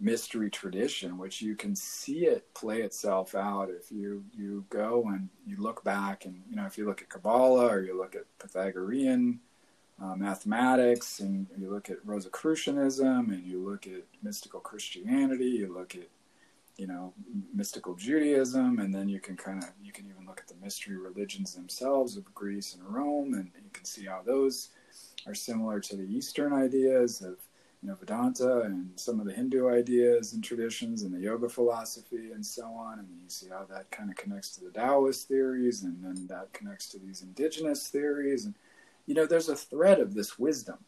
mystery 0.00 0.50
tradition, 0.50 1.18
which 1.18 1.40
you 1.40 1.54
can 1.54 1.74
see 1.74 2.26
it 2.26 2.52
play 2.54 2.82
itself 2.82 3.34
out 3.34 3.70
if 3.70 3.90
you 3.92 4.24
you 4.36 4.64
go 4.68 5.04
and 5.08 5.28
you 5.46 5.56
look 5.56 5.84
back 5.84 6.24
and 6.24 6.42
you 6.48 6.56
know 6.56 6.66
if 6.66 6.76
you 6.76 6.86
look 6.86 7.00
at 7.02 7.08
Kabbalah 7.08 7.68
or 7.68 7.80
you 7.82 7.96
look 7.96 8.14
at 8.14 8.24
Pythagorean 8.38 9.40
uh, 10.02 10.16
mathematics 10.16 11.20
and 11.20 11.46
you 11.56 11.70
look 11.70 11.88
at 11.88 12.04
Rosicrucianism 12.04 13.30
and 13.30 13.46
you 13.46 13.64
look 13.64 13.86
at 13.86 14.02
mystical 14.22 14.60
Christianity, 14.60 15.46
you 15.46 15.72
look 15.72 15.94
at 15.94 16.08
you 16.76 16.86
know 16.88 17.12
mystical 17.54 17.94
Judaism, 17.94 18.80
and 18.80 18.92
then 18.92 19.08
you 19.08 19.20
can 19.20 19.36
kind 19.36 19.62
of 19.62 19.70
you 19.82 19.92
can 19.92 20.06
even 20.06 20.26
look 20.26 20.40
at 20.40 20.48
the 20.48 20.62
mystery 20.62 20.96
religions 20.96 21.54
themselves 21.54 22.16
of 22.16 22.34
Greece 22.34 22.74
and 22.74 22.82
Rome, 22.84 23.34
and 23.34 23.50
you 23.54 23.70
can 23.72 23.84
see 23.84 24.06
how 24.06 24.22
those 24.24 24.70
are 25.26 25.34
similar 25.34 25.80
to 25.80 25.96
the 25.96 26.02
Eastern 26.02 26.52
ideas 26.52 27.22
of 27.22 27.36
you 27.84 27.90
know 27.90 27.96
Vedanta 27.96 28.62
and 28.62 28.88
some 28.96 29.20
of 29.20 29.26
the 29.26 29.32
Hindu 29.32 29.68
ideas 29.68 30.32
and 30.32 30.42
traditions 30.42 31.02
and 31.02 31.12
the 31.12 31.20
yoga 31.20 31.50
philosophy 31.50 32.32
and 32.32 32.44
so 32.44 32.64
on, 32.64 32.98
and 32.98 33.08
you 33.22 33.28
see 33.28 33.50
how 33.50 33.66
that 33.68 33.90
kind 33.90 34.08
of 34.08 34.16
connects 34.16 34.56
to 34.56 34.64
the 34.64 34.70
Taoist 34.70 35.28
theories, 35.28 35.82
and 35.82 36.02
then 36.02 36.26
that 36.28 36.50
connects 36.54 36.88
to 36.88 36.98
these 36.98 37.20
indigenous 37.20 37.88
theories, 37.88 38.46
and 38.46 38.54
you 39.04 39.14
know 39.14 39.26
there's 39.26 39.50
a 39.50 39.56
thread 39.56 40.00
of 40.00 40.14
this 40.14 40.38
wisdom 40.38 40.78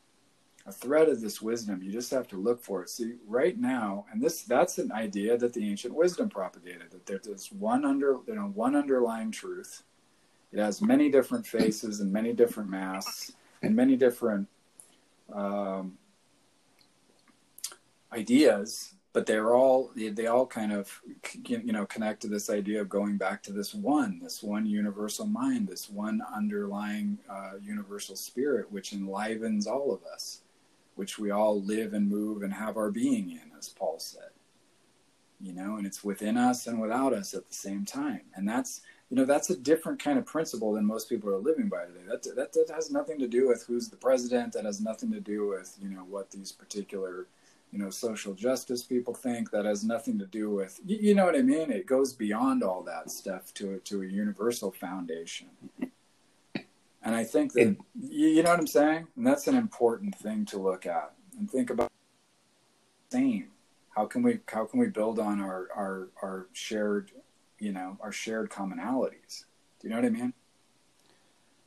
a 0.66 0.72
thread 0.72 1.09
of 1.09 1.20
this 1.20 1.40
wisdom. 1.40 1.80
You 1.80 1.92
just 1.92 2.11
have 2.11 2.26
to 2.28 2.37
look 2.37 2.61
for 2.61 2.82
it. 2.82 2.90
See, 2.90 3.14
right 3.26 3.56
now, 3.56 4.04
and 4.11 4.20
this 4.20 4.42
that's 4.42 4.78
an 4.78 4.90
idea 4.90 5.38
that 5.38 5.52
the 5.52 5.68
ancient 5.68 5.94
wisdom 5.94 6.28
propagated, 6.28 6.90
that 7.06 7.22
there's 7.22 7.52
one 7.52 7.85
under 7.85 8.18
you 8.26 8.35
know, 8.35 8.50
one 8.54 8.74
underlying 8.74 9.30
truth. 9.30 9.85
It 10.52 10.59
has 10.59 10.82
many 10.82 11.09
different 11.11 11.46
faces 11.46 12.00
and 12.00 12.12
many 12.12 12.32
different 12.32 12.68
masks 12.68 13.32
and 13.62 13.76
many 13.76 13.96
different 13.96 14.48
um, 15.32 15.98
ideas, 18.16 18.94
but 19.12 19.26
they're 19.26 19.55
all 19.55 19.90
they 19.94 20.26
all 20.26 20.46
kind 20.46 20.72
of 20.72 21.00
you 21.46 21.72
know 21.72 21.87
connect 21.87 22.22
to 22.22 22.29
this 22.29 22.50
idea 22.50 22.81
of 22.81 22.88
going 22.88 23.16
back 23.16 23.42
to 23.44 23.52
this 23.52 23.74
one, 23.74 24.20
this 24.22 24.42
one 24.42 24.66
universal 24.66 25.26
mind, 25.26 25.68
this 25.68 25.88
one 25.88 26.20
underlying 26.35 27.18
uh, 27.31 27.52
universal 27.62 28.16
spirit, 28.16 28.70
which 28.70 28.92
enlivens 28.92 29.66
all 29.66 29.92
of 29.92 30.02
us 30.05 30.42
which 30.96 31.18
we 31.18 31.31
all 31.31 31.62
live 31.62 31.92
and 31.94 32.09
move 32.09 32.42
and 32.42 32.52
have 32.52 32.76
our 32.76 32.90
being 32.90 33.31
in, 33.31 33.52
as 33.57 33.68
Paul 33.68 33.98
said. 33.98 34.31
You 35.38 35.52
know, 35.52 35.76
and 35.76 35.87
it's 35.87 36.02
within 36.02 36.38
us 36.38 36.66
and 36.66 36.81
without 36.81 37.12
us 37.12 37.35
at 37.35 37.46
the 37.46 37.55
same 37.55 37.85
time. 37.85 38.22
And 38.35 38.48
that's, 38.48 38.81
you 39.11 39.16
know, 39.18 39.26
that's 39.26 39.50
a 39.50 39.57
different 39.57 40.02
kind 40.02 40.18
of 40.18 40.24
principle 40.24 40.72
than 40.72 40.87
most 40.87 41.11
people 41.11 41.29
are 41.29 41.38
living 41.38 41.68
by 41.68 41.85
today. 41.85 42.00
That, 42.09 42.22
that, 42.35 42.52
that 42.55 42.74
has 42.74 42.90
nothing 42.90 43.18
to 43.18 43.29
do 43.29 43.46
with 43.46 43.66
who's 43.66 43.90
the 43.90 43.98
president. 43.98 44.55
That 44.55 44.64
has 44.64 44.81
nothing 44.81 45.12
to 45.12 45.20
do 45.20 45.46
with, 45.46 45.76
you 45.81 45.90
know, 45.90 46.00
what 46.00 46.31
these 46.31 46.52
particular, 46.52 47.26
you 47.72 47.79
know, 47.79 47.90
social 47.90 48.35
justice 48.35 48.83
people 48.83 49.14
think. 49.14 49.50
That 49.50 49.64
has 49.64 49.85
nothing 49.85 50.18
to 50.18 50.26
do 50.26 50.50
with, 50.50 50.81
you, 50.85 50.98
you 51.00 51.14
know 51.14 51.26
what 51.26 51.37
I 51.37 51.42
mean? 51.42 51.70
It 51.70 51.87
goes 51.87 52.12
beyond 52.12 52.62
all 52.62 52.83
that 52.85 53.11
stuff 53.11 53.52
to, 53.55 53.79
to 53.85 54.02
a 54.02 54.07
universal 54.07 54.72
foundation. 54.72 55.48
And 57.07 57.14
I 57.14 57.22
think 57.22 57.52
that 57.52 57.61
it, 57.61 57.76
you 58.00 58.42
know 58.42 58.50
what 58.50 58.59
I'm 58.59 58.66
saying, 58.66 59.07
and 59.16 59.24
that's 59.24 59.46
an 59.46 59.55
important 59.55 60.16
thing 60.16 60.44
to 60.46 60.59
look 60.59 60.87
at 60.87 61.12
and 61.38 61.48
think 61.48 61.70
about. 61.70 61.90
Same. 63.12 63.46
How 63.94 64.07
can 64.07 64.24
we 64.24 64.40
how 64.48 64.64
can 64.64 64.81
we 64.81 64.88
build 64.88 65.20
on 65.20 65.40
our 65.40 65.68
our 65.74 66.09
our 66.20 66.46
shared, 66.52 67.12
you 67.61 67.72
know, 67.72 67.96
our 68.00 68.11
shared 68.11 68.50
commonalities? 68.50 69.44
Do 69.79 69.87
you 69.87 69.90
know 69.90 70.00
what 70.00 70.05
I 70.05 70.11
mean? 70.11 70.33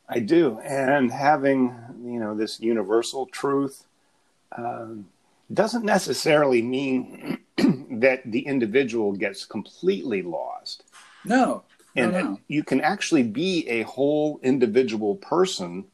I 0.09 0.19
do, 0.19 0.59
and 0.59 1.09
having 1.09 1.73
you 2.03 2.19
know 2.19 2.35
this 2.35 2.59
universal 2.59 3.25
truth 3.25 3.85
um, 4.57 5.07
doesn't 5.53 5.85
necessarily 5.85 6.61
mean 6.61 7.39
that 7.57 8.21
the 8.25 8.41
individual 8.41 9.13
gets 9.13 9.45
completely 9.45 10.21
lost. 10.21 10.83
No, 11.25 11.63
and 11.95 12.15
oh, 12.15 12.21
no. 12.21 12.39
you 12.47 12.63
can 12.63 12.81
actually 12.81 13.23
be 13.23 13.67
a 13.67 13.83
whole 13.83 14.39
individual 14.43 15.15
person 15.15 15.85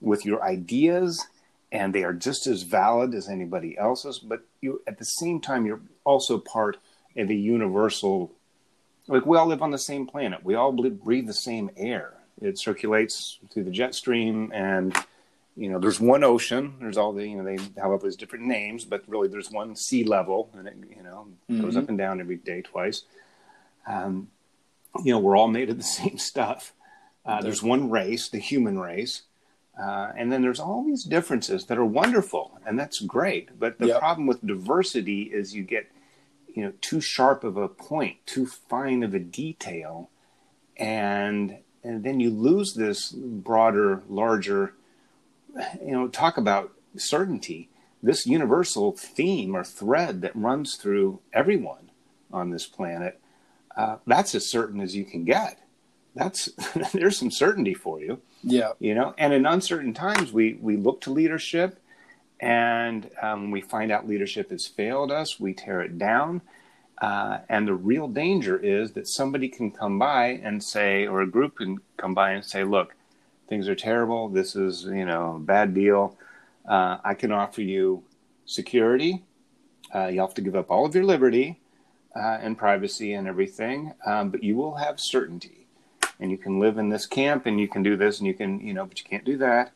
with 0.00 0.24
your 0.24 0.42
ideas 0.42 1.26
and 1.70 1.94
they 1.94 2.04
are 2.04 2.12
just 2.12 2.46
as 2.46 2.62
valid 2.62 3.14
as 3.14 3.28
anybody 3.28 3.76
else's 3.78 4.18
but 4.18 4.42
you 4.60 4.82
at 4.86 4.98
the 4.98 5.04
same 5.04 5.40
time 5.40 5.64
you're 5.64 5.80
also 6.04 6.38
part 6.38 6.76
of 7.16 7.30
a 7.30 7.34
universal 7.34 8.32
like 9.08 9.24
we 9.26 9.36
all 9.36 9.46
live 9.46 9.62
on 9.62 9.70
the 9.70 9.78
same 9.78 10.06
planet 10.06 10.44
we 10.44 10.54
all 10.54 10.72
breathe 10.72 11.26
the 11.26 11.32
same 11.32 11.70
air 11.76 12.14
it 12.40 12.58
circulates 12.58 13.38
through 13.50 13.64
the 13.64 13.70
jet 13.70 13.94
stream 13.94 14.50
and 14.52 14.96
you 15.56 15.68
know 15.68 15.78
there's 15.78 16.00
one 16.00 16.24
ocean 16.24 16.74
there's 16.80 16.96
all 16.96 17.12
the 17.12 17.26
you 17.26 17.36
know 17.36 17.44
they 17.44 17.58
have 17.80 17.90
all 17.90 17.98
those 17.98 18.16
different 18.16 18.44
names 18.46 18.84
but 18.84 19.02
really 19.06 19.28
there's 19.28 19.50
one 19.50 19.76
sea 19.76 20.02
level 20.02 20.50
and 20.54 20.66
it 20.66 20.76
you 20.96 21.02
know 21.02 21.26
mm-hmm. 21.50 21.62
goes 21.62 21.76
up 21.76 21.88
and 21.88 21.98
down 21.98 22.20
every 22.20 22.36
day 22.36 22.62
twice 22.62 23.04
um, 23.86 24.28
you 25.02 25.12
know, 25.12 25.18
we're 25.18 25.36
all 25.36 25.48
made 25.48 25.70
of 25.70 25.76
the 25.76 25.82
same 26.00 26.18
stuff. 26.18 26.72
Uh, 27.24 27.40
there's 27.40 27.62
one 27.62 27.90
race, 27.90 28.28
the 28.28 28.38
human 28.38 28.78
race, 28.78 29.22
uh, 29.80 30.12
and 30.16 30.32
then 30.32 30.42
there's 30.42 30.60
all 30.60 30.84
these 30.84 31.04
differences 31.04 31.66
that 31.66 31.78
are 31.78 31.84
wonderful, 31.84 32.58
and 32.66 32.78
that's 32.78 33.00
great. 33.00 33.58
But 33.58 33.78
the 33.78 33.88
yep. 33.88 34.00
problem 34.00 34.26
with 34.26 34.44
diversity 34.44 35.22
is 35.22 35.54
you 35.54 35.62
get, 35.62 35.90
you 36.52 36.64
know, 36.64 36.72
too 36.80 37.00
sharp 37.00 37.44
of 37.44 37.56
a 37.56 37.68
point, 37.68 38.18
too 38.26 38.46
fine 38.46 39.02
of 39.02 39.14
a 39.14 39.20
detail, 39.20 40.10
and 40.76 41.58
and 41.84 42.04
then 42.04 42.20
you 42.20 42.30
lose 42.30 42.74
this 42.74 43.12
broader, 43.12 44.02
larger, 44.08 44.74
you 45.80 45.92
know, 45.92 46.08
talk 46.08 46.36
about 46.36 46.72
certainty. 46.96 47.68
This 48.02 48.26
universal 48.26 48.92
theme 48.92 49.54
or 49.54 49.64
thread 49.64 50.22
that 50.22 50.34
runs 50.34 50.76
through 50.76 51.20
everyone 51.32 51.90
on 52.32 52.50
this 52.50 52.66
planet 52.66 53.20
uh, 53.76 53.96
that's 54.06 54.34
as 54.34 54.48
certain 54.48 54.80
as 54.80 54.94
you 54.94 55.04
can 55.04 55.24
get. 55.24 55.58
That's 56.14 56.50
there's 56.92 57.18
some 57.18 57.30
certainty 57.30 57.74
for 57.74 58.00
you. 58.00 58.20
Yeah, 58.42 58.72
you 58.78 58.94
know. 58.94 59.14
And 59.18 59.32
in 59.32 59.46
uncertain 59.46 59.94
times, 59.94 60.32
we 60.32 60.54
we 60.54 60.76
look 60.76 61.00
to 61.02 61.12
leadership, 61.12 61.78
and 62.40 63.10
um, 63.20 63.50
we 63.50 63.60
find 63.60 63.90
out 63.90 64.06
leadership 64.06 64.50
has 64.50 64.66
failed 64.66 65.10
us. 65.10 65.40
We 65.40 65.54
tear 65.54 65.80
it 65.80 65.98
down. 65.98 66.42
Uh, 67.00 67.38
and 67.48 67.66
the 67.66 67.74
real 67.74 68.06
danger 68.06 68.56
is 68.56 68.92
that 68.92 69.08
somebody 69.08 69.48
can 69.48 69.72
come 69.72 69.98
by 69.98 70.26
and 70.26 70.62
say, 70.62 71.04
or 71.04 71.20
a 71.22 71.26
group 71.26 71.56
can 71.56 71.78
come 71.96 72.14
by 72.14 72.30
and 72.30 72.44
say, 72.44 72.62
look, 72.62 72.94
things 73.52 73.68
are 73.68 73.74
terrible. 73.74 74.30
This 74.30 74.56
is, 74.56 74.84
you 74.84 75.04
know, 75.04 75.36
a 75.36 75.38
bad 75.38 75.74
deal. 75.74 76.16
Uh, 76.66 76.96
I 77.04 77.12
can 77.12 77.32
offer 77.32 77.60
you 77.60 78.02
security. 78.46 79.24
Uh, 79.94 80.06
you 80.06 80.22
have 80.22 80.32
to 80.32 80.40
give 80.40 80.56
up 80.56 80.70
all 80.70 80.86
of 80.86 80.94
your 80.94 81.04
liberty 81.04 81.60
uh, 82.16 82.38
and 82.40 82.56
privacy 82.56 83.12
and 83.12 83.28
everything, 83.28 83.92
um, 84.06 84.30
but 84.30 84.42
you 84.42 84.56
will 84.56 84.76
have 84.76 84.98
certainty. 84.98 85.66
And 86.18 86.30
you 86.30 86.38
can 86.38 86.60
live 86.60 86.78
in 86.78 86.88
this 86.88 87.04
camp 87.04 87.44
and 87.44 87.60
you 87.60 87.68
can 87.68 87.82
do 87.82 87.94
this 87.94 88.20
and 88.20 88.26
you 88.26 88.32
can, 88.32 88.58
you 88.60 88.72
know, 88.72 88.86
but 88.86 88.98
you 88.98 89.04
can't 89.04 89.24
do 89.24 89.36
that. 89.36 89.72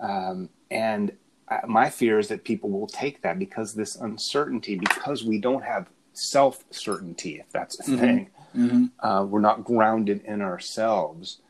Um, 0.00 0.48
and 0.70 1.12
uh, 1.48 1.66
my 1.66 1.90
fear 1.90 2.18
is 2.18 2.28
that 2.28 2.44
people 2.44 2.70
will 2.70 2.86
take 2.86 3.20
that 3.20 3.38
because 3.38 3.74
this 3.74 3.94
uncertainty, 3.96 4.76
because 4.76 5.22
we 5.22 5.38
don't 5.38 5.64
have 5.64 5.90
self 6.14 6.64
certainty, 6.70 7.40
if 7.40 7.50
that's 7.50 7.78
a 7.78 7.82
mm-hmm. 7.82 8.00
thing, 8.00 8.30
mm-hmm. 8.56 9.06
Uh, 9.06 9.24
we're 9.26 9.40
not 9.40 9.64
grounded 9.64 10.22
in 10.24 10.40
ourselves 10.40 11.42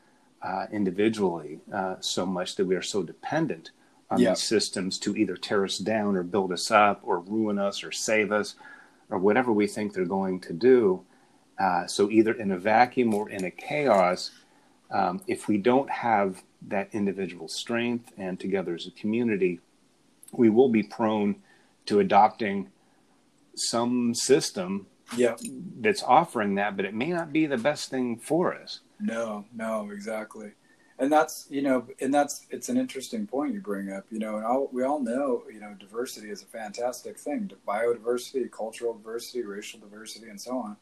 uh, 0.42 0.66
individually 0.72 1.60
uh, 1.72 1.96
so 2.00 2.24
much 2.24 2.56
that 2.56 2.64
we 2.64 2.76
are 2.76 2.82
so 2.82 3.02
dependent 3.02 3.70
on 4.10 4.20
these 4.30 4.42
systems 4.42 4.98
to 4.98 5.14
either 5.16 5.36
tear 5.36 5.64
us 5.64 5.78
down 5.78 6.16
or 6.16 6.22
build 6.22 6.52
us 6.52 6.70
up 6.70 7.00
or 7.02 7.20
ruin 7.20 7.58
us 7.58 7.84
or 7.84 7.92
save 7.92 8.32
us 8.32 8.54
or 9.10 9.18
whatever 9.18 9.52
we 9.52 9.66
think 9.66 9.92
they're 9.92 10.04
going 10.04 10.40
to 10.40 10.52
do. 10.52 11.04
Uh, 11.58 11.86
so 11.86 12.08
either 12.10 12.32
in 12.32 12.52
a 12.52 12.58
vacuum 12.58 13.12
or 13.12 13.28
in 13.28 13.44
a 13.44 13.50
chaos, 13.50 14.30
um, 14.90 15.20
if 15.26 15.48
we 15.48 15.58
don't 15.58 15.90
have 15.90 16.42
that 16.68 16.88
individual 16.92 17.48
strength 17.48 18.12
and 18.16 18.40
together 18.40 18.74
as 18.74 18.86
a 18.86 18.90
community, 18.92 19.60
we 20.32 20.48
will 20.48 20.68
be 20.68 20.82
prone 20.82 21.36
to 21.86 22.00
adopting 22.00 22.68
some 23.54 24.14
system 24.14 24.86
yeah. 25.16 25.36
that's 25.80 26.02
offering 26.02 26.54
that, 26.54 26.76
but 26.76 26.84
it 26.84 26.94
may 26.94 27.10
not 27.10 27.32
be 27.32 27.46
the 27.46 27.56
best 27.56 27.90
thing 27.90 28.16
for 28.16 28.54
us. 28.54 28.80
No, 29.00 29.44
no, 29.54 29.90
exactly. 29.90 30.52
And 30.98 31.12
that's 31.12 31.46
you 31.48 31.62
know 31.62 31.86
and 32.00 32.12
that's 32.12 32.46
it's 32.50 32.68
an 32.68 32.76
interesting 32.76 33.26
point 33.26 33.54
you 33.54 33.60
bring 33.60 33.92
up 33.92 34.06
you 34.10 34.18
know 34.18 34.36
and 34.36 34.44
all, 34.44 34.68
we 34.72 34.82
all 34.82 34.98
know 35.00 35.44
you 35.52 35.60
know 35.60 35.74
diversity 35.78 36.28
is 36.28 36.42
a 36.42 36.46
fantastic 36.46 37.16
thing 37.18 37.48
biodiversity 37.66 38.50
cultural 38.50 38.94
diversity 38.94 39.44
racial 39.44 39.78
diversity 39.78 40.28
and 40.28 40.40
so 40.40 40.58
on. 40.58 40.76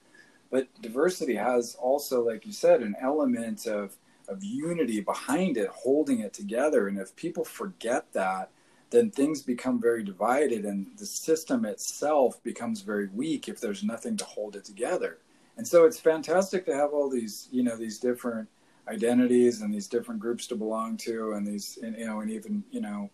But 0.51 0.69
diversity 0.81 1.35
has 1.35 1.77
also 1.77 2.27
like 2.27 2.47
you 2.47 2.53
said 2.53 2.83
an 2.83 2.97
element 3.01 3.67
of 3.67 3.97
of 4.29 4.43
unity 4.43 5.01
behind 5.01 5.57
it 5.59 5.69
holding 5.69 6.21
it 6.21 6.33
together. 6.33 6.89
And 6.89 6.99
if 6.99 7.15
people 7.17 7.45
forget 7.45 8.13
that 8.15 8.51
then 8.91 9.11
things 9.11 9.43
become 9.43 9.81
very 9.81 10.03
divided 10.05 10.65
and 10.65 10.87
the 10.97 11.07
system 11.07 11.65
itself 11.67 12.43
becomes 12.43 12.81
very 12.83 13.09
weak 13.09 13.49
if 13.49 13.61
there's 13.61 13.83
nothing 13.85 14.17
to 14.17 14.25
hold 14.25 14.57
it 14.57 14.65
together 14.65 15.19
and 15.57 15.67
so 15.67 15.85
it's 15.85 15.99
fantastic 15.99 16.65
to 16.67 16.75
have 16.75 16.93
all 16.93 17.09
these 17.09 17.49
you 17.51 17.63
know 17.63 17.77
these 17.77 17.99
different 17.99 18.49
identities 18.89 19.63
and 19.63 19.73
these 19.73 19.89
different 19.89 20.21
groups 20.21 20.47
to 20.47 20.55
belong 20.55 20.97
to 20.97 21.33
and 21.33 21.47
these 21.47 21.79
and, 21.83 21.97
you 21.97 22.07
know 22.07 22.21
and 22.21 22.31
even 22.31 22.63
you 22.71 22.81
know 22.81 23.11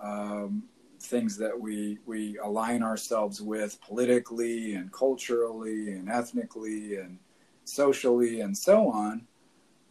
um, 0.00 0.62
things 1.00 1.36
that 1.36 1.58
we 1.58 1.98
we 2.06 2.38
align 2.38 2.82
ourselves 2.82 3.40
with 3.40 3.80
politically 3.80 4.74
and 4.74 4.92
culturally 4.92 5.92
and 5.92 6.08
ethnically 6.08 6.96
and 6.96 7.18
socially 7.64 8.40
and 8.40 8.56
so 8.56 8.88
on. 8.88 9.26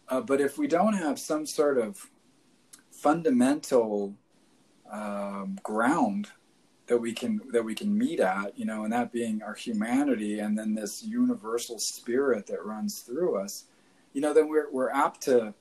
Uh, 0.10 0.22
but 0.22 0.42
if 0.42 0.58
we 0.58 0.68
don't 0.68 0.94
have 0.94 1.18
some 1.18 1.46
sort 1.46 1.78
of 1.78 2.10
fundamental 2.92 4.14
um, 4.92 5.58
ground 5.64 6.28
that 6.92 6.98
we 6.98 7.14
can 7.14 7.40
that 7.54 7.64
we 7.64 7.74
can 7.74 7.98
meet 7.98 8.20
at 8.20 8.52
you 8.60 8.66
know 8.66 8.84
and 8.84 8.92
that 8.92 9.14
being 9.14 9.42
our 9.42 9.54
humanity 9.54 10.40
and 10.40 10.58
then 10.58 10.76
this 10.76 11.02
universal 11.02 11.80
spirit 11.80 12.46
that 12.46 12.66
runs 12.66 13.00
through 13.00 13.38
us 13.40 13.64
you 14.12 14.20
know 14.20 14.34
then 14.34 14.50
we're 14.50 14.70
we're 14.72 14.90
apt 14.90 15.22
to 15.22 15.54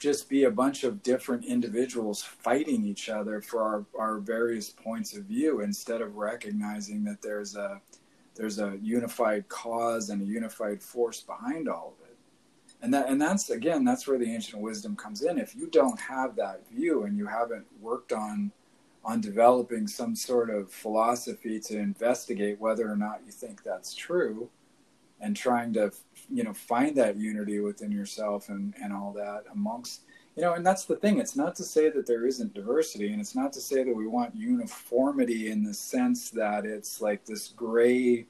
just 0.00 0.28
be 0.28 0.42
a 0.42 0.50
bunch 0.50 0.82
of 0.82 1.00
different 1.04 1.44
individuals 1.44 2.24
fighting 2.24 2.84
each 2.84 3.08
other 3.08 3.40
for 3.40 3.62
our, 3.62 3.84
our 3.96 4.18
various 4.18 4.68
points 4.68 5.16
of 5.16 5.22
view 5.26 5.60
instead 5.60 6.00
of 6.00 6.16
recognizing 6.16 7.04
that 7.04 7.22
there's 7.22 7.54
a 7.54 7.80
there's 8.34 8.58
a 8.58 8.76
unified 8.82 9.48
cause 9.48 10.10
and 10.10 10.22
a 10.22 10.24
unified 10.24 10.82
force 10.82 11.20
behind 11.20 11.68
all 11.68 11.94
of 11.96 12.08
it. 12.08 12.16
And 12.82 12.92
that 12.92 13.08
and 13.08 13.22
that's 13.22 13.48
again 13.50 13.84
that's 13.84 14.08
where 14.08 14.18
the 14.18 14.34
ancient 14.34 14.60
wisdom 14.60 14.96
comes 14.96 15.22
in. 15.22 15.38
If 15.38 15.54
you 15.54 15.68
don't 15.68 16.00
have 16.00 16.34
that 16.34 16.68
view 16.68 17.04
and 17.04 17.16
you 17.16 17.26
haven't 17.26 17.64
worked 17.80 18.12
on 18.12 18.50
on 19.04 19.20
developing 19.20 19.86
some 19.86 20.16
sort 20.16 20.50
of 20.50 20.70
philosophy 20.70 21.60
to 21.60 21.78
investigate 21.78 22.58
whether 22.60 22.90
or 22.90 22.96
not 22.96 23.20
you 23.26 23.32
think 23.32 23.62
that's 23.62 23.94
true 23.94 24.48
and 25.20 25.36
trying 25.36 25.72
to 25.72 25.92
you 26.30 26.42
know 26.42 26.52
find 26.52 26.96
that 26.96 27.16
unity 27.16 27.60
within 27.60 27.92
yourself 27.92 28.48
and 28.48 28.74
and 28.82 28.92
all 28.92 29.12
that 29.12 29.44
amongst 29.52 30.02
you 30.36 30.42
know 30.42 30.54
and 30.54 30.66
that's 30.66 30.84
the 30.84 30.96
thing. 30.96 31.18
It's 31.18 31.36
not 31.36 31.54
to 31.56 31.64
say 31.64 31.90
that 31.90 32.06
there 32.06 32.26
isn't 32.26 32.54
diversity 32.54 33.12
and 33.12 33.20
it's 33.20 33.34
not 33.34 33.52
to 33.54 33.60
say 33.60 33.84
that 33.84 33.94
we 33.94 34.06
want 34.06 34.34
uniformity 34.34 35.50
in 35.50 35.62
the 35.64 35.74
sense 35.74 36.30
that 36.30 36.64
it's 36.64 37.00
like 37.00 37.24
this 37.24 37.48
gray 37.48 38.26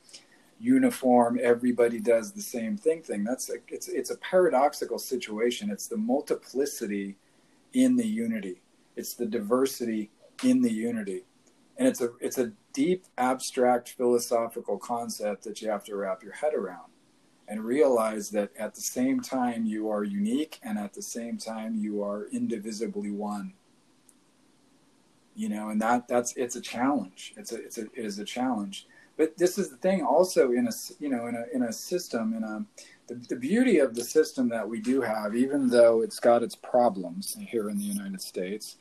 uniform 0.61 1.39
everybody 1.43 1.99
does 1.99 2.33
the 2.33 2.43
same 2.43 2.77
thing 2.77 3.03
thing. 3.03 3.25
That's 3.25 3.51
a, 3.51 3.55
it's 3.69 3.89
it's 3.89 4.11
a 4.11 4.17
paradoxical 4.19 4.99
situation. 4.99 5.71
It's 5.71 5.87
the 5.87 5.97
multiplicity 5.97 7.17
in 7.73 7.97
the 7.97 8.07
unity. 8.07 8.61
It's 8.97 9.15
the 9.15 9.27
diversity 9.27 10.11
in 10.43 10.63
the 10.63 10.73
unity. 10.73 11.25
And 11.77 11.89
it's 11.89 12.01
a 12.01 12.11
it's 12.21 12.39
a 12.39 12.53
deep 12.73 13.05
abstract 13.19 13.91
philosophical 13.91 14.79
concept 14.79 15.45
that 15.45 15.61
you 15.61 15.71
have 15.71 15.85
to 15.85 15.97
wrap 15.97 16.23
your 16.23 16.33
head 16.33 16.55
around 16.55 16.91
and 17.47 17.65
realize 17.65 18.31
that 18.31 18.51
at 18.59 18.75
the 18.75 18.81
same 18.81 19.21
time 19.21 19.67
you 19.67 19.91
are 19.91 20.03
unique 20.03 20.59
and 20.63 20.79
at 20.79 20.95
the 20.95 21.03
same 21.03 21.37
time 21.37 21.75
you 21.77 22.03
are 22.03 22.27
indivisibly 22.33 23.11
one. 23.11 23.53
You 25.35 25.49
know 25.49 25.71
and 25.71 25.81
that 25.83 26.07
that's 26.07 26.35
it's 26.37 26.57
a 26.57 26.61
challenge. 26.61 27.35
It's 27.37 27.53
a 27.53 27.57
it's 27.57 27.79
a 27.79 27.83
it 27.83 28.05
is 28.05 28.19
a 28.19 28.25
challenge. 28.25 28.87
But 29.17 29.37
this 29.37 29.59
is 29.59 29.71
the 29.71 29.77
thing 29.77 30.03
also 30.03 30.53
in 30.53 30.67
a 30.69 30.73
you 31.01 31.09
know 31.09 31.27
in 31.27 31.35
a 31.35 31.45
in 31.53 31.63
a 31.65 31.73
system 31.73 32.35
in 32.35 32.45
a 32.45 32.65
the, 33.07 33.15
the 33.29 33.37
beauty 33.37 33.79
of 33.79 33.95
the 33.95 34.05
system 34.05 34.49
that 34.49 34.69
we 34.69 34.81
do 34.81 35.01
have 35.01 35.35
even 35.35 35.69
though 35.69 36.03
it's 36.03 36.19
got 36.19 36.43
its 36.43 36.55
problems 36.55 37.37
here 37.39 37.69
in 37.69 37.79
the 37.79 37.85
united 37.85 38.21
states 38.21 38.77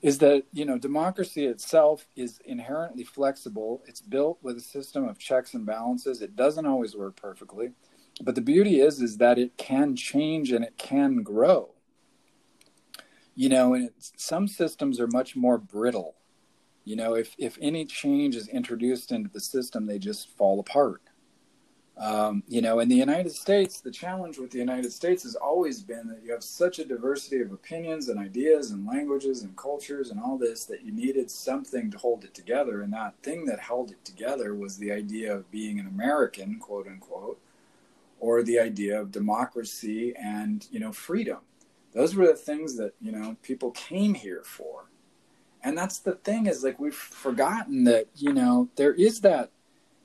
is 0.00 0.18
that 0.18 0.44
you 0.52 0.64
know 0.64 0.78
democracy 0.78 1.46
itself 1.46 2.06
is 2.14 2.40
inherently 2.44 3.04
flexible. 3.04 3.82
It's 3.86 4.00
built 4.00 4.38
with 4.42 4.56
a 4.56 4.60
system 4.60 5.08
of 5.08 5.18
checks 5.18 5.54
and 5.54 5.66
balances. 5.66 6.22
It 6.22 6.36
doesn't 6.36 6.66
always 6.66 6.96
work 6.96 7.16
perfectly. 7.16 7.72
But 8.20 8.34
the 8.34 8.40
beauty 8.40 8.80
is 8.80 9.00
is 9.00 9.16
that 9.18 9.38
it 9.38 9.56
can 9.56 9.96
change 9.96 10.52
and 10.52 10.64
it 10.64 10.76
can 10.78 11.22
grow. 11.22 11.70
You 13.34 13.48
know 13.48 13.74
and 13.74 13.90
some 13.98 14.48
systems 14.48 15.00
are 15.00 15.08
much 15.08 15.34
more 15.34 15.58
brittle. 15.58 16.14
You 16.84 16.96
know 16.96 17.14
if 17.14 17.34
if 17.38 17.58
any 17.60 17.84
change 17.84 18.36
is 18.36 18.48
introduced 18.48 19.10
into 19.10 19.30
the 19.30 19.40
system 19.40 19.86
they 19.86 19.98
just 19.98 20.28
fall 20.36 20.60
apart 20.60 21.02
um, 21.98 22.44
you 22.46 22.62
know, 22.62 22.78
in 22.78 22.88
the 22.88 22.94
United 22.94 23.32
States, 23.32 23.80
the 23.80 23.90
challenge 23.90 24.38
with 24.38 24.52
the 24.52 24.58
United 24.58 24.92
States 24.92 25.24
has 25.24 25.34
always 25.34 25.82
been 25.82 26.06
that 26.06 26.22
you 26.22 26.30
have 26.32 26.44
such 26.44 26.78
a 26.78 26.84
diversity 26.84 27.40
of 27.40 27.50
opinions 27.50 28.08
and 28.08 28.20
ideas 28.20 28.70
and 28.70 28.86
languages 28.86 29.42
and 29.42 29.56
cultures 29.56 30.10
and 30.10 30.20
all 30.20 30.38
this 30.38 30.64
that 30.66 30.82
you 30.82 30.92
needed 30.92 31.28
something 31.28 31.90
to 31.90 31.98
hold 31.98 32.22
it 32.22 32.34
together. 32.34 32.82
And 32.82 32.92
that 32.92 33.14
thing 33.24 33.46
that 33.46 33.58
held 33.58 33.90
it 33.90 34.04
together 34.04 34.54
was 34.54 34.76
the 34.76 34.92
idea 34.92 35.34
of 35.34 35.50
being 35.50 35.80
an 35.80 35.88
American, 35.88 36.60
quote 36.60 36.86
unquote, 36.86 37.40
or 38.20 38.44
the 38.44 38.60
idea 38.60 39.00
of 39.00 39.10
democracy 39.10 40.14
and, 40.16 40.68
you 40.70 40.78
know, 40.78 40.92
freedom. 40.92 41.38
Those 41.94 42.14
were 42.14 42.26
the 42.26 42.34
things 42.34 42.76
that, 42.76 42.94
you 43.00 43.10
know, 43.10 43.36
people 43.42 43.72
came 43.72 44.14
here 44.14 44.42
for. 44.44 44.84
And 45.64 45.76
that's 45.76 45.98
the 45.98 46.14
thing 46.14 46.46
is 46.46 46.62
like 46.62 46.78
we've 46.78 46.94
forgotten 46.94 47.82
that, 47.84 48.06
you 48.14 48.32
know, 48.32 48.68
there 48.76 48.94
is 48.94 49.20
that 49.22 49.50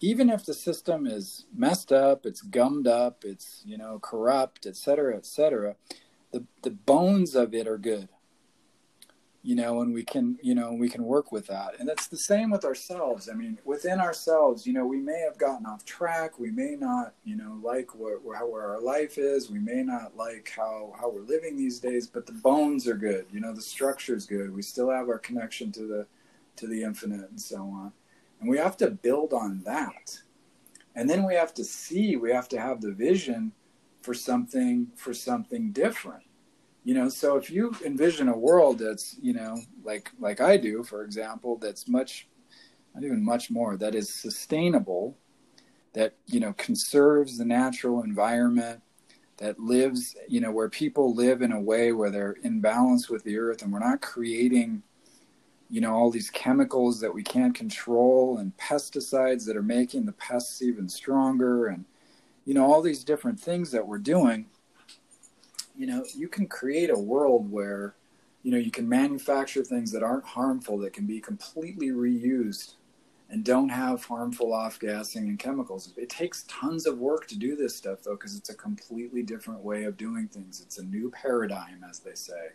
even 0.04 0.30
if 0.30 0.46
the 0.46 0.54
system 0.54 1.08
is 1.08 1.46
messed 1.56 1.94
up, 1.94 2.26
it's 2.26 2.42
gummed 2.42 2.88
up, 2.88 3.24
it's 3.24 3.62
you 3.66 3.78
know 3.78 4.00
corrupt, 4.00 4.66
et 4.66 4.76
cetera, 4.76 5.16
et 5.16 5.26
cetera, 5.26 5.78
the 6.34 6.44
the 6.62 6.72
bones 6.72 7.36
of 7.36 7.54
it 7.56 7.70
are 7.70 7.78
good. 7.78 8.10
You 9.44 9.56
know, 9.56 9.82
and 9.82 9.94
we 9.94 10.04
can 10.04 10.40
you 10.42 10.56
know 10.56 10.74
we 10.74 10.90
can 10.90 11.06
work 11.06 11.32
with 11.32 11.48
that, 11.48 11.80
and 11.80 11.88
it's 11.90 12.08
the 12.08 12.18
same 12.18 12.52
with 12.52 12.66
ourselves. 12.66 13.30
I 13.30 13.34
mean, 13.34 13.60
within 13.64 14.02
ourselves, 14.02 14.68
you 14.68 14.74
know, 14.74 14.86
we 14.86 15.00
may 15.00 15.22
have 15.22 15.38
gotten 15.38 15.66
off 15.66 15.86
track. 15.86 16.38
We 16.38 16.52
may 16.52 16.76
not 16.78 17.14
you 17.24 17.38
know 17.38 17.58
like 17.64 17.98
where, 17.98 18.18
where 18.18 18.72
our 18.72 18.82
life 18.82 19.18
is. 19.18 19.50
We 19.50 19.60
may 19.60 19.84
not 19.84 20.18
like 20.18 20.52
how 20.54 20.94
how 21.00 21.10
we're 21.12 21.22
living 21.22 21.56
these 21.56 21.80
days, 21.80 22.08
but 22.08 22.26
the 22.26 22.34
bones 22.34 22.90
are 22.90 22.98
good. 22.98 23.28
You 23.32 23.40
know, 23.40 23.54
the 23.54 23.62
structure 23.62 24.16
is 24.16 24.26
good. 24.26 24.54
We 24.54 24.64
still 24.64 24.90
have 24.90 25.08
our 25.08 25.20
connection 25.20 25.72
to 25.74 25.88
the 25.88 26.08
to 26.58 26.68
the 26.68 26.84
infinite 26.84 27.30
and 27.30 27.40
so 27.40 27.60
on 27.62 27.94
and 28.44 28.52
we 28.52 28.58
have 28.58 28.76
to 28.76 28.92
build 28.92 29.32
on 29.32 29.62
that. 29.66 30.20
And 30.96 31.10
then 31.10 31.26
we 31.26 31.34
have 31.34 31.54
to 31.54 31.64
see, 31.64 32.18
we 32.18 32.30
have 32.32 32.50
to 32.50 32.60
have 32.60 32.82
the 32.82 32.92
vision 32.92 33.54
for 34.02 34.14
something 34.14 34.92
for 34.98 35.14
something 35.14 35.72
different. 35.72 36.24
You 36.84 36.94
know, 36.94 37.08
so 37.08 37.38
if 37.38 37.50
you 37.50 37.74
envision 37.86 38.28
a 38.28 38.38
world 38.38 38.80
that's, 38.80 39.16
you 39.22 39.34
know, 39.34 39.62
like 39.82 40.12
like 40.20 40.42
I 40.42 40.58
do, 40.58 40.84
for 40.84 41.06
example, 41.06 41.58
that's 41.58 41.88
much 41.88 42.28
not 42.94 43.06
even 43.06 43.24
much 43.24 43.50
more, 43.50 43.78
that 43.78 43.96
is 43.96 44.14
sustainable, 44.14 45.18
that, 45.94 46.16
you 46.28 46.42
know, 46.42 46.52
conserves 46.54 47.38
the 47.38 47.46
natural 47.46 48.04
environment, 48.04 48.82
that 49.38 49.58
lives, 49.58 50.18
you 50.28 50.42
know, 50.42 50.52
where 50.52 50.70
people 50.70 51.16
live 51.16 51.42
in 51.42 51.54
a 51.54 51.62
way 51.62 51.94
where 51.94 52.12
they're 52.12 52.38
in 52.44 52.60
balance 52.60 53.10
with 53.10 53.24
the 53.24 53.40
earth 53.40 53.62
and 53.62 53.72
we're 53.72 53.80
not 53.80 54.02
creating 54.02 54.84
you 55.74 55.82
know 55.82 55.92
all 55.92 56.12
these 56.12 56.30
chemicals 56.30 57.00
that 57.00 57.12
we 57.12 57.24
can't 57.24 57.56
control 57.56 58.38
and 58.38 58.56
pesticides 58.58 59.44
that 59.44 59.58
are 59.58 59.64
making 59.64 60.06
the 60.06 60.12
pests 60.12 60.62
even 60.62 60.88
stronger 60.88 61.66
and 61.66 61.84
you 62.46 62.54
know 62.54 62.64
all 62.64 62.80
these 62.80 63.04
different 63.04 63.40
things 63.40 63.72
that 63.72 63.88
we're 63.88 63.98
doing 63.98 64.46
you 65.76 65.88
know 65.88 66.06
you 66.16 66.28
can 66.28 66.46
create 66.46 66.92
a 66.92 66.98
world 66.98 67.52
where 67.52 67.96
you 68.44 68.52
know 68.52 68.58
you 68.58 68.70
can 68.70 68.88
manufacture 68.88 69.64
things 69.64 69.92
that 69.92 70.04
aren't 70.04 70.24
harmful 70.24 70.78
that 70.78 70.94
can 70.94 71.08
be 71.08 71.20
completely 71.20 71.88
reused 71.88 72.76
and 73.32 73.44
don't 73.44 73.70
have 73.70 74.06
harmful 74.06 74.54
off-gassing 74.54 75.28
and 75.28 75.40
chemicals. 75.40 75.92
It 75.98 76.10
takes 76.10 76.46
tons 76.48 76.86
of 76.86 77.00
work 77.00 77.26
to 77.30 77.36
do 77.36 77.56
this 77.56 77.76
stuff 77.76 78.04
though 78.04 78.16
because 78.16 78.38
it's 78.38 78.52
a 78.52 78.56
completely 78.56 79.24
different 79.24 79.62
way 79.62 79.86
of 79.86 79.98
doing 79.98 80.28
things. 80.28 80.62
It's 80.62 80.78
a 80.78 80.84
new 80.84 81.10
paradigm 81.10 81.84
as 81.90 81.98
they 81.98 82.14
say 82.14 82.52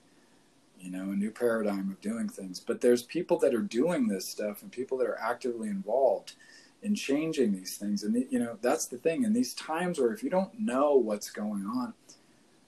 you 0.81 0.91
know, 0.91 1.11
a 1.11 1.17
new 1.17 1.31
paradigm 1.31 1.91
of 1.91 2.01
doing 2.01 2.29
things. 2.29 2.61
But 2.61 2.81
there's 2.81 3.03
people 3.03 3.39
that 3.39 3.55
are 3.55 3.63
doing 3.63 4.09
this 4.09 4.27
stuff 4.27 4.63
and 4.63 4.71
people 4.71 4.99
that 4.99 5.07
are 5.07 5.19
actively 5.19 5.69
involved 5.69 6.35
in 6.83 6.95
changing 6.95 7.53
these 7.53 7.77
things. 7.77 8.05
And, 8.05 8.27
you 8.31 8.39
know, 8.39 8.59
that's 8.63 8.87
the 8.87 8.99
thing. 8.99 9.25
In 9.25 9.33
these 9.33 9.55
times 9.55 9.99
where 9.99 10.13
if 10.13 10.23
you 10.23 10.31
don't 10.31 10.59
know 10.59 10.95
what's 10.95 11.31
going 11.31 11.67
on, 11.67 11.95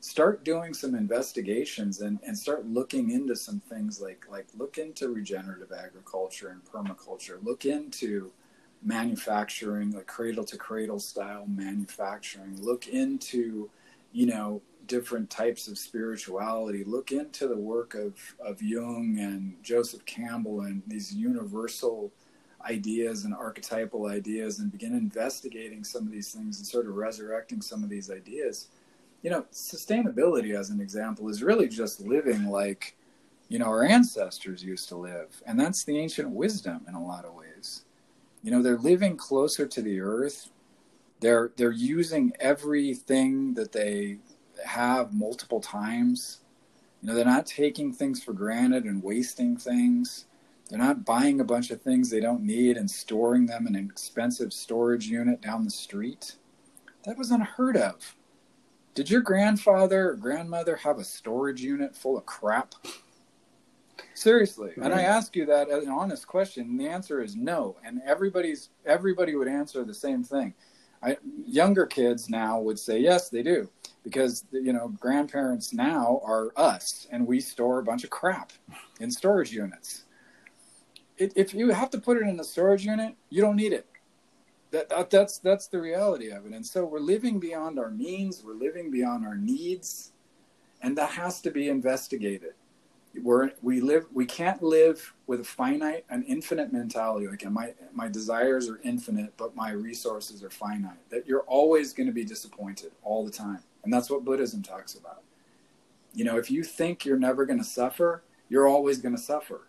start 0.01 0.45
doing 0.45 0.75
some 0.75 0.95
investigations 0.95 2.01
and, 2.01 2.19
and 2.27 2.37
start 2.37 2.67
looking 2.67 3.11
into 3.11 3.37
some 3.37 3.61
things 3.61 4.01
like, 4.01 4.25
like 4.31 4.47
look 4.57 4.79
into 4.79 5.11
regenerative 5.11 5.73
agriculture 5.73 6.49
and 6.49 6.65
permaculture, 6.65 7.43
look 7.45 7.67
into 7.67 8.33
manufacturing, 8.83 9.93
like 9.93 10.07
cradle 10.07 10.45
to 10.45 10.57
cradle 10.57 10.99
style 10.99 11.45
manufacturing, 11.47 12.61
look 12.63 12.89
into, 12.89 13.69
you 14.13 14.27
know, 14.27 14.63
different 14.91 15.30
types 15.30 15.68
of 15.68 15.78
spirituality. 15.78 16.82
Look 16.82 17.12
into 17.12 17.47
the 17.47 17.57
work 17.57 17.95
of, 17.95 18.14
of 18.45 18.61
Jung 18.61 19.16
and 19.20 19.55
Joseph 19.62 20.05
Campbell 20.05 20.62
and 20.62 20.82
these 20.88 21.14
universal 21.14 22.11
ideas 22.68 23.24
and 23.24 23.32
archetypal 23.32 24.07
ideas 24.07 24.59
and 24.59 24.72
begin 24.72 24.93
investigating 24.93 25.84
some 25.84 26.07
of 26.07 26.11
these 26.11 26.32
things 26.32 26.59
and 26.59 26.66
sort 26.66 26.88
of 26.88 26.97
resurrecting 26.97 27.62
some 27.62 27.84
of 27.84 27.88
these 27.88 28.11
ideas. 28.11 28.66
You 29.22 29.30
know, 29.30 29.47
sustainability, 29.53 30.59
as 30.59 30.70
an 30.70 30.80
example, 30.80 31.28
is 31.28 31.41
really 31.41 31.68
just 31.68 32.01
living 32.01 32.47
like, 32.47 32.97
you 33.49 33.61
know, 33.61 33.66
our 33.66 33.84
ancestors 33.84 34.64
used 34.64 34.88
to 34.88 34.97
live. 34.97 35.41
And 35.47 35.59
that's 35.59 35.84
the 35.84 35.99
ancient 35.99 36.30
wisdom 36.30 36.80
in 36.88 36.95
a 36.95 37.07
lot 37.07 37.24
of 37.24 37.34
ways. 37.34 37.84
You 38.43 38.51
know, 38.51 38.61
they're 38.61 38.76
living 38.76 39.16
closer 39.16 39.66
to 39.68 39.82
the 39.82 40.01
earth 40.01 40.51
they're 41.20 41.53
they're 41.57 41.70
using 41.70 42.32
everything 42.41 43.55
that 43.55 43.72
they 43.72 44.18
have 44.65 45.13
multiple 45.13 45.61
times. 45.61 46.41
You 47.03 47.09
know 47.09 47.15
they're 47.15 47.25
not 47.25 47.47
taking 47.47 47.93
things 47.93 48.23
for 48.23 48.33
granted 48.33 48.85
and 48.85 49.03
wasting 49.03 49.57
things. 49.57 50.27
They're 50.69 50.79
not 50.79 51.05
buying 51.05 51.41
a 51.41 51.45
bunch 51.45 51.71
of 51.71 51.83
things 51.83 52.11
they 52.11 52.21
don't 52.21 52.45
need 52.45 52.77
and 52.77 52.89
storing 52.89 53.47
them 53.47 53.67
in 53.67 53.75
an 53.75 53.85
expensive 53.85 54.53
storage 54.53 55.07
unit 55.09 55.41
down 55.41 55.65
the 55.65 55.71
street. 55.71 56.37
That 57.05 57.19
was 57.19 57.31
unheard 57.31 57.77
of. 57.77 58.15
Did 58.95 59.11
your 59.11 59.21
grandfather 59.21 60.11
or 60.11 60.17
grandmother 60.17 60.77
have 60.77 60.99
a 60.99 61.05
storage 61.05 61.63
unit 61.63 61.97
full 61.97 62.19
of 62.19 62.27
crap? 62.27 62.75
Seriously, 64.15 64.73
and 64.77 64.93
I 64.93 65.03
ask 65.03 65.35
you 65.35 65.47
that 65.47 65.71
as 65.71 65.85
an 65.85 65.91
honest 65.91 66.27
question, 66.27 66.77
the 66.77 66.89
answer 66.89 67.23
is 67.23 67.37
no. 67.37 67.77
And 67.85 68.03
everybody's 68.05 68.71
everybody 68.85 69.35
would 69.35 69.49
answer 69.49 69.85
the 69.85 69.95
same 69.95 70.23
thing. 70.23 70.55
I, 71.03 71.16
younger 71.46 71.86
kids 71.86 72.28
now 72.28 72.61
would 72.61 72.78
say 72.78 72.98
yes, 72.98 73.30
they 73.30 73.42
do, 73.42 73.68
because 74.05 74.44
you 74.53 74.72
know 74.72 74.88
grandparents 74.88 75.72
now 75.72 76.20
are 76.24 76.53
us, 76.57 77.07
and 77.11 77.26
we 77.26 77.40
store 77.40 77.78
a 77.78 77.84
bunch 77.84 78.05
of 78.05 78.11
crap 78.11 78.53
in 79.01 79.11
storage 79.11 79.53
units. 79.53 80.05
It, 81.16 81.32
if 81.36 81.55
you 81.55 81.70
have 81.70 81.90
to 81.90 81.98
put 81.98 82.16
it 82.16 82.22
in 82.22 82.38
a 82.40 82.44
storage 82.44 82.84
unit, 82.84 83.14
you 83.30 83.40
don't 83.40 83.57
need 83.57 83.72
it. 83.72 83.86
That, 84.72 84.88
that 84.90 85.11
that's 85.11 85.38
that's 85.38 85.68
the 85.68 85.80
reality 85.80 86.30
of 86.30 86.46
it. 86.46 86.53
And 86.53 86.64
so 86.64 86.84
we're 86.84 87.01
living 87.01 87.40
beyond 87.40 87.78
our 87.78 87.90
means, 87.90 88.42
we're 88.44 88.55
living 88.55 88.90
beyond 88.90 89.26
our 89.26 89.36
needs, 89.36 90.12
and 90.82 90.96
that 90.98 91.11
has 91.11 91.40
to 91.42 91.51
be 91.51 91.68
investigated 91.68 92.53
we're 93.23 93.51
we 93.61 93.81
live 93.81 94.07
we 94.13 94.25
can't 94.25 94.63
live 94.63 95.15
with 95.27 95.41
a 95.41 95.45
finite 95.45 96.05
an 96.11 96.23
infinite 96.25 96.73
mentality. 96.73 97.27
Like 97.27 97.45
my 97.51 97.75
my 97.93 98.09
desires 98.09 98.69
are 98.69 98.81
infinite 98.85 99.37
but 99.37 99.57
my 99.57 99.73
resources 99.73 100.45
are 100.45 100.51
finite. 100.51 101.11
That 101.11 101.27
you're 101.27 101.43
always 101.43 101.93
going 101.93 102.07
to 102.07 102.13
be 102.13 102.25
disappointed 102.25 102.93
all 103.03 103.25
the 103.25 103.33
time. 103.33 103.63
And 103.83 103.93
that's 103.93 104.11
what 104.11 104.25
buddhism 104.25 104.63
talks 104.63 104.95
about. 104.95 105.23
You 106.15 106.25
know 106.25 106.37
if 106.37 106.51
you 106.51 106.63
think 106.63 107.05
you're 107.05 107.19
never 107.19 107.47
going 107.47 107.59
to 107.59 107.65
suffer 107.65 108.23
you're 108.49 108.67
always 108.67 108.99
going 108.99 109.15
to 109.15 109.21
suffer. 109.21 109.63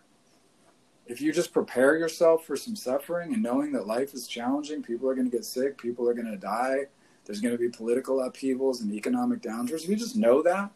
If 1.05 1.21
you 1.21 1.31
just 1.31 1.53
prepare 1.53 1.97
yourself 1.97 2.45
for 2.45 2.55
some 2.55 2.75
suffering 2.75 3.33
and 3.33 3.43
knowing 3.43 3.71
that 3.73 3.85
life 3.85 4.13
is 4.13 4.27
challenging 4.27 4.81
people 4.81 5.09
are 5.09 5.15
going 5.15 5.29
to 5.29 5.35
get 5.35 5.45
sick 5.45 5.77
people 5.77 6.07
are 6.07 6.13
going 6.13 6.31
to 6.31 6.37
die 6.37 6.85
there's 7.25 7.41
going 7.41 7.53
to 7.53 7.59
be 7.59 7.69
political 7.69 8.21
upheavals 8.21 8.81
and 8.81 8.93
economic 8.93 9.41
downturns 9.41 9.83
if 9.83 9.89
you 9.89 9.95
just 9.95 10.15
know 10.15 10.41
that 10.41 10.71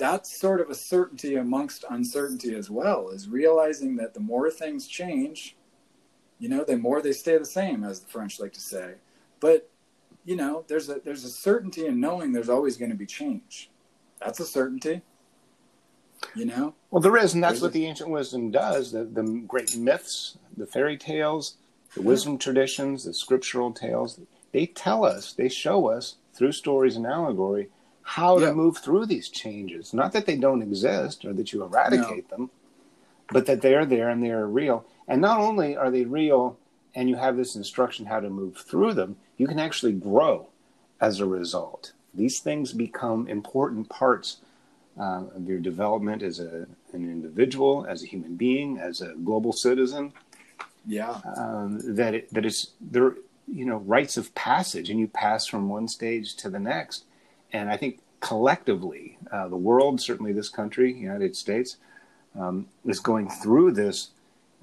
that's 0.00 0.40
sort 0.40 0.60
of 0.60 0.70
a 0.70 0.74
certainty 0.74 1.36
amongst 1.36 1.84
uncertainty 1.90 2.54
as 2.54 2.70
well 2.70 3.10
is 3.10 3.28
realizing 3.28 3.94
that 3.96 4.14
the 4.14 4.20
more 4.20 4.50
things 4.50 4.88
change 4.88 5.56
you 6.38 6.48
know 6.48 6.64
the 6.64 6.76
more 6.76 7.02
they 7.02 7.12
stay 7.12 7.36
the 7.36 7.44
same 7.44 7.84
as 7.84 8.00
the 8.00 8.08
french 8.08 8.40
like 8.40 8.54
to 8.54 8.60
say. 8.60 8.94
But 9.38 9.70
you 10.24 10.34
know 10.34 10.64
there's 10.66 10.88
a 10.88 11.00
there's 11.04 11.24
a 11.24 11.30
certainty 11.30 11.86
in 11.86 12.00
knowing 12.00 12.32
there's 12.32 12.48
always 12.48 12.76
going 12.76 12.90
to 12.90 12.96
be 12.96 13.06
change. 13.06 13.70
That's 14.18 14.40
a 14.40 14.46
certainty 14.46 15.02
you 16.34 16.44
know? 16.44 16.74
Well 16.90 17.00
there 17.00 17.16
is 17.16 17.34
and 17.34 17.42
that's 17.42 17.60
there's 17.60 17.62
what 17.62 17.70
a, 17.70 17.74
the 17.74 17.86
ancient 17.86 18.10
wisdom 18.10 18.50
does 18.50 18.92
the, 18.92 19.04
the 19.04 19.44
great 19.46 19.76
myths 19.76 20.38
the 20.56 20.66
fairy 20.66 20.96
tales 20.96 21.56
the 21.94 22.02
wisdom 22.02 22.38
traditions 22.38 23.04
the 23.04 23.14
scriptural 23.14 23.72
tales. 23.72 24.20
They 24.52 24.66
tell 24.66 25.04
us 25.04 25.32
they 25.32 25.48
show 25.48 25.88
us 25.88 26.16
through 26.32 26.52
stories 26.52 26.96
and 26.96 27.06
allegory 27.06 27.68
how 28.02 28.38
to 28.38 28.54
move 28.54 28.78
through 28.78 29.06
these 29.06 29.28
changes. 29.28 29.94
Not 29.94 30.12
that 30.12 30.26
they 30.26 30.36
don't 30.36 30.62
exist 30.62 31.24
or 31.24 31.32
that 31.34 31.52
you 31.52 31.62
eradicate 31.62 32.30
no. 32.30 32.36
them, 32.36 32.50
but 33.28 33.46
that 33.46 33.62
they're 33.62 33.86
there 33.86 34.08
and 34.08 34.22
they're 34.22 34.46
real. 34.46 34.84
And 35.06 35.20
not 35.20 35.40
only 35.40 35.76
are 35.76 35.90
they 35.90 36.04
real 36.04 36.58
and 36.94 37.08
you 37.08 37.16
have 37.16 37.36
this 37.36 37.54
instruction 37.54 38.06
how 38.06 38.20
to 38.20 38.30
move 38.30 38.56
through 38.56 38.94
them, 38.94 39.16
you 39.36 39.46
can 39.46 39.58
actually 39.58 39.92
grow 39.92 40.48
as 41.00 41.20
a 41.20 41.26
result. 41.26 41.92
These 42.12 42.40
things 42.40 42.72
become 42.72 43.28
important 43.28 43.88
parts 43.88 44.38
uh, 44.98 45.24
of 45.34 45.48
your 45.48 45.60
development 45.60 46.22
as 46.22 46.40
a, 46.40 46.66
an 46.92 47.10
individual, 47.10 47.86
as 47.88 48.02
a 48.02 48.06
human 48.06 48.36
being, 48.36 48.78
as 48.78 49.00
a 49.00 49.14
global 49.14 49.52
citizen. 49.52 50.12
Yeah. 50.86 51.20
Um, 51.36 51.80
that 51.94 52.14
it, 52.14 52.34
that 52.34 52.44
is 52.44 52.72
there, 52.80 53.14
you 53.46 53.64
know, 53.64 53.76
rites 53.78 54.16
of 54.16 54.34
passage, 54.34 54.90
and 54.90 54.98
you 54.98 55.06
pass 55.06 55.46
from 55.46 55.68
one 55.68 55.88
stage 55.88 56.34
to 56.36 56.50
the 56.50 56.58
next 56.58 57.04
and 57.52 57.70
I 57.70 57.76
think 57.76 58.00
collectively, 58.20 59.18
uh, 59.32 59.48
the 59.48 59.56
world, 59.56 60.00
certainly 60.00 60.32
this 60.32 60.48
country, 60.48 60.92
United 60.92 61.34
States, 61.34 61.78
um, 62.38 62.68
is 62.86 63.00
going 63.00 63.28
through 63.28 63.72
this 63.72 64.10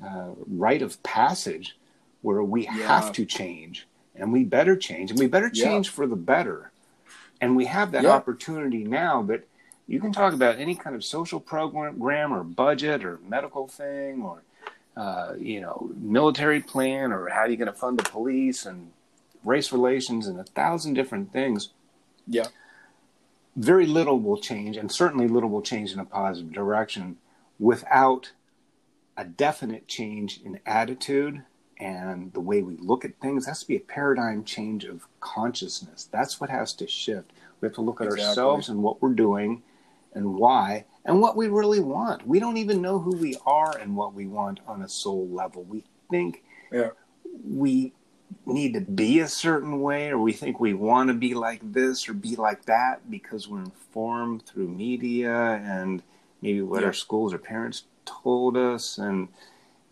uh, 0.04 0.30
rite 0.48 0.82
of 0.82 1.02
passage 1.04 1.76
where 2.22 2.44
we 2.44 2.66
yeah. 2.66 2.72
have 2.72 3.12
to 3.14 3.26
change 3.26 3.88
and 4.16 4.32
we 4.32 4.44
better 4.44 4.76
change 4.76 5.12
and 5.12 5.20
we 5.20 5.28
better 5.28 5.50
change 5.50 5.88
yeah. 5.88 5.94
for 5.94 6.08
the 6.08 6.16
better. 6.16 6.72
And 7.42 7.56
we 7.56 7.66
have 7.66 7.92
that 7.92 8.04
yeah. 8.04 8.12
opportunity 8.12 8.84
now 8.84 9.22
that 9.24 9.48
you 9.88 10.00
can 10.00 10.12
talk 10.12 10.34
about 10.34 10.58
any 10.58 10.76
kind 10.76 10.96
of 10.96 11.04
social 11.04 11.40
program 11.40 12.34
or 12.34 12.44
budget 12.44 13.04
or 13.06 13.20
medical 13.28 13.68
thing 13.68 14.22
or 14.24 14.42
uh, 14.96 15.36
you 15.38 15.62
know 15.62 15.92
military 15.96 16.60
plan 16.60 17.12
or 17.12 17.30
how 17.30 17.42
are 17.42 17.50
you 17.50 17.58
going 17.58 17.72
to 17.72 17.74
fund 17.74 18.00
the 18.00 18.04
police 18.04 18.66
and 18.66 18.92
race 19.44 19.72
relations 19.72 20.28
and 20.28 20.40
a 20.40 20.44
thousand 20.44 20.96
different 20.96 21.32
things. 21.32 21.70
Yeah 22.28 22.48
very 23.58 23.88
little 23.88 24.20
will 24.20 24.38
change, 24.38 24.78
and 24.78 24.92
certainly 24.92 25.28
little 25.28 25.50
will 25.50 25.64
change 25.64 25.92
in 25.92 26.00
a 26.00 26.06
positive 26.06 26.54
direction 26.54 27.18
without 27.60 28.32
a 29.18 29.26
definite 29.26 29.88
change 29.88 30.40
in 30.46 30.60
attitude 30.66 31.44
and 31.80 32.32
the 32.34 32.40
way 32.40 32.62
we 32.62 32.78
look 32.78 33.04
at 33.04 33.20
things. 33.20 33.46
It 33.46 33.50
has 33.50 33.62
to 33.62 33.68
be 33.68 33.76
a 33.76 33.82
paradigm 33.82 34.44
change 34.44 34.86
of 34.86 35.08
consciousness. 35.20 36.08
That's 36.12 36.40
what 36.40 36.52
has 36.52 36.74
to 36.74 36.88
shift. 36.88 37.32
We 37.60 37.66
have 37.68 37.76
to 37.76 37.82
look 37.82 38.00
at 38.00 38.06
exactly. 38.06 38.28
ourselves 38.28 38.70
and 38.70 38.84
what 38.84 39.02
we're 39.02 39.14
doing 39.14 39.64
and 40.14 40.36
why 40.36 40.86
and 41.04 41.20
what 41.20 41.36
we 41.36 41.48
really 41.48 41.80
want. 41.80 42.28
We 42.28 42.40
don't 42.40 42.58
even 42.58 42.82
know 42.82 43.00
who 43.00 43.16
we 43.16 43.38
are 43.46 43.76
and 43.78 43.96
what 43.96 44.14
we 44.14 44.28
want 44.28 44.60
on 44.68 44.84
a 44.84 44.90
soul 44.90 45.28
level. 45.30 45.64
We 45.64 45.84
think 46.12 46.44
yeah. 46.72 46.90
we 47.44 47.94
need 48.46 48.74
to 48.74 48.82
be 48.82 49.20
a 49.20 49.28
certain 49.28 49.82
way 49.82 50.10
or 50.10 50.18
we 50.18 50.34
think 50.34 50.60
we 50.60 50.74
want 50.74 51.10
to 51.10 51.14
be 51.14 51.34
like 51.34 51.60
this 51.74 52.08
or 52.08 52.14
be 52.14 52.36
like 52.36 52.66
that 52.66 53.10
because 53.10 53.48
we're 53.48 53.60
informed 53.60 54.46
through 54.46 54.68
media 54.68 55.62
and 55.64 56.02
maybe 56.42 56.62
what 56.62 56.82
yeah. 56.82 56.88
our 56.88 56.94
schools 56.94 57.34
or 57.34 57.38
parents 57.38 57.84
told 58.06 58.56
us 58.56 58.98
and 58.98 59.28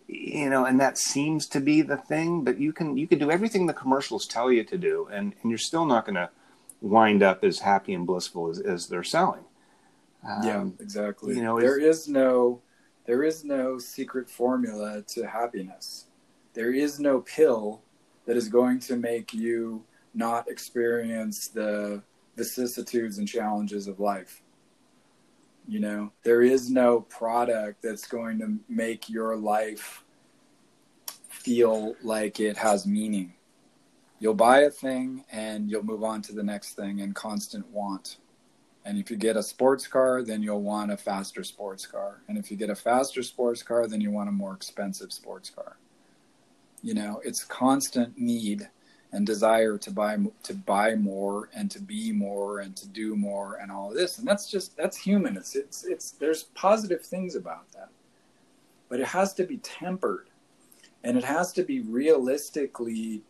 you 0.08 0.50
know 0.50 0.66
and 0.66 0.80
that 0.80 0.98
seems 0.98 1.48
to 1.48 1.60
be 1.60 1.82
the 1.82 1.98
thing 1.98 2.44
but 2.44 2.60
you 2.60 2.72
can 2.72 2.98
you 2.98 3.08
can 3.08 3.20
do 3.20 3.32
everything 3.32 3.66
the 3.66 3.74
commercials 3.74 4.26
tell 4.26 4.52
you 4.52 4.64
to 4.64 4.78
do 4.78 5.08
and 5.12 5.34
and 5.42 5.52
you're 5.52 5.58
still 5.58 5.86
not 5.86 6.06
going 6.06 6.16
to 6.16 6.30
wind 6.82 7.24
up 7.24 7.44
as 7.44 7.60
happy 7.60 7.94
and 7.94 8.06
blissful 8.06 8.50
as, 8.50 8.60
as 8.60 8.88
they're 8.88 9.04
selling. 9.04 9.44
Um, 10.28 10.42
yeah 10.44 10.66
exactly. 10.80 11.36
you 11.36 11.44
know 11.44 11.60
there 11.60 11.80
is 11.80 12.08
no 12.08 12.62
there 13.06 13.24
is 13.24 13.44
no 13.44 13.78
secret 13.78 14.30
formula 14.30 15.04
to 15.10 15.28
happiness. 15.28 16.08
There 16.54 16.74
is 16.74 17.00
no 17.00 17.22
pill 17.22 17.84
that 18.26 18.38
is 18.38 18.50
going 18.50 18.80
to 18.80 18.96
make 18.96 19.34
you 19.34 19.84
not 20.14 20.50
experience 20.50 21.48
the 21.50 22.02
vicissitudes 22.36 23.18
and 23.18 23.28
challenges 23.28 23.88
of 23.88 24.00
life. 24.00 24.42
You 25.68 25.80
know, 25.80 26.12
there 26.24 26.42
is 26.42 26.70
no 26.70 27.02
product 27.02 27.82
that's 27.82 28.08
going 28.08 28.40
to 28.40 28.58
make 28.70 29.10
your 29.10 29.36
life 29.36 30.04
feel 31.30 31.96
like 32.04 32.40
it 32.40 32.58
has 32.58 32.86
meaning. 32.86 33.34
You'll 34.20 34.36
buy 34.36 34.62
a 34.62 34.70
thing 34.70 35.26
and 35.32 35.70
you'll 35.70 35.84
move 35.84 36.04
on 36.04 36.22
to 36.24 36.34
the 36.34 36.44
next 36.44 36.74
thing 36.74 37.00
in 37.00 37.14
constant 37.14 37.68
want. 37.68 38.18
And 38.86 39.00
if 39.00 39.10
you 39.10 39.18
get 39.18 39.36
a 39.36 39.44
sports 39.44 39.88
car, 39.88 40.22
then 40.22 40.44
you'll 40.44 40.62
want 40.62 40.92
a 40.92 40.98
faster 40.98 41.44
sports 41.44 41.88
car. 41.88 42.22
And 42.28 42.38
if 42.38 42.52
you 42.52 42.58
get 42.58 42.70
a 42.70 42.76
faster 42.76 43.24
sports 43.24 43.64
car, 43.64 43.88
then 43.88 44.00
you 44.00 44.12
want 44.12 44.30
a 44.30 44.32
more 44.32 44.54
expensive 44.54 45.12
sports 45.12 45.50
car 45.50 45.78
you 46.86 46.94
know 46.94 47.20
it's 47.26 47.44
constant 47.44 48.16
need 48.16 48.70
and 49.12 49.26
desire 49.26 49.78
to 49.78 49.92
buy 49.92 50.18
to 50.44 50.54
buy 50.54 50.94
more 50.94 51.50
and 51.56 51.72
to 51.72 51.80
be 51.82 52.12
more 52.12 52.60
and 52.60 52.76
to 52.76 52.88
do 52.88 53.16
more 53.16 53.56
and 53.62 53.72
all 53.72 53.90
of 53.90 53.98
this. 53.98 54.20
And 54.20 54.28
that's 54.28 54.52
just 54.52 54.78
that's 54.78 54.96
human. 54.98 55.36
It's 55.36 55.56
it's 55.56 55.84
it's 55.84 56.12
there's 56.12 56.44
positive 56.54 57.02
things 57.02 57.36
about 57.36 57.72
that. 57.72 57.90
But 58.88 59.00
it 59.00 59.08
has 59.08 59.34
to 59.36 59.46
be 59.46 59.58
tempered 59.58 60.30
and 61.04 61.18
it 61.18 61.24
has 61.24 61.54
to 61.54 61.64
be 61.64 61.80
realistically 61.80 63.24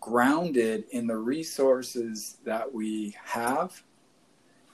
grounded 0.00 0.84
in 0.90 1.06
the 1.06 1.16
resources 1.16 2.38
that 2.44 2.72
we 2.74 3.14
have. 3.22 3.82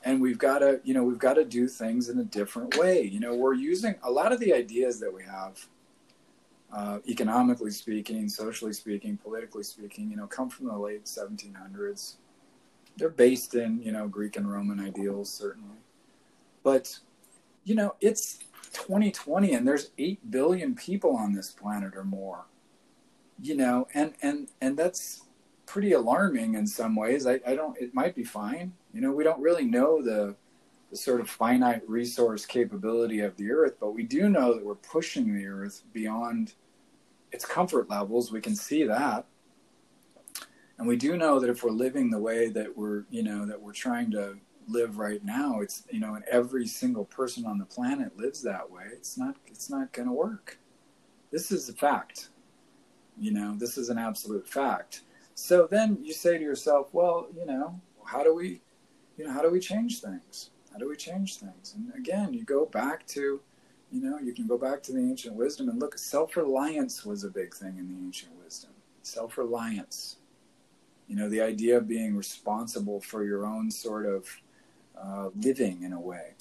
And 0.04 0.22
we've 0.22 0.38
got 0.38 0.60
to 0.60 0.80
you 0.84 0.94
know 0.94 1.04
we've 1.04 1.18
got 1.18 1.34
to 1.34 1.44
do 1.44 1.68
things 1.68 2.08
in 2.08 2.18
a 2.20 2.24
different 2.24 2.78
way. 2.78 3.02
You 3.02 3.20
know 3.20 3.34
we're 3.34 3.54
using 3.54 3.96
a 4.02 4.10
lot 4.10 4.32
of 4.32 4.40
the 4.40 4.54
ideas 4.54 5.00
that 5.00 5.12
we 5.12 5.24
have 5.24 5.66
uh, 6.72 6.98
economically 7.08 7.70
speaking, 7.70 8.28
socially 8.28 8.72
speaking, 8.72 9.16
politically 9.16 9.62
speaking, 9.62 10.10
you 10.10 10.16
know, 10.16 10.26
come 10.26 10.48
from 10.48 10.66
the 10.66 10.76
late 10.76 11.04
1700s. 11.04 12.16
They're 12.96 13.08
based 13.08 13.54
in, 13.54 13.80
you 13.82 13.92
know, 13.92 14.08
Greek 14.08 14.36
and 14.36 14.50
Roman 14.50 14.80
ideals, 14.80 15.30
certainly. 15.30 15.76
But, 16.62 16.98
you 17.64 17.74
know, 17.74 17.94
it's 18.00 18.38
2020 18.72 19.54
and 19.54 19.66
there's 19.66 19.90
8 19.98 20.30
billion 20.30 20.74
people 20.74 21.16
on 21.16 21.34
this 21.34 21.50
planet 21.50 21.94
or 21.94 22.04
more. 22.04 22.46
You 23.40 23.56
know, 23.56 23.86
and, 23.92 24.14
and, 24.22 24.48
and 24.60 24.78
that's, 24.78 25.26
pretty 25.66 25.92
alarming 25.92 26.54
in 26.54 26.66
some 26.66 26.96
ways. 26.96 27.26
I, 27.26 27.40
I 27.46 27.54
don't. 27.54 27.76
It 27.78 27.92
might 27.92 28.14
be 28.14 28.24
fine. 28.24 28.72
You 28.94 29.00
know, 29.00 29.12
we 29.12 29.24
don't 29.24 29.40
really 29.40 29.64
know 29.64 30.00
the 30.00 30.34
the 30.90 30.96
sort 30.96 31.20
of 31.20 31.28
finite 31.28 31.88
resource 31.88 32.46
capability 32.46 33.20
of 33.20 33.36
the 33.36 33.50
Earth, 33.50 33.76
but 33.80 33.92
we 33.94 34.02
do 34.02 34.28
know 34.28 34.54
that 34.54 34.64
we're 34.64 34.74
pushing 34.74 35.34
the 35.34 35.46
Earth 35.46 35.82
beyond 35.92 36.54
its 37.32 37.44
comfort 37.44 37.90
levels. 37.90 38.30
We 38.30 38.40
can 38.40 38.54
see 38.54 38.84
that, 38.84 39.26
and 40.78 40.86
we 40.86 40.96
do 40.96 41.16
know 41.16 41.40
that 41.40 41.50
if 41.50 41.64
we're 41.64 41.70
living 41.70 42.10
the 42.10 42.20
way 42.20 42.48
that 42.50 42.76
we're, 42.76 43.04
you 43.10 43.22
know, 43.22 43.46
that 43.46 43.60
we're 43.60 43.72
trying 43.72 44.10
to 44.12 44.38
live 44.68 44.98
right 44.98 45.24
now, 45.24 45.60
it's 45.60 45.84
you 45.90 46.00
know, 46.00 46.14
and 46.14 46.24
every 46.30 46.66
single 46.66 47.04
person 47.04 47.46
on 47.46 47.58
the 47.58 47.64
planet 47.64 48.16
lives 48.16 48.42
that 48.42 48.70
way. 48.70 48.84
It's 48.92 49.16
not. 49.18 49.36
It's 49.46 49.70
not 49.70 49.92
going 49.92 50.08
to 50.08 50.14
work. 50.14 50.58
This 51.30 51.50
is 51.50 51.68
a 51.68 51.72
fact. 51.72 52.30
You 53.18 53.32
know, 53.32 53.54
this 53.56 53.78
is 53.78 53.88
an 53.88 53.98
absolute 53.98 54.46
fact. 54.46 55.02
So 55.34 55.66
then 55.70 55.98
you 56.02 56.12
say 56.12 56.38
to 56.38 56.44
yourself, 56.44 56.88
well, 56.92 57.28
you 57.36 57.46
know, 57.46 57.80
how 58.04 58.22
do 58.22 58.34
we, 58.34 58.60
you 59.16 59.26
know, 59.26 59.32
how 59.32 59.42
do 59.42 59.50
we 59.50 59.60
change 59.60 60.00
things? 60.00 60.50
How 60.76 60.80
do 60.80 60.90
we 60.90 60.96
change 60.96 61.36
things? 61.36 61.74
And 61.74 61.90
again, 61.94 62.34
you 62.34 62.44
go 62.44 62.66
back 62.66 63.06
to, 63.06 63.40
you 63.90 64.02
know, 64.02 64.18
you 64.18 64.34
can 64.34 64.46
go 64.46 64.58
back 64.58 64.82
to 64.82 64.92
the 64.92 64.98
ancient 64.98 65.34
wisdom 65.34 65.70
and 65.70 65.80
look. 65.80 65.96
Self 65.96 66.36
reliance 66.36 67.02
was 67.02 67.24
a 67.24 67.30
big 67.30 67.54
thing 67.54 67.78
in 67.78 67.88
the 67.88 68.06
ancient 68.06 68.32
wisdom. 68.44 68.72
Self 69.00 69.38
reliance. 69.38 70.16
You 71.08 71.16
know, 71.16 71.30
the 71.30 71.40
idea 71.40 71.78
of 71.78 71.88
being 71.88 72.14
responsible 72.14 73.00
for 73.00 73.24
your 73.24 73.46
own 73.46 73.70
sort 73.70 74.04
of 74.04 74.28
uh, 75.02 75.30
living 75.34 75.82
in 75.82 75.94
a 75.94 75.98
way. 75.98 76.34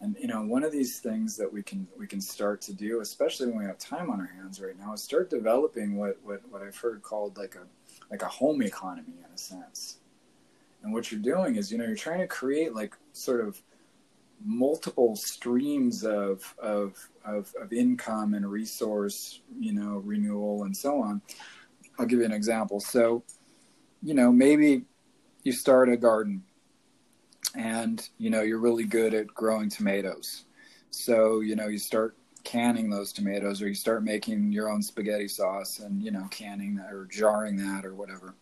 And 0.00 0.16
you 0.18 0.26
know, 0.26 0.42
one 0.42 0.64
of 0.64 0.72
these 0.72 0.98
things 0.98 1.36
that 1.36 1.52
we 1.52 1.62
can 1.62 1.86
we 1.96 2.08
can 2.08 2.20
start 2.20 2.60
to 2.62 2.72
do, 2.72 3.02
especially 3.02 3.46
when 3.46 3.58
we 3.58 3.66
have 3.66 3.78
time 3.78 4.10
on 4.10 4.18
our 4.18 4.32
hands 4.36 4.60
right 4.60 4.76
now, 4.76 4.94
is 4.94 5.00
start 5.00 5.30
developing 5.30 5.96
what 5.96 6.18
what, 6.24 6.40
what 6.50 6.60
I've 6.60 6.76
heard 6.76 7.02
called 7.02 7.38
like 7.38 7.54
a 7.54 7.62
like 8.10 8.22
a 8.22 8.28
home 8.28 8.62
economy 8.62 9.14
in 9.16 9.32
a 9.32 9.38
sense. 9.38 9.98
And 10.82 10.92
what 10.92 11.12
you're 11.12 11.20
doing 11.20 11.54
is, 11.54 11.70
you 11.70 11.78
know, 11.78 11.84
you're 11.84 11.94
trying 11.94 12.18
to 12.18 12.26
create 12.26 12.74
like 12.74 12.96
sort 13.12 13.40
of 13.40 13.62
multiple 14.44 15.16
streams 15.16 16.04
of, 16.04 16.54
of, 16.58 16.94
of, 17.24 17.52
of 17.60 17.72
income 17.72 18.34
and 18.34 18.50
resource, 18.50 19.40
you 19.58 19.72
know, 19.72 20.02
renewal 20.04 20.64
and 20.64 20.76
so 20.76 21.02
on. 21.02 21.20
I'll 21.98 22.06
give 22.06 22.20
you 22.20 22.24
an 22.24 22.32
example. 22.32 22.80
So, 22.80 23.24
you 24.02 24.14
know, 24.14 24.30
maybe 24.30 24.82
you 25.42 25.52
start 25.52 25.88
a 25.88 25.96
garden 25.96 26.42
and, 27.54 28.06
you 28.18 28.30
know, 28.30 28.42
you're 28.42 28.58
really 28.58 28.84
good 28.84 29.14
at 29.14 29.28
growing 29.28 29.70
tomatoes. 29.70 30.44
So, 30.90 31.40
you 31.40 31.56
know, 31.56 31.68
you 31.68 31.78
start 31.78 32.16
canning 32.44 32.90
those 32.90 33.12
tomatoes 33.12 33.60
or 33.60 33.68
you 33.68 33.74
start 33.74 34.04
making 34.04 34.52
your 34.52 34.70
own 34.70 34.82
spaghetti 34.82 35.28
sauce 35.28 35.80
and, 35.80 36.02
you 36.02 36.10
know, 36.10 36.26
canning 36.30 36.76
that 36.76 36.92
or 36.92 37.06
jarring 37.06 37.56
that 37.56 37.84
or 37.84 37.94
whatever 37.94 38.34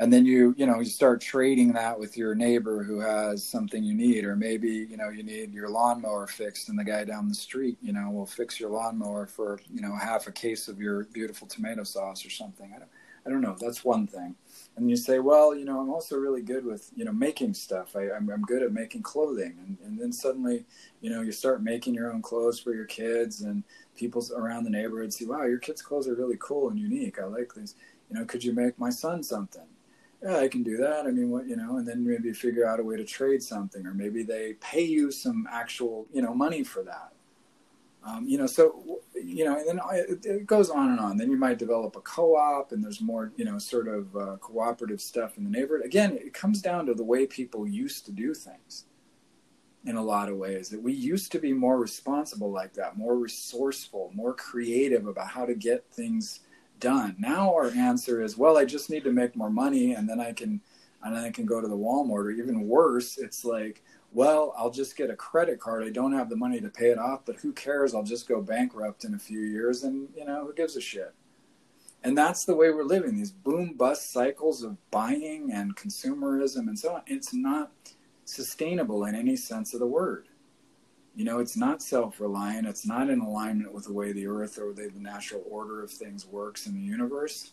and 0.00 0.10
then 0.10 0.24
you 0.24 0.54
you 0.56 0.66
know 0.66 0.80
you 0.80 0.86
start 0.86 1.20
trading 1.20 1.72
that 1.74 1.96
with 1.98 2.16
your 2.16 2.34
neighbor 2.34 2.82
who 2.82 2.98
has 2.98 3.44
something 3.44 3.84
you 3.84 3.94
need 3.94 4.24
or 4.24 4.34
maybe 4.34 4.68
you 4.90 4.96
know 4.96 5.10
you 5.10 5.22
need 5.22 5.52
your 5.52 5.68
lawnmower 5.68 6.26
fixed 6.26 6.70
and 6.70 6.78
the 6.78 6.84
guy 6.84 7.04
down 7.04 7.28
the 7.28 7.34
street 7.34 7.76
you 7.82 7.92
know 7.92 8.10
will 8.10 8.26
fix 8.26 8.58
your 8.58 8.70
lawnmower 8.70 9.26
for 9.26 9.60
you 9.72 9.82
know 9.82 9.94
half 9.94 10.26
a 10.26 10.32
case 10.32 10.66
of 10.68 10.80
your 10.80 11.04
beautiful 11.12 11.46
tomato 11.46 11.84
sauce 11.84 12.24
or 12.26 12.30
something. 12.30 12.72
I 12.74 12.78
don't 12.78 12.90
i 13.26 13.28
don't 13.28 13.42
know. 13.42 13.54
That's 13.60 13.84
one 13.84 14.06
thing. 14.06 14.34
And 14.76 14.88
you 14.88 14.96
say 14.96 15.18
well 15.18 15.54
you 15.54 15.66
know 15.66 15.78
i'm 15.78 15.90
also 15.90 16.16
really 16.16 16.40
good 16.40 16.64
with 16.64 16.90
you 16.96 17.04
know 17.04 17.12
making 17.12 17.52
stuff. 17.52 17.94
I, 17.94 18.04
am 18.04 18.10
I'm, 18.16 18.30
I'm 18.30 18.42
good 18.42 18.62
at 18.62 18.72
making 18.72 19.02
clothing. 19.02 19.58
And, 19.62 19.76
and 19.84 20.00
then 20.00 20.12
suddenly 20.12 20.64
you 21.02 21.10
know 21.10 21.20
you 21.20 21.30
start 21.32 21.62
making 21.62 21.92
your 21.94 22.10
own 22.10 22.22
clothes 22.22 22.58
for 22.58 22.74
your 22.74 22.86
kids 22.86 23.42
and 23.42 23.62
people 23.96 24.26
around 24.34 24.64
the 24.64 24.70
neighborhood 24.70 25.12
see 25.12 25.26
wow 25.26 25.44
your 25.44 25.58
kids 25.58 25.82
clothes 25.82 26.08
are 26.08 26.14
really 26.14 26.38
cool 26.40 26.70
and 26.70 26.78
unique. 26.78 27.18
I 27.18 27.26
like 27.26 27.52
these. 27.54 27.74
You 28.08 28.18
know 28.18 28.24
could 28.24 28.42
you 28.42 28.54
make 28.54 28.78
my 28.78 28.90
son 28.90 29.22
something 29.22 29.69
yeah, 30.22 30.36
I 30.38 30.48
can 30.48 30.62
do 30.62 30.76
that. 30.78 31.06
I 31.06 31.10
mean, 31.10 31.30
what 31.30 31.46
you 31.46 31.56
know, 31.56 31.78
and 31.78 31.88
then 31.88 32.06
maybe 32.06 32.32
figure 32.32 32.66
out 32.66 32.78
a 32.78 32.82
way 32.84 32.96
to 32.96 33.04
trade 33.04 33.42
something, 33.42 33.86
or 33.86 33.94
maybe 33.94 34.22
they 34.22 34.54
pay 34.60 34.82
you 34.82 35.10
some 35.10 35.48
actual, 35.50 36.06
you 36.12 36.20
know, 36.20 36.34
money 36.34 36.62
for 36.62 36.82
that. 36.82 37.12
Um, 38.02 38.26
you 38.26 38.38
know, 38.38 38.46
so 38.46 39.00
you 39.14 39.44
know, 39.44 39.56
and 39.56 39.66
then 39.66 39.80
it, 39.92 40.24
it, 40.24 40.46
goes 40.46 40.70
on 40.70 40.90
and 40.90 41.00
on. 41.00 41.16
Then 41.16 41.30
you 41.30 41.36
might 41.36 41.58
develop 41.58 41.96
a 41.96 42.00
co-op, 42.00 42.72
and 42.72 42.82
there's 42.82 43.00
more, 43.00 43.32
you 43.36 43.44
know, 43.44 43.58
sort 43.58 43.88
of 43.88 44.16
uh, 44.16 44.36
cooperative 44.40 45.00
stuff 45.00 45.38
in 45.38 45.44
the 45.44 45.50
neighborhood. 45.50 45.84
Again, 45.84 46.12
it 46.12 46.34
comes 46.34 46.62
down 46.62 46.86
to 46.86 46.94
the 46.94 47.04
way 47.04 47.26
people 47.26 47.66
used 47.66 48.06
to 48.06 48.12
do 48.12 48.34
things. 48.34 48.84
In 49.86 49.96
a 49.96 50.02
lot 50.02 50.28
of 50.28 50.36
ways, 50.36 50.68
that 50.68 50.82
we 50.82 50.92
used 50.92 51.32
to 51.32 51.38
be 51.38 51.54
more 51.54 51.78
responsible 51.78 52.52
like 52.52 52.74
that, 52.74 52.98
more 52.98 53.16
resourceful, 53.16 54.10
more 54.14 54.34
creative 54.34 55.06
about 55.06 55.28
how 55.28 55.46
to 55.46 55.54
get 55.54 55.86
things 55.90 56.40
done. 56.80 57.16
Now 57.18 57.54
our 57.54 57.70
answer 57.70 58.22
is, 58.22 58.36
well, 58.36 58.58
I 58.58 58.64
just 58.64 58.90
need 58.90 59.04
to 59.04 59.12
make 59.12 59.36
more 59.36 59.50
money, 59.50 59.92
and 59.92 60.08
then 60.08 60.20
I 60.20 60.32
can, 60.32 60.60
and 61.02 61.16
then 61.16 61.24
I 61.24 61.30
can 61.30 61.46
go 61.46 61.60
to 61.60 61.68
the 61.68 61.76
Walmart. 61.76 62.24
Or 62.24 62.30
even 62.30 62.66
worse, 62.66 63.18
it's 63.18 63.44
like, 63.44 63.82
well, 64.12 64.54
I'll 64.58 64.70
just 64.70 64.96
get 64.96 65.10
a 65.10 65.16
credit 65.16 65.60
card. 65.60 65.84
I 65.84 65.90
don't 65.90 66.12
have 66.12 66.28
the 66.28 66.36
money 66.36 66.60
to 66.60 66.68
pay 66.68 66.90
it 66.90 66.98
off, 66.98 67.24
but 67.24 67.36
who 67.36 67.52
cares? 67.52 67.94
I'll 67.94 68.02
just 68.02 68.28
go 68.28 68.42
bankrupt 68.42 69.04
in 69.04 69.14
a 69.14 69.18
few 69.18 69.40
years, 69.40 69.84
and 69.84 70.08
you 70.16 70.24
know, 70.24 70.46
who 70.46 70.54
gives 70.54 70.76
a 70.76 70.80
shit? 70.80 71.14
And 72.02 72.16
that's 72.16 72.44
the 72.46 72.56
way 72.56 72.70
we're 72.70 72.84
living. 72.84 73.16
These 73.16 73.30
boom 73.30 73.74
bust 73.74 74.10
cycles 74.10 74.62
of 74.62 74.78
buying 74.90 75.50
and 75.52 75.76
consumerism 75.76 76.68
and 76.68 76.78
so 76.78 76.94
on. 76.94 77.02
It's 77.06 77.34
not 77.34 77.70
sustainable 78.24 79.04
in 79.04 79.14
any 79.14 79.36
sense 79.36 79.74
of 79.74 79.80
the 79.80 79.86
word. 79.86 80.26
You 81.14 81.24
know, 81.24 81.38
it's 81.38 81.56
not 81.56 81.82
self 81.82 82.20
reliant, 82.20 82.66
it's 82.66 82.86
not 82.86 83.10
in 83.10 83.20
alignment 83.20 83.72
with 83.72 83.84
the 83.84 83.92
way 83.92 84.12
the 84.12 84.26
earth 84.26 84.58
or 84.58 84.72
the, 84.72 84.88
the 84.88 85.00
natural 85.00 85.42
order 85.48 85.82
of 85.82 85.90
things 85.90 86.26
works 86.26 86.66
in 86.66 86.74
the 86.74 86.80
universe. 86.80 87.52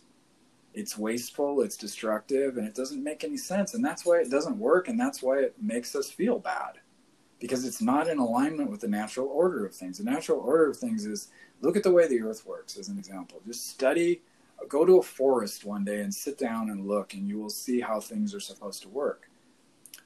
It's 0.74 0.96
wasteful, 0.96 1.62
it's 1.62 1.76
destructive, 1.76 2.56
and 2.56 2.66
it 2.66 2.74
doesn't 2.74 3.02
make 3.02 3.24
any 3.24 3.36
sense. 3.36 3.74
And 3.74 3.84
that's 3.84 4.04
why 4.06 4.18
it 4.18 4.30
doesn't 4.30 4.58
work, 4.58 4.88
and 4.88 4.98
that's 4.98 5.22
why 5.22 5.38
it 5.38 5.54
makes 5.60 5.96
us 5.96 6.10
feel 6.10 6.38
bad. 6.38 6.78
Because 7.40 7.64
it's 7.64 7.82
not 7.82 8.08
in 8.08 8.18
alignment 8.18 8.70
with 8.70 8.80
the 8.80 8.88
natural 8.88 9.28
order 9.28 9.64
of 9.66 9.74
things. 9.74 9.98
The 9.98 10.04
natural 10.04 10.40
order 10.40 10.70
of 10.70 10.76
things 10.76 11.04
is 11.04 11.28
look 11.60 11.76
at 11.76 11.82
the 11.82 11.92
way 11.92 12.06
the 12.06 12.22
earth 12.22 12.46
works, 12.46 12.76
as 12.76 12.88
an 12.88 12.98
example. 12.98 13.40
Just 13.46 13.68
study, 13.68 14.22
go 14.68 14.84
to 14.84 14.98
a 14.98 15.02
forest 15.02 15.64
one 15.64 15.84
day 15.84 16.00
and 16.00 16.14
sit 16.14 16.38
down 16.38 16.70
and 16.70 16.86
look, 16.86 17.14
and 17.14 17.26
you 17.26 17.38
will 17.38 17.50
see 17.50 17.80
how 17.80 17.98
things 17.98 18.34
are 18.34 18.40
supposed 18.40 18.82
to 18.82 18.88
work. 18.88 19.28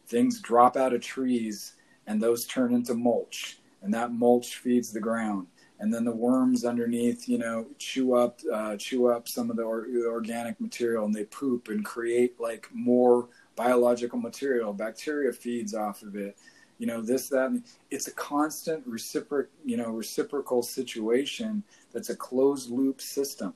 Things 0.06 0.40
drop 0.40 0.76
out 0.76 0.92
of 0.92 1.00
trees 1.00 1.74
and 2.06 2.22
those 2.22 2.46
turn 2.46 2.74
into 2.74 2.94
mulch, 2.94 3.58
and 3.82 3.92
that 3.94 4.12
mulch 4.12 4.56
feeds 4.56 4.92
the 4.92 5.00
ground. 5.00 5.46
And 5.80 5.92
then 5.92 6.04
the 6.04 6.12
worms 6.14 6.64
underneath, 6.64 7.28
you 7.28 7.38
know, 7.38 7.66
chew 7.78 8.14
up, 8.14 8.38
uh, 8.52 8.76
chew 8.76 9.08
up 9.08 9.26
some 9.28 9.50
of 9.50 9.56
the, 9.56 9.62
or, 9.62 9.86
organic 10.06 10.60
material, 10.60 11.04
and 11.04 11.14
they 11.14 11.24
poop 11.24 11.68
and 11.68 11.84
create 11.84 12.40
like 12.40 12.68
more 12.72 13.28
biological 13.56 14.20
material. 14.20 14.72
Bacteria 14.72 15.32
feeds 15.32 15.74
off 15.74 16.02
of 16.02 16.14
it. 16.14 16.36
You 16.78 16.86
know, 16.86 17.00
this, 17.00 17.28
that, 17.30 17.60
it's 17.90 18.06
a 18.06 18.12
constant 18.12 18.88
reciproc, 18.88 19.46
you 19.64 19.76
know, 19.76 19.90
reciprocal 19.90 20.62
situation 20.62 21.64
that's 21.92 22.10
a 22.10 22.16
closed 22.16 22.70
loop 22.70 23.00
system 23.00 23.54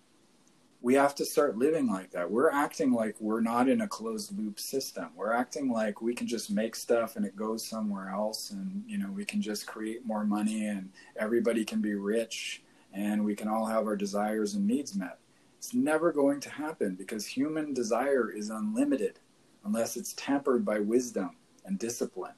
we 0.87 0.95
have 0.95 1.16
to 1.16 1.24
start 1.24 1.59
living 1.59 1.89
like 1.89 2.12
that. 2.12 2.30
We're 2.30 2.53
acting 2.53 2.93
like 2.93 3.16
we're 3.18 3.41
not 3.41 3.68
in 3.68 3.80
a 3.80 3.89
closed 3.89 4.39
loop 4.39 4.61
system. 4.61 5.09
We're 5.16 5.32
acting 5.32 5.68
like 5.68 6.01
we 6.01 6.14
can 6.14 6.28
just 6.28 6.49
make 6.49 6.76
stuff 6.76 7.16
and 7.16 7.26
it 7.26 7.34
goes 7.34 7.66
somewhere 7.66 8.11
else 8.11 8.53
and 8.53 8.84
you 8.87 8.97
know, 8.97 9.11
we 9.11 9.24
can 9.24 9.43
just 9.43 9.66
create 9.66 10.07
more 10.07 10.24
money 10.24 10.68
and 10.68 10.91
everybody 11.16 11.64
can 11.64 11.80
be 11.80 11.97
rich 11.97 12.62
and 12.93 13.24
we 13.24 13.34
can 13.34 13.49
all 13.49 13.66
have 13.66 13.89
our 13.89 13.97
desires 13.97 14.55
and 14.55 14.64
needs 14.64 14.95
met. 14.95 15.18
It's 15.59 15.74
never 15.74 16.12
going 16.12 16.39
to 16.39 16.51
happen 16.51 16.95
because 16.95 17.26
human 17.26 17.74
desire 17.74 18.30
is 18.30 18.51
unlimited 18.51 19.18
unless 19.64 19.97
it's 19.97 20.12
tempered 20.12 20.64
by 20.64 20.78
wisdom 20.78 21.32
and 21.64 21.80
discipline. 21.80 22.34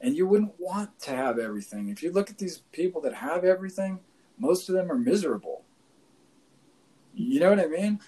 And 0.00 0.16
you 0.16 0.26
wouldn't 0.26 0.58
want 0.58 0.98
to 1.02 1.12
have 1.12 1.38
everything. 1.38 1.90
If 1.90 2.02
you 2.02 2.10
look 2.10 2.28
at 2.28 2.38
these 2.38 2.62
people 2.72 3.00
that 3.02 3.14
have 3.14 3.44
everything, 3.44 4.00
most 4.36 4.68
of 4.68 4.74
them 4.74 4.90
are 4.90 4.98
miserable 4.98 5.62
you 7.16 7.40
know 7.40 7.50
what 7.50 7.60
I 7.60 7.66
mean? 7.66 8.00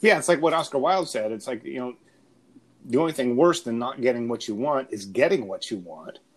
Yeah, 0.00 0.18
it's 0.18 0.28
like 0.28 0.42
what 0.42 0.52
Oscar 0.52 0.78
Wilde 0.78 1.08
said. 1.08 1.32
It's 1.32 1.46
like, 1.46 1.64
you 1.64 1.78
know, 1.78 1.96
the 2.84 2.98
only 2.98 3.12
thing 3.12 3.36
worse 3.36 3.62
than 3.62 3.78
not 3.78 4.00
getting 4.00 4.28
what 4.28 4.46
you 4.46 4.54
want 4.54 4.88
is 4.90 5.06
getting 5.06 5.48
what 5.48 5.70
you 5.70 5.78
want. 5.78 6.18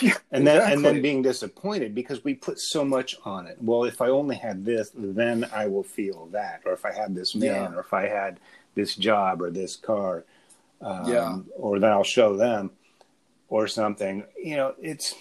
Yeah, 0.00 0.14
and 0.30 0.46
then 0.46 0.56
exactly. 0.56 0.74
and 0.74 0.84
then 0.86 1.02
being 1.02 1.20
disappointed 1.20 1.94
because 1.94 2.24
we 2.24 2.32
put 2.32 2.58
so 2.58 2.82
much 2.82 3.14
on 3.26 3.46
it. 3.46 3.58
Well, 3.60 3.84
if 3.84 4.00
I 4.00 4.08
only 4.08 4.36
had 4.36 4.64
this, 4.64 4.90
then 4.94 5.46
I 5.52 5.66
will 5.66 5.82
feel 5.82 6.28
that. 6.32 6.62
Or 6.64 6.72
if 6.72 6.86
I 6.86 6.92
had 6.94 7.14
this 7.14 7.34
man, 7.34 7.72
yeah. 7.72 7.76
or 7.76 7.80
if 7.80 7.92
I 7.92 8.08
had 8.08 8.40
this 8.74 8.96
job 8.96 9.42
or 9.42 9.50
this 9.50 9.76
car, 9.76 10.24
um, 10.80 11.12
yeah. 11.12 11.38
or 11.58 11.78
then 11.78 11.90
I'll 11.90 12.04
show 12.04 12.38
them, 12.38 12.70
or 13.50 13.68
something. 13.68 14.24
You 14.42 14.56
know, 14.56 14.74
it's 14.80 15.14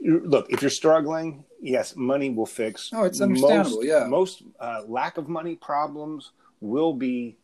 look 0.00 0.50
if 0.50 0.62
you're 0.62 0.70
struggling 0.70 1.44
yes, 1.60 1.96
money 1.96 2.30
will 2.30 2.46
fix. 2.46 2.90
Oh, 2.92 3.04
it's 3.04 3.20
understandable. 3.20 3.76
Most, 3.76 3.86
yeah, 3.86 4.06
most 4.06 4.42
uh, 4.60 4.82
lack 4.86 5.18
of 5.18 5.28
money 5.28 5.56
problems 5.56 6.32
will 6.60 6.92
be 6.92 7.36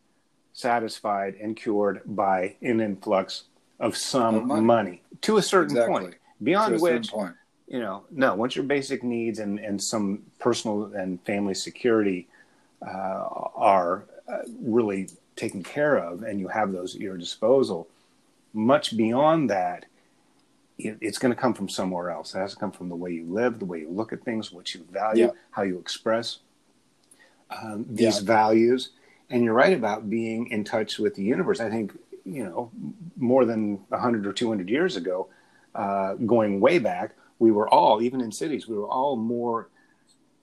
satisfied 0.53 1.35
and 1.41 1.55
cured 1.55 2.01
by 2.05 2.55
an 2.61 2.79
influx 2.79 3.43
of 3.79 3.97
some 3.97 4.47
money. 4.47 4.61
money. 4.61 5.01
to 5.21 5.37
a 5.37 5.41
certain 5.41 5.75
exactly. 5.77 6.01
point. 6.01 6.15
Beyond 6.41 6.81
which, 6.81 7.11
point. 7.11 7.35
you 7.67 7.79
know, 7.79 8.03
no. 8.11 8.35
Once 8.35 8.55
your 8.55 8.65
basic 8.65 9.03
needs 9.03 9.39
and 9.39 9.59
and 9.59 9.81
some 9.81 10.23
personal 10.39 10.93
and 10.93 11.21
family 11.23 11.53
security 11.53 12.27
uh, 12.85 13.25
are 13.55 14.05
uh, 14.27 14.39
really 14.61 15.09
taken 15.35 15.63
care 15.63 15.97
of 15.97 16.23
and 16.23 16.39
you 16.39 16.47
have 16.47 16.71
those 16.71 16.95
at 16.95 17.01
your 17.01 17.17
disposal, 17.17 17.87
much 18.53 18.95
beyond 18.95 19.49
that, 19.49 19.85
it, 20.77 20.97
it's 21.01 21.17
going 21.17 21.33
to 21.33 21.39
come 21.39 21.53
from 21.53 21.69
somewhere 21.69 22.09
else. 22.09 22.33
It 22.35 22.39
has 22.39 22.53
to 22.53 22.59
come 22.59 22.71
from 22.71 22.89
the 22.89 22.95
way 22.95 23.11
you 23.11 23.25
live, 23.25 23.59
the 23.59 23.65
way 23.65 23.79
you 23.79 23.89
look 23.89 24.13
at 24.13 24.23
things, 24.23 24.51
what 24.51 24.73
you 24.73 24.85
value, 24.91 25.25
yeah. 25.25 25.31
how 25.51 25.63
you 25.63 25.79
express 25.79 26.39
um, 27.49 27.85
these 27.89 28.19
yeah. 28.19 28.25
values. 28.25 28.91
And 29.29 29.43
you're 29.43 29.53
right 29.53 29.75
about 29.75 30.09
being 30.09 30.47
in 30.47 30.63
touch 30.63 30.99
with 30.99 31.15
the 31.15 31.23
universe. 31.23 31.59
I 31.59 31.69
think, 31.69 31.97
you 32.25 32.43
know, 32.43 32.71
more 33.17 33.45
than 33.45 33.77
100 33.89 34.27
or 34.27 34.33
200 34.33 34.69
years 34.69 34.95
ago, 34.95 35.29
uh, 35.75 36.13
going 36.15 36.59
way 36.59 36.79
back, 36.79 37.15
we 37.39 37.51
were 37.51 37.67
all, 37.67 38.01
even 38.01 38.21
in 38.21 38.31
cities, 38.31 38.67
we 38.67 38.77
were 38.77 38.87
all 38.87 39.15
more 39.15 39.69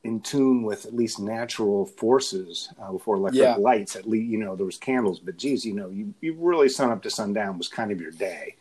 in 0.02 0.20
tune 0.20 0.62
with 0.62 0.86
at 0.86 0.94
least 0.94 1.20
natural 1.20 1.84
forces 1.84 2.72
uh, 2.80 2.90
before 2.90 3.16
electric 3.16 3.42
yeah. 3.42 3.56
lights. 3.56 3.96
At 3.96 4.08
least, 4.08 4.30
you 4.30 4.38
know, 4.38 4.56
there 4.56 4.66
was 4.66 4.78
candles, 4.78 5.20
but 5.20 5.36
geez, 5.36 5.64
you 5.64 5.74
know, 5.74 5.90
you, 5.90 6.14
you 6.20 6.34
really 6.38 6.68
sun 6.68 6.90
up 6.90 7.02
to 7.02 7.10
sundown 7.10 7.58
was 7.58 7.68
kind 7.68 7.92
of 7.92 8.00
your 8.00 8.10
day. 8.10 8.56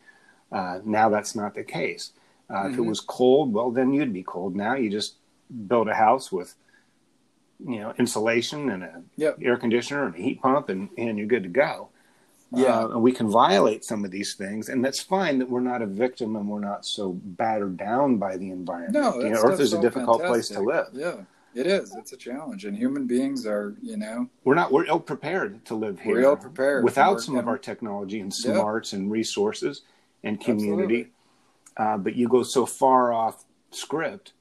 Uh, 0.52 0.80
now 0.84 1.10
that's 1.10 1.36
not 1.36 1.56
the 1.56 1.64
case. 1.64 2.12
Uh, 2.50 2.54
mm-hmm. 2.54 2.68
If 2.68 2.74
it 2.74 2.78
mm-hmm. 2.82 2.90
was 2.90 3.02
cold, 3.02 3.54
well, 3.54 3.72
then 3.72 3.94
you'd 3.94 4.14
be 4.14 4.24
cold. 4.24 4.56
Now 4.56 4.76
you 4.76 4.90
just 4.90 5.16
build 5.68 5.88
a 5.88 5.94
house 5.94 6.32
with, 6.32 6.56
you 7.66 7.80
know, 7.80 7.94
insulation 8.00 8.70
and 8.70 8.84
a 8.84 9.02
yep. 9.18 9.38
air 9.42 9.58
conditioner 9.58 10.06
and 10.06 10.16
a 10.16 10.18
heat 10.18 10.42
pump, 10.42 10.70
and, 10.70 10.90
and 10.98 11.18
you're 11.18 11.28
good 11.28 11.44
to 11.44 11.50
go. 11.50 11.90
Yeah, 12.52 12.80
uh, 12.80 12.88
and 12.88 13.02
we 13.04 13.12
can 13.12 13.30
violate 13.30 13.86
some 13.86 14.04
of 14.04 14.10
these 14.10 14.34
things, 14.34 14.70
and 14.70 14.84
that's 14.84 15.00
fine 15.00 15.38
that 15.38 15.48
we're 15.48 15.60
not 15.60 15.84
a 15.84 15.86
victim 15.86 16.36
and 16.36 16.50
we're 16.50 16.60
not 16.60 16.84
so 16.84 17.14
battered 17.14 17.78
down 17.78 18.18
by 18.18 18.38
the 18.38 18.50
environment. 18.50 18.94
No, 18.94 19.20
you 19.20 19.30
know, 19.30 19.42
Earth 19.44 19.60
is 19.60 19.74
a 19.74 19.82
difficult 19.82 20.22
fantastic. 20.22 20.28
place 20.28 20.48
to 20.58 20.62
live. 20.62 20.88
Yeah, 20.92 21.18
it 21.54 21.68
is. 21.68 21.96
It's 21.96 22.12
a 22.12 22.18
challenge, 22.18 22.66
and 22.66 22.76
human 22.76 23.06
beings 23.06 23.46
are, 23.46 23.76
you 23.84 23.98
know, 23.98 24.28
we're 24.46 24.56
not. 24.56 24.72
We're 24.72 24.86
ill 24.86 25.00
prepared 25.00 25.64
to 25.66 25.76
live 25.76 26.00
here. 26.00 26.16
We're 26.16 26.22
ill 26.22 26.38
prepared 26.38 26.84
without 26.84 27.22
some 27.22 27.36
of 27.36 27.48
our 27.48 27.60
technology 27.60 28.20
and 28.20 28.34
smarts 28.34 28.94
and 28.94 29.12
resources 29.12 29.84
and 30.24 30.40
community. 30.40 31.08
Uh, 31.78 31.98
but 31.98 32.16
you 32.16 32.28
go 32.28 32.44
so 32.44 32.66
far 32.66 33.14
off 33.14 33.46
script 33.72 34.34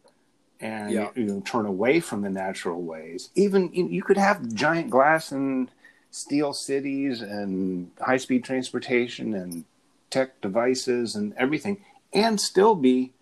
and 0.61 0.93
yeah. 0.93 1.11
you, 1.15 1.25
know, 1.25 1.41
turn 1.41 1.67
away 1.67 2.01
from 2.01 2.23
the 2.23 2.31
natural 2.31 2.83
ways. 2.83 3.31
Even 3.35 3.73
you, 3.73 3.89
you 3.89 4.03
could 4.03 4.17
have 4.17 4.53
giant 4.55 4.91
glass 4.91 5.31
and 5.31 5.71
steel 6.11 6.53
cities 6.53 7.21
and 7.21 7.91
high 8.01 8.17
speed 8.17 8.45
transportation 8.45 9.35
and 9.35 9.65
tech 10.11 10.41
devices 10.41 11.15
and 11.15 11.35
everything, 11.37 11.85
and 12.13 12.41
still 12.41 12.75
be 12.75 13.13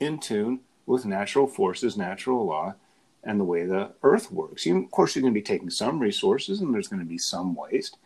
in 0.00 0.18
tune 0.18 0.60
with 0.86 1.04
natural 1.04 1.46
forces, 1.46 1.96
natural 1.96 2.46
law, 2.46 2.74
and 3.22 3.38
the 3.38 3.44
way 3.44 3.64
the 3.64 3.90
earth 4.02 4.32
works. 4.32 4.66
You, 4.66 4.82
of 4.82 4.90
course, 4.90 5.14
you're 5.14 5.22
going 5.22 5.34
to 5.34 5.38
be 5.38 5.44
taking 5.44 5.70
some 5.70 6.00
resources 6.00 6.60
and 6.60 6.74
there's 6.74 6.88
going 6.88 7.00
to 7.00 7.06
be 7.08 7.18
some 7.18 7.54
waste, 7.54 7.98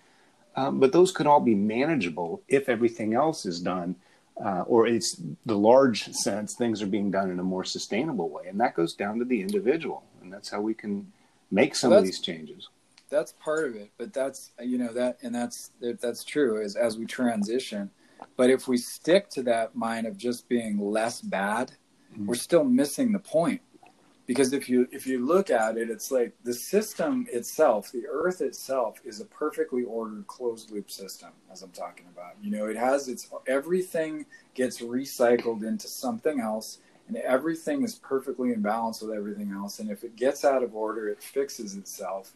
um, 0.56 0.80
but 0.80 0.92
those 0.92 1.12
could 1.12 1.26
all 1.26 1.40
be 1.40 1.54
manageable 1.54 2.42
if 2.48 2.68
everything 2.68 3.14
else 3.14 3.46
is 3.46 3.60
done. 3.60 3.96
Uh, 4.42 4.64
or 4.66 4.86
it's 4.86 5.22
the 5.46 5.56
large 5.56 6.12
sense 6.12 6.52
things 6.52 6.82
are 6.82 6.86
being 6.86 7.10
done 7.10 7.30
in 7.30 7.38
a 7.38 7.42
more 7.42 7.64
sustainable 7.64 8.28
way 8.28 8.42
and 8.48 8.60
that 8.60 8.74
goes 8.74 8.92
down 8.92 9.18
to 9.18 9.24
the 9.24 9.40
individual 9.40 10.02
and 10.20 10.30
that's 10.30 10.50
how 10.50 10.60
we 10.60 10.74
can 10.74 11.10
make 11.50 11.74
some 11.74 11.88
well, 11.88 12.00
of 12.00 12.04
these 12.04 12.20
changes 12.20 12.68
that's 13.08 13.32
part 13.32 13.66
of 13.66 13.74
it 13.74 13.90
but 13.96 14.12
that's 14.12 14.50
you 14.60 14.76
know 14.76 14.92
that 14.92 15.16
and 15.22 15.34
that's 15.34 15.70
that's 15.80 16.22
true 16.22 16.62
as 16.62 16.76
as 16.76 16.98
we 16.98 17.06
transition 17.06 17.90
but 18.36 18.50
if 18.50 18.68
we 18.68 18.76
stick 18.76 19.30
to 19.30 19.42
that 19.42 19.74
mind 19.74 20.06
of 20.06 20.18
just 20.18 20.46
being 20.50 20.78
less 20.78 21.22
bad 21.22 21.72
mm-hmm. 22.12 22.26
we're 22.26 22.34
still 22.34 22.62
missing 22.64 23.12
the 23.12 23.18
point 23.18 23.62
because 24.26 24.52
if 24.52 24.68
you 24.68 24.88
if 24.90 25.06
you 25.06 25.24
look 25.24 25.50
at 25.50 25.76
it 25.76 25.88
it's 25.88 26.10
like 26.10 26.32
the 26.44 26.52
system 26.52 27.26
itself 27.30 27.90
the 27.92 28.04
earth 28.10 28.40
itself 28.40 29.00
is 29.04 29.20
a 29.20 29.24
perfectly 29.24 29.84
ordered 29.84 30.26
closed 30.26 30.70
loop 30.70 30.90
system 30.90 31.30
as 31.50 31.62
i'm 31.62 31.70
talking 31.70 32.06
about. 32.12 32.34
You 32.42 32.50
know 32.50 32.66
it 32.66 32.76
has 32.76 33.08
its 33.08 33.30
everything 33.46 34.26
gets 34.54 34.80
recycled 34.80 35.62
into 35.64 35.88
something 35.88 36.40
else 36.40 36.78
and 37.08 37.16
everything 37.18 37.84
is 37.84 37.94
perfectly 37.94 38.52
in 38.52 38.62
balance 38.62 39.00
with 39.00 39.16
everything 39.16 39.52
else. 39.52 39.78
And 39.78 39.90
if 39.90 40.02
it 40.02 40.16
gets 40.16 40.44
out 40.44 40.64
of 40.64 40.74
order 40.74 41.08
it 41.08 41.22
fixes 41.22 41.76
itself 41.76 42.32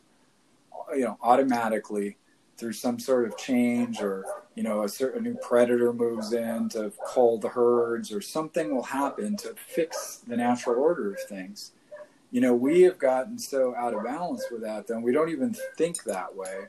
you 0.94 1.04
know 1.04 1.18
automatically 1.22 2.16
through 2.56 2.72
some 2.74 2.98
sort 2.98 3.26
of 3.26 3.36
change 3.38 4.00
or 4.00 4.24
you 4.54 4.62
know 4.62 4.82
a 4.82 4.88
certain 4.88 5.24
new 5.24 5.34
predator 5.36 5.92
moves 5.92 6.32
in 6.32 6.68
to 6.68 6.92
cull 7.06 7.38
the 7.38 7.48
herds 7.48 8.12
or 8.12 8.20
something 8.20 8.74
will 8.74 8.82
happen 8.82 9.36
to 9.36 9.54
fix 9.54 10.22
the 10.28 10.36
natural 10.36 10.80
order 10.80 11.12
of 11.12 11.18
things 11.28 11.72
you 12.30 12.40
know 12.40 12.54
we 12.54 12.82
have 12.82 12.98
gotten 12.98 13.38
so 13.38 13.74
out 13.76 13.94
of 13.94 14.04
balance 14.04 14.44
with 14.50 14.62
that 14.62 14.86
then 14.86 15.02
we 15.02 15.12
don't 15.12 15.30
even 15.30 15.54
think 15.76 16.02
that 16.04 16.34
way 16.34 16.66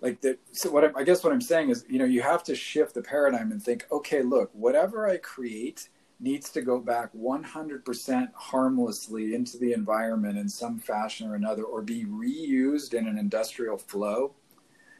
like 0.00 0.20
that 0.20 0.38
so 0.52 0.70
what 0.70 0.84
I, 0.84 0.90
I 0.96 1.04
guess 1.04 1.22
what 1.22 1.32
i'm 1.32 1.40
saying 1.40 1.70
is 1.70 1.84
you 1.88 1.98
know 1.98 2.04
you 2.04 2.22
have 2.22 2.42
to 2.44 2.54
shift 2.54 2.94
the 2.94 3.02
paradigm 3.02 3.52
and 3.52 3.62
think 3.62 3.86
okay 3.90 4.22
look 4.22 4.50
whatever 4.54 5.08
i 5.08 5.16
create 5.18 5.88
needs 6.22 6.50
to 6.50 6.62
go 6.62 6.78
back 6.78 7.10
100% 7.14 8.28
harmlessly 8.34 9.34
into 9.34 9.58
the 9.58 9.72
environment 9.72 10.38
in 10.38 10.48
some 10.48 10.78
fashion 10.78 11.28
or 11.28 11.34
another, 11.34 11.64
or 11.64 11.82
be 11.82 12.04
reused 12.04 12.94
in 12.94 13.08
an 13.08 13.18
industrial 13.18 13.76
flow 13.76 14.32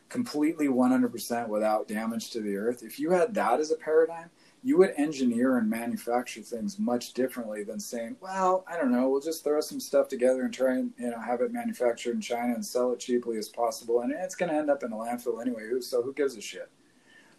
completely 0.09 0.67
100% 0.67 1.49
without 1.49 1.89
damage 1.89 2.31
to 2.31 2.41
the 2.41 2.57
earth. 2.57 2.83
If 2.83 2.99
you 2.99 3.11
had 3.13 3.33
that 3.35 3.61
as 3.61 3.71
a 3.71 3.77
paradigm, 3.77 4.31
you 4.65 4.79
would 4.79 4.95
engineer 4.97 5.59
and 5.59 5.69
manufacture 5.69 6.41
things 6.41 6.79
much 6.79 7.15
differently 7.15 7.65
than 7.65 7.81
saying, 7.81 8.17
well, 8.21 8.65
I 8.69 8.77
don't 8.77 8.93
know, 8.93 9.09
we'll 9.09 9.21
just 9.21 9.43
throw 9.43 9.61
some 9.61 9.81
stuff 9.81 10.07
together 10.07 10.43
and 10.43 10.55
try 10.55 10.75
and 10.75 10.93
you 10.99 11.11
know 11.11 11.21
have 11.21 11.41
it 11.41 11.53
manufactured 11.53 12.15
in 12.15 12.21
China 12.21 12.55
and 12.55 12.65
sell 12.65 12.93
it 12.93 13.01
cheaply 13.01 13.39
as 13.39 13.49
possible, 13.49 14.03
and 14.03 14.13
it's 14.13 14.37
going 14.37 14.51
to 14.51 14.57
end 14.57 14.71
up 14.71 14.83
in 14.83 14.93
a 14.93 14.97
landfill 14.97 15.41
anyway. 15.41 15.69
So 15.81 16.03
who 16.03 16.13
gives 16.13 16.37
a 16.37 16.41
shit? 16.41 16.71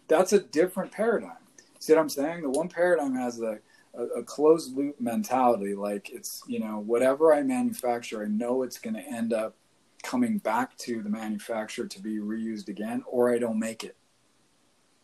That's 0.06 0.34
a 0.34 0.40
different 0.40 0.92
paradigm. 0.92 1.38
See 1.78 1.94
what 1.94 2.00
I'm 2.00 2.08
saying? 2.08 2.42
The 2.42 2.50
one 2.50 2.68
paradigm 2.68 3.14
has 3.14 3.40
a, 3.40 3.58
a 3.94 4.22
closed 4.22 4.76
loop 4.76 5.00
mentality. 5.00 5.74
Like 5.74 6.10
it's, 6.10 6.42
you 6.46 6.60
know, 6.60 6.78
whatever 6.78 7.34
I 7.34 7.42
manufacture, 7.42 8.22
I 8.22 8.28
know 8.28 8.62
it's 8.62 8.78
going 8.78 8.94
to 8.94 9.02
end 9.02 9.32
up 9.32 9.56
coming 10.02 10.38
back 10.38 10.76
to 10.76 11.02
the 11.02 11.08
manufacturer 11.08 11.86
to 11.86 12.00
be 12.02 12.18
reused 12.18 12.68
again, 12.68 13.02
or 13.06 13.32
I 13.32 13.38
don't 13.38 13.58
make 13.58 13.82
it. 13.82 13.96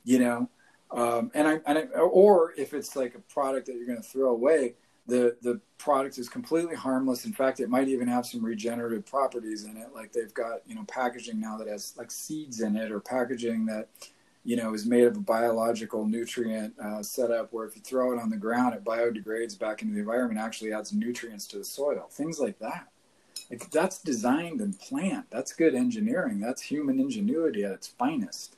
You 0.04 0.18
know, 0.18 0.50
um, 0.93 1.30
and 1.34 1.47
I, 1.47 1.61
and 1.66 1.78
I, 1.78 1.82
or 1.99 2.53
if 2.57 2.74
it's 2.74 2.97
like 2.97 3.14
a 3.14 3.20
product 3.20 3.66
that 3.66 3.76
you're 3.76 3.86
going 3.86 4.03
to 4.03 4.09
throw 4.09 4.30
away, 4.30 4.74
the 5.07 5.36
the 5.43 5.61
product 5.78 6.18
is 6.18 6.28
completely 6.28 6.74
harmless. 6.74 7.24
In 7.24 7.32
fact, 7.32 7.61
it 7.61 7.68
might 7.68 7.88
even 7.88 8.09
have 8.09 8.26
some 8.26 8.45
regenerative 8.45 9.07
properties 9.07 9.64
in 9.64 9.76
it. 9.76 9.88
Like 9.95 10.12
they've 10.12 10.34
got 10.34 10.61
you 10.66 10.74
know 10.74 10.84
packaging 10.84 11.41
now 11.41 11.57
that 11.59 11.68
has 11.68 11.95
like 11.97 12.11
seeds 12.11 12.61
in 12.61 12.76
it, 12.76 12.91
or 12.91 13.01
packaging 13.01 13.66
that 13.66 13.88
you 14.45 14.57
know, 14.57 14.72
is 14.72 14.86
made 14.86 15.05
of 15.05 15.16
a 15.16 15.20
biological 15.20 16.07
nutrient 16.07 16.74
uh, 16.78 17.03
setup 17.03 17.53
where 17.53 17.66
if 17.66 17.76
you 17.76 17.82
throw 17.82 18.12
it 18.12 18.20
on 18.20 18.30
the 18.30 18.36
ground, 18.36 18.74
it 18.74 18.84
biodegrades 18.84 19.59
back 19.59 19.82
into 19.82 19.95
the 19.95 20.01
environment, 20.01 20.41
actually 20.41 20.72
adds 20.72 20.93
nutrients 20.93 21.47
to 21.47 21.59
the 21.59 21.64
soil. 21.64 22.09
Things 22.11 22.41
like 22.41 22.59
that. 22.59 22.88
Like 23.51 23.70
that's 23.70 23.99
designed 23.99 24.61
and 24.61 24.78
planned. 24.78 25.24
That's 25.30 25.53
good 25.53 25.74
engineering. 25.74 26.41
That's 26.41 26.62
human 26.62 27.01
ingenuity 27.01 27.64
at 27.64 27.72
its 27.72 27.88
finest. 27.88 28.57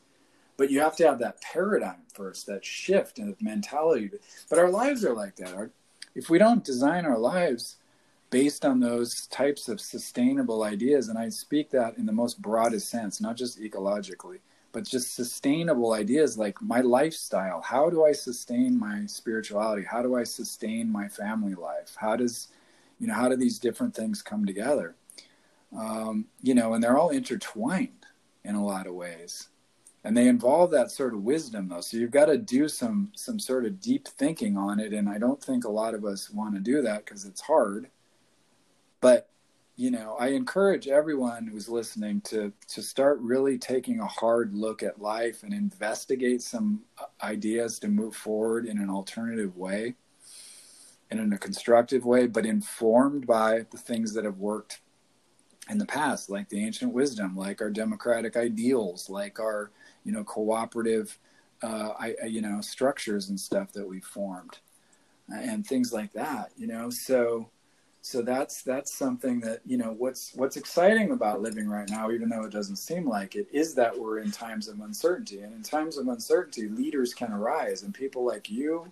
But 0.62 0.70
you 0.70 0.78
have 0.78 0.94
to 0.98 1.06
have 1.08 1.18
that 1.18 1.40
paradigm 1.40 2.02
first, 2.14 2.46
that 2.46 2.64
shift 2.64 3.18
in 3.18 3.34
mentality. 3.40 4.12
But 4.48 4.60
our 4.60 4.70
lives 4.70 5.04
are 5.04 5.12
like 5.12 5.34
that. 5.38 5.52
Our, 5.52 5.72
if 6.14 6.30
we 6.30 6.38
don't 6.38 6.62
design 6.62 7.04
our 7.04 7.18
lives 7.18 7.78
based 8.30 8.64
on 8.64 8.78
those 8.78 9.26
types 9.26 9.68
of 9.68 9.80
sustainable 9.80 10.62
ideas, 10.62 11.08
and 11.08 11.18
I 11.18 11.30
speak 11.30 11.70
that 11.70 11.98
in 11.98 12.06
the 12.06 12.12
most 12.12 12.40
broadest 12.40 12.90
sense, 12.90 13.20
not 13.20 13.36
just 13.36 13.60
ecologically 13.60 14.38
but 14.70 14.84
just 14.84 15.16
sustainable 15.16 15.94
ideas 15.94 16.38
like 16.38 16.62
my 16.62 16.80
lifestyle. 16.80 17.60
How 17.60 17.90
do 17.90 18.04
I 18.04 18.12
sustain 18.12 18.78
my 18.78 19.04
spirituality? 19.06 19.82
How 19.82 20.00
do 20.00 20.14
I 20.14 20.22
sustain 20.22 20.88
my 20.88 21.08
family 21.08 21.54
life? 21.54 21.96
How 21.96 22.14
does, 22.14 22.50
you 23.00 23.08
know, 23.08 23.14
how 23.14 23.28
do 23.28 23.34
these 23.34 23.58
different 23.58 23.96
things 23.96 24.22
come 24.22 24.46
together? 24.46 24.94
Um, 25.76 26.26
you 26.40 26.54
know, 26.54 26.74
and 26.74 26.84
they're 26.84 26.98
all 26.98 27.10
intertwined 27.10 28.06
in 28.44 28.54
a 28.54 28.64
lot 28.64 28.86
of 28.86 28.94
ways. 28.94 29.48
And 30.04 30.16
they 30.16 30.26
involve 30.26 30.72
that 30.72 30.90
sort 30.90 31.14
of 31.14 31.22
wisdom 31.22 31.68
though. 31.68 31.80
So 31.80 31.96
you've 31.96 32.10
got 32.10 32.26
to 32.26 32.38
do 32.38 32.68
some 32.68 33.12
some 33.14 33.38
sort 33.38 33.64
of 33.64 33.80
deep 33.80 34.08
thinking 34.08 34.56
on 34.56 34.80
it. 34.80 34.92
And 34.92 35.08
I 35.08 35.18
don't 35.18 35.42
think 35.42 35.64
a 35.64 35.70
lot 35.70 35.94
of 35.94 36.04
us 36.04 36.30
want 36.30 36.54
to 36.54 36.60
do 36.60 36.82
that 36.82 37.04
because 37.04 37.24
it's 37.24 37.40
hard. 37.40 37.88
But 39.00 39.28
you 39.76 39.90
know, 39.90 40.16
I 40.18 40.28
encourage 40.28 40.86
everyone 40.86 41.46
who's 41.46 41.68
listening 41.68 42.20
to 42.22 42.52
to 42.68 42.82
start 42.82 43.20
really 43.20 43.58
taking 43.58 44.00
a 44.00 44.06
hard 44.06 44.54
look 44.54 44.82
at 44.82 45.00
life 45.00 45.44
and 45.44 45.54
investigate 45.54 46.42
some 46.42 46.82
uh, 46.98 47.04
ideas 47.22 47.78
to 47.80 47.88
move 47.88 48.14
forward 48.14 48.66
in 48.66 48.78
an 48.78 48.90
alternative 48.90 49.56
way, 49.56 49.94
and 51.10 51.20
in 51.20 51.32
a 51.32 51.38
constructive 51.38 52.04
way, 52.04 52.26
but 52.26 52.44
informed 52.46 53.26
by 53.26 53.66
the 53.70 53.78
things 53.78 54.14
that 54.14 54.24
have 54.24 54.38
worked 54.38 54.80
in 55.70 55.78
the 55.78 55.86
past, 55.86 56.28
like 56.28 56.48
the 56.48 56.64
ancient 56.64 56.92
wisdom, 56.92 57.36
like 57.36 57.60
our 57.60 57.70
democratic 57.70 58.36
ideals, 58.36 59.08
like 59.08 59.38
our 59.38 59.70
you 60.04 60.12
know 60.12 60.24
cooperative, 60.24 61.18
uh, 61.62 61.90
I, 61.98 62.14
you 62.26 62.42
know 62.42 62.60
structures 62.60 63.28
and 63.28 63.38
stuff 63.38 63.72
that 63.72 63.88
we've 63.88 64.04
formed, 64.04 64.58
and 65.28 65.66
things 65.66 65.92
like 65.92 66.12
that. 66.12 66.50
You 66.56 66.66
know, 66.66 66.90
so 66.90 67.50
so 68.04 68.20
that's 68.20 68.62
that's 68.62 68.92
something 68.92 69.40
that 69.40 69.60
you 69.64 69.78
know 69.78 69.94
what's 69.96 70.34
what's 70.34 70.56
exciting 70.56 71.12
about 71.12 71.40
living 71.40 71.68
right 71.68 71.88
now 71.88 72.10
even 72.10 72.28
though 72.28 72.42
it 72.42 72.50
doesn't 72.50 72.76
seem 72.76 73.08
like 73.08 73.36
it 73.36 73.46
is 73.52 73.76
that 73.76 73.96
we're 73.96 74.18
in 74.18 74.30
times 74.32 74.66
of 74.66 74.80
uncertainty 74.80 75.40
and 75.40 75.54
in 75.54 75.62
times 75.62 75.96
of 75.96 76.08
uncertainty 76.08 76.68
leaders 76.68 77.14
can 77.14 77.32
arise 77.32 77.84
and 77.84 77.94
people 77.94 78.26
like 78.26 78.50
you 78.50 78.90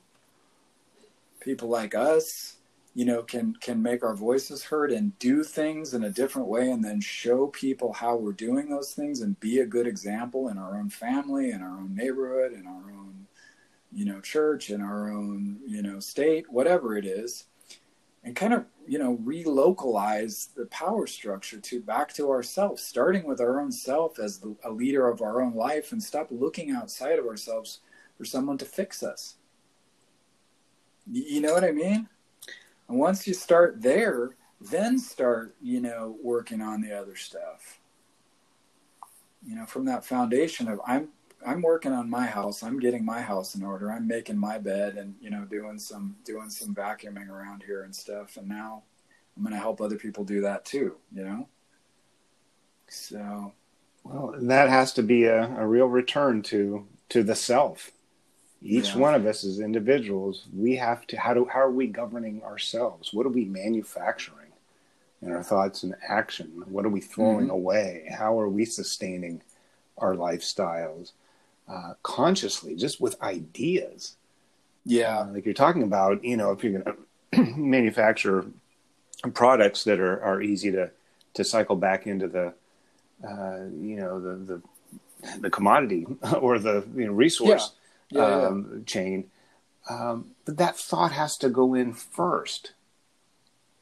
people 1.41 1.69
like 1.69 1.97
us 1.97 2.57
you 2.95 3.05
know 3.05 3.23
can 3.23 3.55
can 3.55 3.81
make 3.83 4.03
our 4.03 4.17
voices 4.17 4.65
heard 4.65 4.91
and 4.91 5.17
do 5.19 5.45
things 5.45 5.95
in 5.95 6.05
a 6.05 6.11
different 6.11 6.49
way 6.49 6.71
and 6.71 6.85
then 6.85 7.01
show 7.01 7.47
people 7.47 7.93
how 7.93 8.17
we're 8.17 8.33
doing 8.33 8.69
those 8.69 8.93
things 8.95 9.21
and 9.21 9.39
be 9.39 9.61
a 9.61 9.67
good 9.67 9.87
example 9.87 10.49
in 10.49 10.59
our 10.59 10.77
own 10.77 10.89
family 10.89 11.51
in 11.51 11.63
our 11.63 11.79
own 11.79 11.95
neighborhood 11.95 12.53
in 12.53 12.67
our 12.67 12.91
own 12.91 13.27
you 13.93 14.05
know 14.05 14.21
church 14.21 14.71
in 14.71 14.81
our 14.81 15.11
own 15.11 15.59
you 15.67 15.83
know 15.83 16.01
state 16.01 16.51
whatever 16.51 16.97
it 16.97 17.05
is. 17.05 17.47
And 18.23 18.37
kind 18.37 18.53
of 18.53 18.67
you 18.87 18.99
know 18.99 19.17
relocalize 19.25 20.53
the 20.55 20.67
power 20.67 21.07
structure 21.07 21.59
to 21.59 21.81
back 21.81 22.13
to 22.15 22.31
ourselves 22.31 22.83
starting 22.83 23.27
with 23.27 23.41
our 23.41 23.61
own 23.61 23.73
self 23.73 24.19
as 24.19 24.39
the, 24.39 24.55
a 24.63 24.71
leader 24.71 25.09
of 25.09 25.23
our 25.23 25.41
own 25.41 25.55
life 25.55 25.93
and 25.93 26.03
stop 26.03 26.29
looking 26.31 26.71
outside 26.71 27.19
of 27.19 27.25
ourselves 27.25 27.81
for 28.19 28.27
someone 28.27 28.59
to 28.59 28.67
fix 28.67 29.03
us. 29.03 29.37
You 31.11 31.41
know 31.41 31.55
what 31.55 31.65
i 31.65 31.73
mean 31.73 32.09
and 32.91 32.99
once 32.99 33.27
you 33.27 33.33
start 33.33 33.81
there 33.81 34.37
then 34.61 34.99
start 34.99 35.57
you 35.63 35.81
know 35.81 36.19
working 36.23 36.61
on 36.61 36.83
the 36.83 36.93
other 36.93 37.17
stuff 37.17 37.81
you 39.43 39.55
know 39.55 39.65
from 39.65 39.87
that 39.87 40.05
foundation 40.05 40.69
of 40.69 40.79
i'm 40.87 41.09
I'm 41.47 41.63
working 41.63 41.93
on 41.93 42.11
my 42.11 42.27
house. 42.27 42.63
I'm 42.63 42.79
getting 42.79 43.05
my 43.05 43.21
house 43.21 43.55
in 43.55 43.63
order. 43.63 43.91
I'm 43.91 44.07
making 44.07 44.37
my 44.37 44.59
bed 44.59 44.97
and 44.97 45.15
you 45.21 45.31
know 45.31 45.45
doing 45.45 45.79
some 45.79 46.17
doing 46.25 46.51
some 46.51 46.75
vacuuming 46.75 47.29
around 47.29 47.63
here 47.65 47.83
and 47.83 47.95
stuff. 47.95 48.37
And 48.37 48.49
now 48.49 48.83
I'm 49.37 49.43
going 49.43 49.55
to 49.55 49.61
help 49.61 49.81
other 49.81 49.97
people 49.97 50.25
do 50.25 50.43
that 50.43 50.65
too. 50.65 50.97
You 51.13 51.25
know. 51.25 51.49
So. 52.89 53.53
Well, 54.03 54.35
that 54.39 54.71
has 54.71 54.95
to 54.95 55.03
be 55.03 55.25
a, 55.25 55.45
a 55.57 55.67
real 55.67 55.87
return 55.87 56.43
to 56.45 56.87
to 57.11 57.23
the 57.23 57.35
self. 57.35 57.91
Each 58.63 58.91
yeah. 58.91 58.99
one 58.99 59.15
of 59.15 59.27
us 59.27 59.45
as 59.45 59.61
individuals, 59.61 60.45
we 60.55 60.77
have 60.77 61.07
to. 61.09 61.19
How 61.19 61.35
do 61.35 61.47
how 61.47 61.61
are 61.61 61.71
we 61.71 61.87
governing 61.87 62.43
ourselves? 62.43 63.13
What 63.13 63.27
are 63.27 63.31
we 63.31 63.45
manufacturing 63.47 64.53
in 65.23 65.33
our 65.33 65.43
thoughts 65.43 65.83
and 65.83 65.95
action? 66.07 66.65
What 66.67 66.85
are 66.85 66.91
we 66.91 67.01
throwing 67.01 67.47
mm-hmm. 67.47 67.51
away? 67.51 68.15
How 68.19 68.39
are 68.39 68.49
we 68.49 68.65
sustaining 68.67 69.43
our 69.97 70.15
lifestyles? 70.15 71.13
uh, 71.71 71.95
consciously, 72.03 72.75
just 72.75 73.01
with 73.01 73.21
ideas. 73.23 74.17
Yeah, 74.85 75.21
uh, 75.21 75.33
like 75.33 75.45
you're 75.45 75.55
talking 75.55 75.83
about, 75.83 76.25
you 76.25 76.37
know, 76.37 76.51
if 76.51 76.65
you're 76.65 76.81
going 76.81 76.97
to 77.33 77.43
manufacture 77.57 78.47
products 79.35 79.85
that 79.85 80.01
are, 80.01 80.21
are 80.23 80.43
easy 80.43 80.73
to 80.73 80.91
to 81.35 81.45
cycle 81.45 81.77
back 81.77 82.09
into 82.09 82.27
the, 82.27 82.53
uh, 83.27 83.65
you 83.81 83.97
know, 83.97 84.21
the 84.21 84.35
the 84.35 85.39
the 85.41 85.51
commodity 85.51 86.07
or 86.41 86.59
the 86.59 86.85
you 86.97 87.07
know, 87.07 87.13
resource 87.13 87.71
yeah. 87.73 87.80
Yeah, 88.11 88.23
um, 88.23 88.71
yeah. 88.73 88.85
chain. 88.85 89.31
Um, 89.89 90.33
but 90.45 90.59
that 90.59 90.77
thought 90.77 91.13
has 91.13 91.37
to 91.39 91.49
go 91.49 91.75
in 91.75 91.93
first. 91.93 92.73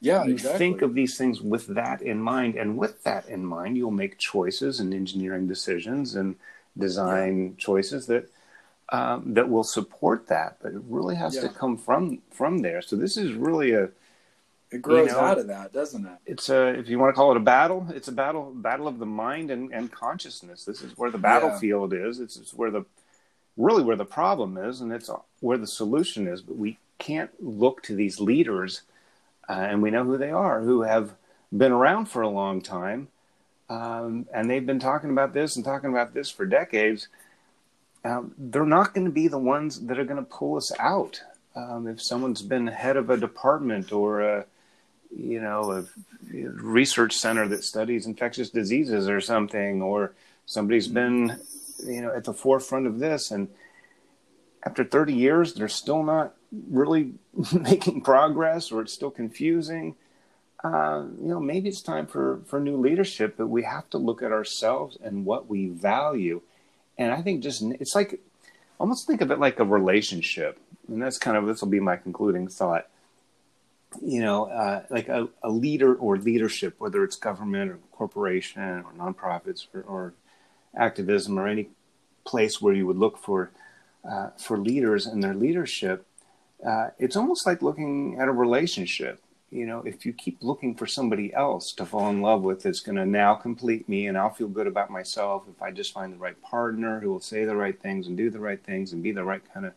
Yeah, 0.00 0.24
you 0.24 0.32
exactly. 0.32 0.58
think 0.58 0.82
of 0.82 0.94
these 0.94 1.18
things 1.18 1.40
with 1.40 1.66
that 1.68 2.02
in 2.02 2.20
mind, 2.20 2.54
and 2.54 2.78
with 2.78 3.02
that 3.02 3.28
in 3.28 3.44
mind, 3.44 3.76
you'll 3.76 3.90
make 3.90 4.18
choices 4.18 4.78
and 4.78 4.94
engineering 4.94 5.48
decisions 5.48 6.14
and 6.14 6.36
design 6.76 7.42
yeah. 7.42 7.50
choices 7.58 8.06
that 8.06 8.30
um, 8.90 9.34
that 9.34 9.48
will 9.48 9.64
support 9.64 10.28
that. 10.28 10.58
But 10.62 10.74
it 10.74 10.82
really 10.88 11.16
has 11.16 11.34
yeah. 11.34 11.42
to 11.42 11.48
come 11.48 11.76
from 11.76 12.22
from 12.30 12.58
there. 12.58 12.80
So 12.80 12.94
this 12.94 13.16
is 13.16 13.32
really 13.32 13.72
a 13.72 13.90
it 14.70 14.82
grows 14.82 15.08
you 15.08 15.14
know, 15.14 15.20
out 15.20 15.38
of 15.38 15.46
that, 15.48 15.72
doesn't 15.72 16.04
it? 16.04 16.18
It's 16.26 16.48
a 16.48 16.68
if 16.68 16.88
you 16.88 16.98
want 16.98 17.14
to 17.14 17.16
call 17.16 17.30
it 17.32 17.36
a 17.36 17.40
battle, 17.40 17.86
it's 17.94 18.08
a 18.08 18.12
battle 18.12 18.52
battle 18.54 18.86
of 18.86 18.98
the 18.98 19.06
mind 19.06 19.50
and, 19.50 19.72
and 19.72 19.90
consciousness. 19.90 20.64
This 20.64 20.82
is 20.82 20.96
where 20.96 21.10
the 21.10 21.18
battlefield 21.18 21.92
yeah. 21.92 22.06
is. 22.06 22.20
It's, 22.20 22.36
it's 22.36 22.54
where 22.54 22.70
the 22.70 22.84
really 23.58 23.82
where 23.82 23.96
the 23.96 24.06
problem 24.06 24.56
is, 24.56 24.80
and 24.80 24.90
it's 24.92 25.10
where 25.40 25.58
the 25.58 25.66
solution 25.66 26.26
is. 26.26 26.40
But 26.40 26.56
we 26.56 26.78
can't 26.98 27.30
look 27.38 27.82
to 27.82 27.94
these 27.94 28.20
leaders, 28.20 28.82
uh, 29.48 29.52
and 29.52 29.82
we 29.82 29.90
know 29.90 30.04
who 30.04 30.16
they 30.16 30.30
are, 30.30 30.62
who 30.62 30.82
have 30.82 31.12
been 31.54 31.72
around 31.72 32.06
for 32.06 32.22
a 32.22 32.28
long 32.28 32.62
time 32.62 33.08
um, 33.68 34.26
and 34.32 34.50
they've 34.50 34.64
been 34.64 34.78
talking 34.78 35.10
about 35.10 35.34
this 35.34 35.56
and 35.56 35.64
talking 35.64 35.90
about 35.90 36.14
this 36.14 36.30
for 36.30 36.46
decades. 36.46 37.08
Um, 38.04 38.34
they're 38.38 38.64
not 38.64 38.94
going 38.94 39.04
to 39.04 39.12
be 39.12 39.28
the 39.28 39.38
ones 39.38 39.80
that 39.80 39.98
are 39.98 40.04
going 40.04 40.24
to 40.24 40.30
pull 40.30 40.56
us 40.56 40.72
out. 40.78 41.20
Um, 41.54 41.86
if 41.86 42.00
someone's 42.00 42.42
been 42.42 42.66
head 42.66 42.96
of 42.96 43.10
a 43.10 43.16
department 43.16 43.92
or 43.92 44.20
a, 44.20 44.46
you 45.14 45.40
know, 45.40 45.72
a 45.72 45.84
research 46.32 47.14
center 47.14 47.48
that 47.48 47.64
studies 47.64 48.06
infectious 48.06 48.50
diseases 48.50 49.08
or 49.08 49.20
something, 49.20 49.82
or 49.82 50.12
somebody's 50.46 50.88
been, 50.88 51.38
you 51.84 52.00
know, 52.00 52.12
at 52.14 52.24
the 52.24 52.34
forefront 52.34 52.86
of 52.86 52.98
this, 52.98 53.30
and 53.30 53.48
after 54.64 54.84
30 54.84 55.14
years, 55.14 55.54
they're 55.54 55.68
still 55.68 56.02
not 56.02 56.34
really 56.70 57.12
making 57.52 58.02
progress, 58.02 58.72
or 58.72 58.82
it's 58.82 58.92
still 58.92 59.10
confusing 59.10 59.94
uh, 60.64 61.04
you 61.20 61.28
know, 61.28 61.38
maybe 61.38 61.68
it's 61.68 61.82
time 61.82 62.06
for, 62.06 62.40
for 62.46 62.58
new 62.58 62.76
leadership, 62.76 63.34
but 63.36 63.46
we 63.46 63.62
have 63.62 63.88
to 63.90 63.98
look 63.98 64.22
at 64.22 64.32
ourselves 64.32 64.98
and 65.02 65.24
what 65.24 65.48
we 65.48 65.68
value. 65.68 66.40
And 66.96 67.12
I 67.12 67.22
think 67.22 67.42
just, 67.42 67.62
it's 67.62 67.94
like, 67.94 68.20
almost 68.80 69.06
think 69.06 69.20
of 69.20 69.30
it 69.30 69.38
like 69.38 69.60
a 69.60 69.64
relationship. 69.64 70.58
And 70.88 71.00
that's 71.00 71.18
kind 71.18 71.36
of, 71.36 71.46
this 71.46 71.60
will 71.60 71.68
be 71.68 71.80
my 71.80 71.96
concluding 71.96 72.48
thought. 72.48 72.88
You 74.02 74.20
know, 74.20 74.46
uh, 74.46 74.82
like 74.90 75.08
a, 75.08 75.28
a, 75.42 75.48
leader 75.48 75.94
or 75.94 76.18
leadership, 76.18 76.74
whether 76.78 77.02
it's 77.04 77.16
government 77.16 77.70
or 77.70 77.78
corporation 77.92 78.60
or 78.60 78.92
nonprofits 78.98 79.66
or, 79.72 79.80
or 79.82 80.14
activism 80.76 81.38
or 81.38 81.46
any 81.46 81.68
place 82.24 82.60
where 82.60 82.74
you 82.74 82.86
would 82.86 82.98
look 82.98 83.18
for, 83.18 83.50
uh, 84.08 84.30
for 84.36 84.58
leaders 84.58 85.06
and 85.06 85.22
their 85.22 85.34
leadership, 85.34 86.06
uh, 86.66 86.88
it's 86.98 87.16
almost 87.16 87.46
like 87.46 87.62
looking 87.62 88.18
at 88.20 88.28
a 88.28 88.32
relationship 88.32 89.22
you 89.50 89.64
know, 89.64 89.82
if 89.86 90.04
you 90.04 90.12
keep 90.12 90.38
looking 90.42 90.74
for 90.74 90.86
somebody 90.86 91.32
else 91.32 91.72
to 91.72 91.86
fall 91.86 92.10
in 92.10 92.20
love 92.20 92.42
with 92.42 92.62
that's 92.62 92.80
going 92.80 92.96
to 92.96 93.06
now 93.06 93.34
complete 93.34 93.88
me 93.88 94.06
and 94.06 94.18
I'll 94.18 94.32
feel 94.32 94.48
good 94.48 94.66
about 94.66 94.90
myself 94.90 95.44
if 95.48 95.62
I 95.62 95.70
just 95.70 95.94
find 95.94 96.12
the 96.12 96.18
right 96.18 96.40
partner 96.42 97.00
who 97.00 97.10
will 97.10 97.20
say 97.20 97.44
the 97.44 97.56
right 97.56 97.80
things 97.80 98.08
and 98.08 98.16
do 98.16 98.28
the 98.28 98.40
right 98.40 98.62
things 98.62 98.92
and 98.92 99.02
be 99.02 99.12
the 99.12 99.24
right 99.24 99.42
kind 99.54 99.64
of 99.64 99.72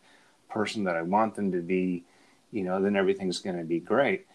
person 0.50 0.84
that 0.84 0.96
I 0.96 1.02
want 1.02 1.36
them 1.36 1.52
to 1.52 1.62
be, 1.62 2.04
you 2.50 2.64
know, 2.64 2.82
then 2.82 2.96
everything's 2.96 3.38
going 3.38 3.56
to 3.56 3.64
be 3.64 3.80
great. 3.80 4.26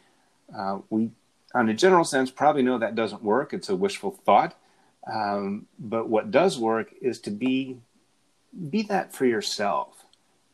Uh, 0.55 0.79
we, 0.89 1.11
on 1.53 1.69
a 1.69 1.73
general 1.73 2.03
sense, 2.03 2.31
probably 2.31 2.63
know 2.63 2.79
that 2.79 2.95
doesn't 2.95 3.23
work. 3.23 3.53
It's 3.53 3.69
a 3.69 3.75
wishful 3.75 4.19
thought. 4.25 4.57
Um, 5.11 5.67
but 5.79 6.09
what 6.09 6.31
does 6.31 6.59
work 6.59 6.93
is 7.01 7.19
to 7.21 7.31
be 7.31 7.77
be 8.69 8.81
that 8.83 9.13
for 9.13 9.25
yourself. 9.25 10.05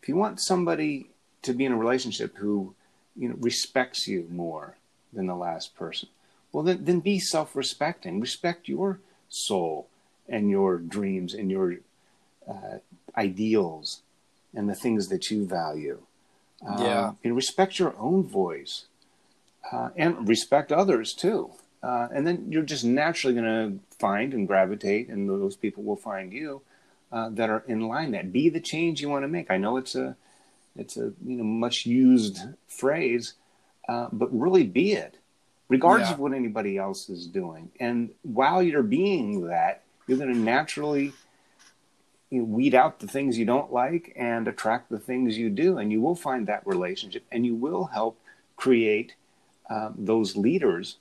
If 0.01 0.09
you 0.09 0.15
want 0.15 0.41
somebody 0.41 1.07
to 1.43 1.53
be 1.53 1.65
in 1.65 1.71
a 1.71 1.77
relationship 1.77 2.35
who 2.37 2.75
you 3.15 3.29
know 3.29 3.35
respects 3.39 4.07
you 4.07 4.27
more 4.29 4.77
than 5.11 5.27
the 5.27 5.35
last 5.35 5.75
person 5.75 6.09
well 6.51 6.63
then 6.63 6.85
then 6.85 6.99
be 6.99 7.19
self-respecting. 7.19 8.19
Respect 8.19 8.67
your 8.67 8.99
soul 9.29 9.87
and 10.27 10.49
your 10.49 10.77
dreams 10.77 11.33
and 11.33 11.51
your 11.51 11.75
uh, 12.47 12.77
ideals 13.17 14.01
and 14.53 14.69
the 14.69 14.75
things 14.75 15.07
that 15.09 15.31
you 15.31 15.45
value. 15.45 15.99
Yeah. 16.63 16.99
uh, 16.99 17.13
and 17.23 17.35
respect 17.35 17.77
your 17.77 17.93
own 17.99 18.23
voice 18.23 18.85
uh, 19.71 19.89
and 19.97 20.27
respect 20.29 20.71
others 20.71 21.13
too 21.13 21.51
uh, 21.83 22.07
and 22.13 22.25
then 22.25 22.47
you're 22.49 22.63
just 22.63 22.85
naturally 22.85 23.35
going 23.35 23.45
to 23.45 23.97
find 23.97 24.33
and 24.33 24.47
gravitate 24.47 25.09
and 25.09 25.29
those 25.29 25.55
people 25.55 25.83
will 25.83 25.95
find 25.95 26.33
you 26.33 26.61
uh, 27.11 27.29
that 27.29 27.49
are 27.49 27.63
in 27.67 27.87
line 27.87 28.11
that 28.11 28.31
be 28.31 28.49
the 28.49 28.59
change 28.59 29.01
you 29.01 29.09
want 29.09 29.23
to 29.23 29.27
make 29.27 29.51
i 29.51 29.57
know 29.57 29.77
it's 29.77 29.93
a 29.93 30.15
it's 30.75 30.97
a 30.97 31.13
you 31.25 31.37
know 31.37 31.43
much 31.43 31.85
used 31.85 32.39
phrase, 32.67 33.33
uh, 33.87 34.07
but 34.11 34.37
really 34.37 34.63
be 34.63 34.93
it, 34.93 35.17
regardless 35.69 36.09
yeah. 36.09 36.13
of 36.13 36.19
what 36.19 36.33
anybody 36.33 36.77
else 36.77 37.09
is 37.09 37.27
doing. 37.27 37.71
And 37.79 38.11
while 38.23 38.63
you're 38.63 38.83
being 38.83 39.47
that, 39.47 39.83
you're 40.07 40.17
going 40.17 40.33
to 40.33 40.39
naturally 40.39 41.13
you 42.29 42.39
know, 42.39 42.45
weed 42.45 42.73
out 42.73 42.99
the 42.99 43.07
things 43.07 43.37
you 43.37 43.45
don't 43.45 43.71
like 43.71 44.13
and 44.15 44.47
attract 44.47 44.89
the 44.89 44.99
things 44.99 45.37
you 45.37 45.49
do, 45.49 45.77
and 45.77 45.91
you 45.91 46.01
will 46.01 46.15
find 46.15 46.47
that 46.47 46.65
relationship, 46.65 47.23
and 47.31 47.45
you 47.45 47.55
will 47.55 47.85
help 47.85 48.19
create 48.55 49.15
uh, 49.69 49.91
those 49.95 50.35
leaders 50.35 50.97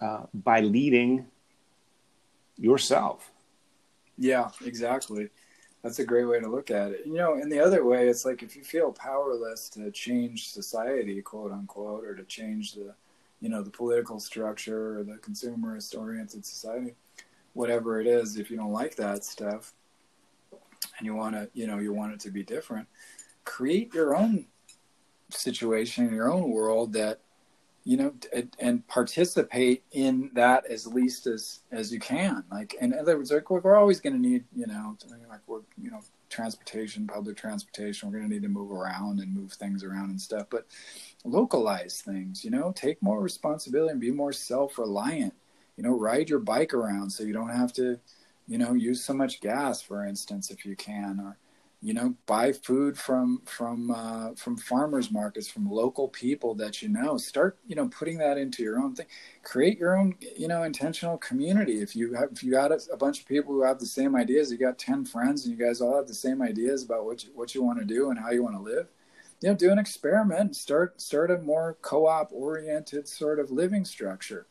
uh, 0.00 0.24
by 0.32 0.60
leading 0.60 1.26
yourself. 2.56 3.30
Yeah, 4.18 4.50
exactly 4.64 5.30
that's 5.86 6.00
a 6.00 6.04
great 6.04 6.24
way 6.24 6.40
to 6.40 6.48
look 6.48 6.72
at 6.72 6.90
it. 6.90 7.02
You 7.06 7.14
know, 7.14 7.34
and 7.34 7.50
the 7.50 7.60
other 7.60 7.84
way, 7.84 8.08
it's 8.08 8.24
like 8.24 8.42
if 8.42 8.56
you 8.56 8.64
feel 8.64 8.90
powerless 8.90 9.68
to 9.70 9.92
change 9.92 10.48
society, 10.50 11.22
quote 11.22 11.52
unquote, 11.52 12.04
or 12.04 12.16
to 12.16 12.24
change 12.24 12.74
the, 12.74 12.92
you 13.40 13.48
know, 13.48 13.62
the 13.62 13.70
political 13.70 14.18
structure 14.18 14.98
or 14.98 15.04
the 15.04 15.14
consumerist 15.18 15.96
oriented 15.96 16.44
society, 16.44 16.96
whatever 17.52 18.00
it 18.00 18.08
is, 18.08 18.36
if 18.36 18.50
you 18.50 18.56
don't 18.56 18.72
like 18.72 18.96
that 18.96 19.24
stuff 19.24 19.74
and 20.98 21.06
you 21.06 21.14
want 21.14 21.36
to, 21.36 21.48
you 21.54 21.68
know, 21.68 21.78
you 21.78 21.92
want 21.92 22.12
it 22.12 22.18
to 22.18 22.32
be 22.32 22.42
different, 22.42 22.88
create 23.44 23.94
your 23.94 24.16
own 24.16 24.46
situation, 25.30 26.12
your 26.12 26.32
own 26.32 26.50
world 26.50 26.94
that 26.94 27.20
you 27.86 27.96
know, 27.96 28.12
and 28.58 28.84
participate 28.88 29.84
in 29.92 30.28
that 30.34 30.66
as 30.66 30.88
least 30.88 31.28
as 31.28 31.60
as 31.70 31.92
you 31.92 32.00
can. 32.00 32.42
Like, 32.50 32.74
in 32.80 32.92
other 32.92 33.16
words, 33.16 33.30
like 33.30 33.48
we're 33.48 33.76
always 33.76 34.00
going 34.00 34.14
to 34.14 34.28
need, 34.28 34.42
you 34.52 34.66
know, 34.66 34.98
like 35.30 35.40
we're, 35.46 35.60
you 35.80 35.92
know, 35.92 36.00
transportation, 36.28 37.06
public 37.06 37.36
transportation. 37.36 38.10
We're 38.10 38.18
going 38.18 38.28
to 38.28 38.34
need 38.34 38.42
to 38.42 38.48
move 38.48 38.72
around 38.72 39.20
and 39.20 39.32
move 39.32 39.52
things 39.52 39.84
around 39.84 40.10
and 40.10 40.20
stuff. 40.20 40.48
But 40.50 40.66
localize 41.24 42.02
things, 42.04 42.44
you 42.44 42.50
know, 42.50 42.72
take 42.74 43.00
more 43.00 43.20
responsibility 43.20 43.92
and 43.92 44.00
be 44.00 44.10
more 44.10 44.32
self 44.32 44.78
reliant. 44.78 45.34
You 45.76 45.84
know, 45.84 45.96
ride 45.96 46.28
your 46.28 46.40
bike 46.40 46.74
around 46.74 47.10
so 47.10 47.22
you 47.22 47.32
don't 47.32 47.54
have 47.54 47.72
to, 47.74 48.00
you 48.48 48.58
know, 48.58 48.74
use 48.74 49.04
so 49.04 49.14
much 49.14 49.40
gas, 49.40 49.80
for 49.80 50.04
instance, 50.04 50.50
if 50.50 50.66
you 50.66 50.74
can, 50.74 51.20
or 51.20 51.38
you 51.86 51.94
know 51.94 52.16
buy 52.26 52.52
food 52.52 52.98
from 52.98 53.42
from 53.44 53.92
uh, 53.92 54.34
from 54.34 54.56
farmers 54.56 55.12
markets 55.12 55.48
from 55.48 55.70
local 55.70 56.08
people 56.08 56.52
that 56.56 56.82
you 56.82 56.88
know. 56.88 57.16
Start 57.16 57.58
you 57.64 57.76
know 57.76 57.86
putting 57.86 58.18
that 58.18 58.38
into 58.38 58.64
your 58.64 58.80
own 58.80 58.96
thing. 58.96 59.06
Create 59.44 59.78
your 59.78 59.96
own 59.96 60.16
you 60.36 60.48
know 60.48 60.64
intentional 60.64 61.16
community. 61.16 61.80
If 61.80 61.94
you 61.94 62.14
have 62.14 62.30
if 62.32 62.42
you 62.42 62.50
got 62.50 62.72
a, 62.72 62.80
a 62.92 62.96
bunch 62.96 63.20
of 63.20 63.28
people 63.28 63.52
who 63.54 63.62
have 63.62 63.78
the 63.78 63.86
same 63.86 64.16
ideas 64.16 64.50
you 64.50 64.58
got 64.58 64.78
10 64.80 65.04
friends 65.04 65.46
and 65.46 65.56
you 65.56 65.64
guys 65.64 65.80
all 65.80 65.94
have 65.96 66.08
the 66.08 66.14
same 66.14 66.42
ideas 66.42 66.82
about 66.82 67.04
what 67.04 67.22
you, 67.22 67.30
what 67.36 67.54
you 67.54 67.62
want 67.62 67.78
to 67.78 67.84
do 67.84 68.10
and 68.10 68.18
how 68.18 68.32
you 68.32 68.42
want 68.42 68.56
to 68.56 68.62
live 68.62 68.88
you 69.40 69.48
know 69.48 69.54
do 69.54 69.70
an 69.70 69.78
experiment 69.78 70.56
start 70.56 71.00
start 71.00 71.30
a 71.30 71.38
more 71.38 71.76
co-op 71.82 72.32
oriented 72.32 73.06
sort 73.06 73.38
of 73.38 73.50
living 73.50 73.84
structure 73.84 74.46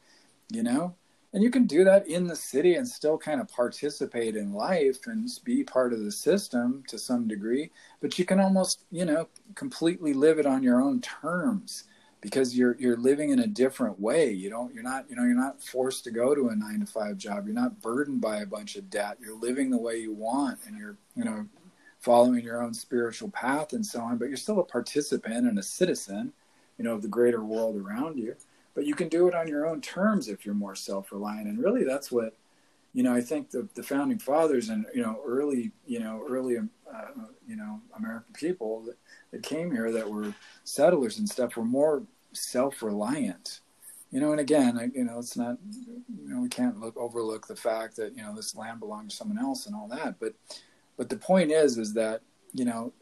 you 0.52 0.64
know 0.64 0.96
and 1.36 1.44
you 1.44 1.52
can 1.52 1.66
do 1.66 1.84
that 1.84 2.08
in 2.08 2.26
the 2.26 2.36
city 2.36 2.76
and 2.76 2.88
still 2.88 3.18
kind 3.18 3.40
of 3.42 3.48
participate 3.50 4.36
in 4.36 4.54
life 4.54 5.06
and 5.06 5.30
be 5.44 5.64
part 5.64 5.94
of 5.94 6.00
the 6.00 6.12
system 6.12 6.84
to 6.88 6.98
some 6.98 7.28
degree 7.28 7.70
but 8.02 8.18
you 8.18 8.26
can 8.26 8.40
almost 8.40 8.86
you 8.90 9.06
know 9.06 9.28
completely 9.54 10.14
live 10.14 10.40
it 10.40 10.48
on 10.48 10.64
your 10.64 10.82
own 10.82 11.00
terms 11.02 11.84
because 12.26 12.58
you're 12.58 12.76
you're 12.80 12.98
living 12.98 13.30
in 13.30 13.38
a 13.38 13.46
different 13.48 14.00
way. 14.00 14.32
You 14.32 14.50
don't 14.50 14.74
you're 14.74 14.82
not 14.82 15.08
you 15.08 15.16
know 15.16 15.22
you're 15.22 15.36
not 15.36 15.62
forced 15.62 16.04
to 16.06 16.12
go 16.12 16.34
to 16.34 16.48
a 16.48 16.56
9 16.56 16.80
to 16.80 16.86
5 16.88 17.18
job. 17.18 17.46
You're 17.46 17.54
not 17.54 17.80
burdened 17.84 18.20
by 18.20 18.38
a 18.38 18.48
bunch 18.48 18.78
of 18.78 18.90
debt. 18.90 19.18
You're 19.22 19.38
living 19.38 19.70
the 19.70 19.78
way 19.78 19.98
you 19.98 20.12
want 20.12 20.58
and 20.66 20.76
you're 20.76 20.98
you 21.16 21.24
know 21.24 21.46
following 22.00 22.44
your 22.44 22.64
own 22.64 22.74
spiritual 22.74 23.30
path 23.30 23.74
and 23.74 23.86
so 23.86 24.00
on 24.00 24.18
but 24.18 24.28
you're 24.28 24.38
still 24.38 24.60
a 24.60 24.64
participant 24.64 25.48
and 25.48 25.58
a 25.58 25.64
citizen 25.64 26.34
you 26.78 26.84
know 26.84 26.94
of 26.94 27.02
the 27.02 27.08
greater 27.08 27.44
world 27.44 27.76
around 27.76 28.18
you 28.18 28.36
but 28.76 28.86
you 28.86 28.94
can 28.94 29.08
do 29.08 29.28
it 29.28 29.34
on 29.34 29.48
your 29.48 29.66
own 29.66 29.82
terms 29.82 30.28
if 30.28 30.46
you're 30.46 30.54
more 30.54 30.76
self-reliant. 30.76 31.48
And 31.48 31.58
really 31.58 31.84
that's 31.84 32.12
what 32.12 32.36
you 32.94 33.04
know 33.04 33.14
i 33.14 33.20
think 33.20 33.52
the, 33.52 33.68
the 33.76 33.84
founding 33.84 34.18
fathers 34.18 34.70
and 34.70 34.86
you 34.96 35.02
know 35.02 35.20
early 35.26 35.72
you 35.86 36.00
know 36.00 36.26
early 36.30 36.58
uh, 36.58 37.26
you 37.46 37.58
know 37.58 37.82
american 37.98 38.34
people 38.34 38.84
that, 38.84 38.96
that 39.32 39.44
came 39.44 39.70
here 39.70 39.92
that 39.92 40.10
were 40.10 40.34
settlers 40.64 41.20
and 41.20 41.28
stuff 41.28 41.58
were 41.58 41.66
more 41.66 42.04
self-reliant. 42.32 43.60
You 44.12 44.22
know 44.22 44.32
and 44.32 44.40
again 44.40 44.78
I, 44.78 44.86
you 44.98 45.04
know 45.04 45.20
it's 45.20 45.36
not 45.36 45.58
you 45.76 46.30
know 46.30 46.40
we 46.40 46.48
can't 46.48 46.80
look 46.80 46.96
overlook 46.96 47.48
the 47.48 47.56
fact 47.56 47.98
that 47.98 48.16
you 48.16 48.24
know 48.24 48.34
this 48.34 48.56
land 48.56 48.80
belonged 48.80 49.10
to 49.10 49.16
someone 49.16 49.40
else 49.40 49.66
and 49.66 49.76
all 49.76 49.90
that. 49.90 50.20
But 50.20 50.36
but 50.96 51.10
the 51.10 51.18
point 51.18 51.52
is 51.52 51.78
is 51.78 51.94
that 51.96 52.22
you 52.54 52.64
know 52.64 52.94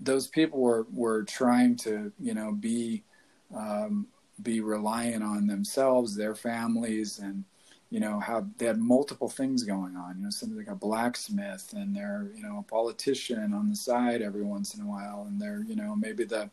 those 0.00 0.26
people 0.26 0.60
were 0.60 0.86
were 0.92 1.22
trying 1.22 1.76
to 1.76 2.10
you 2.18 2.34
know 2.34 2.52
be 2.52 3.04
um, 3.54 4.08
be 4.42 4.60
reliant 4.60 5.22
on 5.22 5.46
themselves, 5.46 6.16
their 6.16 6.34
families, 6.34 7.18
and 7.18 7.44
you 7.90 8.00
know 8.00 8.18
how 8.18 8.46
they 8.58 8.66
had 8.66 8.78
multiple 8.78 9.28
things 9.28 9.62
going 9.62 9.96
on. 9.96 10.16
You 10.18 10.24
know, 10.24 10.30
something 10.30 10.58
like 10.58 10.68
a 10.68 10.74
blacksmith, 10.74 11.72
and 11.76 11.94
they're 11.94 12.28
you 12.34 12.42
know 12.42 12.58
a 12.58 12.62
politician 12.62 13.54
on 13.54 13.70
the 13.70 13.76
side 13.76 14.22
every 14.22 14.42
once 14.42 14.74
in 14.74 14.82
a 14.82 14.86
while, 14.86 15.26
and 15.28 15.40
they're 15.40 15.64
you 15.66 15.76
know 15.76 15.94
maybe 15.94 16.24
the 16.24 16.50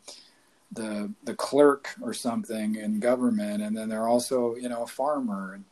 the 0.74 1.12
the 1.24 1.36
clerk 1.36 1.90
or 2.02 2.14
something 2.14 2.76
in 2.76 3.00
government, 3.00 3.64
and 3.64 3.76
then 3.76 3.90
they're 3.90 4.08
also 4.08 4.56
you 4.56 4.70
know 4.70 4.84
a 4.84 4.88
farmer, 4.88 5.54
and 5.54 5.66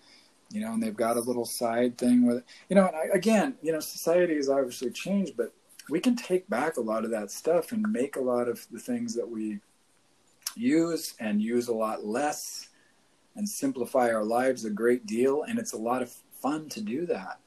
you 0.51 0.61
know, 0.61 0.73
and 0.73 0.81
they've 0.81 0.95
got 0.95 1.17
a 1.17 1.21
little 1.21 1.45
side 1.45 1.97
thing 1.97 2.25
with 2.25 2.43
you 2.69 2.75
know. 2.75 2.87
And 2.87 2.95
I, 2.95 3.03
again, 3.13 3.55
you 3.61 3.71
know, 3.71 3.79
society 3.79 4.35
has 4.35 4.49
obviously 4.49 4.89
changed, 4.91 5.37
but 5.37 5.53
we 5.89 5.99
can 5.99 6.15
take 6.15 6.49
back 6.49 6.77
a 6.77 6.81
lot 6.81 7.05
of 7.05 7.11
that 7.11 7.31
stuff 7.31 7.71
and 7.71 7.81
make 7.91 8.15
a 8.15 8.21
lot 8.21 8.47
of 8.47 8.65
the 8.71 8.79
things 8.79 9.13
that 9.15 9.29
we 9.29 9.59
use 10.59 11.15
and 11.19 11.41
use 11.41 11.67
a 11.67 11.73
lot 11.73 12.05
less 12.05 12.69
and 13.35 13.47
simplify 13.47 14.11
our 14.11 14.23
lives 14.23 14.65
a 14.65 14.69
great 14.69 15.05
deal. 15.05 15.43
And 15.43 15.57
it's 15.57 15.73
a 15.73 15.77
lot 15.77 16.01
of 16.01 16.13
fun 16.41 16.69
to 16.69 16.81
do 16.81 17.05
that. 17.07 17.39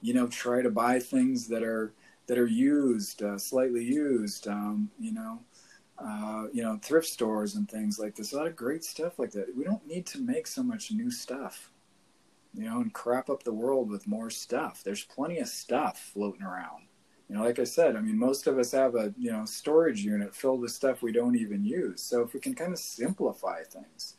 You 0.00 0.14
know 0.14 0.28
try 0.28 0.62
to 0.62 0.70
buy 0.70 1.00
things 1.00 1.48
that 1.48 1.64
are 1.64 1.92
that 2.26 2.38
are 2.38 2.46
used 2.46 3.22
uh, 3.22 3.36
slightly 3.36 3.84
used 3.84 4.46
um, 4.46 4.90
you 5.00 5.12
know 5.12 5.40
uh, 5.98 6.44
you 6.52 6.62
know 6.62 6.78
thrift 6.80 7.08
stores 7.08 7.56
and 7.56 7.68
things 7.68 7.98
like 7.98 8.14
this. 8.14 8.32
A 8.32 8.36
lot 8.36 8.46
of 8.46 8.54
great 8.54 8.84
stuff 8.84 9.18
like 9.18 9.32
that. 9.32 9.56
We 9.56 9.64
don't 9.64 9.84
need 9.88 10.06
to 10.06 10.20
make 10.20 10.46
so 10.46 10.62
much 10.62 10.92
new 10.92 11.10
stuff 11.10 11.70
you 12.54 12.64
know 12.64 12.80
and 12.80 12.92
crap 12.92 13.28
up 13.28 13.42
the 13.42 13.52
world 13.52 13.90
with 13.90 14.06
more 14.06 14.30
stuff. 14.30 14.82
There's 14.84 15.04
plenty 15.04 15.38
of 15.38 15.48
stuff 15.48 16.10
floating 16.12 16.42
around 16.42 16.87
you 17.28 17.36
know, 17.36 17.44
like 17.44 17.58
I 17.58 17.64
said, 17.64 17.94
I 17.94 18.00
mean, 18.00 18.18
most 18.18 18.46
of 18.46 18.58
us 18.58 18.72
have 18.72 18.94
a 18.94 19.12
you 19.18 19.30
know 19.30 19.44
storage 19.44 20.00
unit 20.00 20.34
filled 20.34 20.60
with 20.60 20.70
stuff 20.70 21.02
we 21.02 21.12
don't 21.12 21.36
even 21.36 21.64
use. 21.64 22.02
So 22.02 22.22
if 22.22 22.32
we 22.32 22.40
can 22.40 22.54
kind 22.54 22.72
of 22.72 22.78
simplify 22.78 23.62
things, 23.64 24.16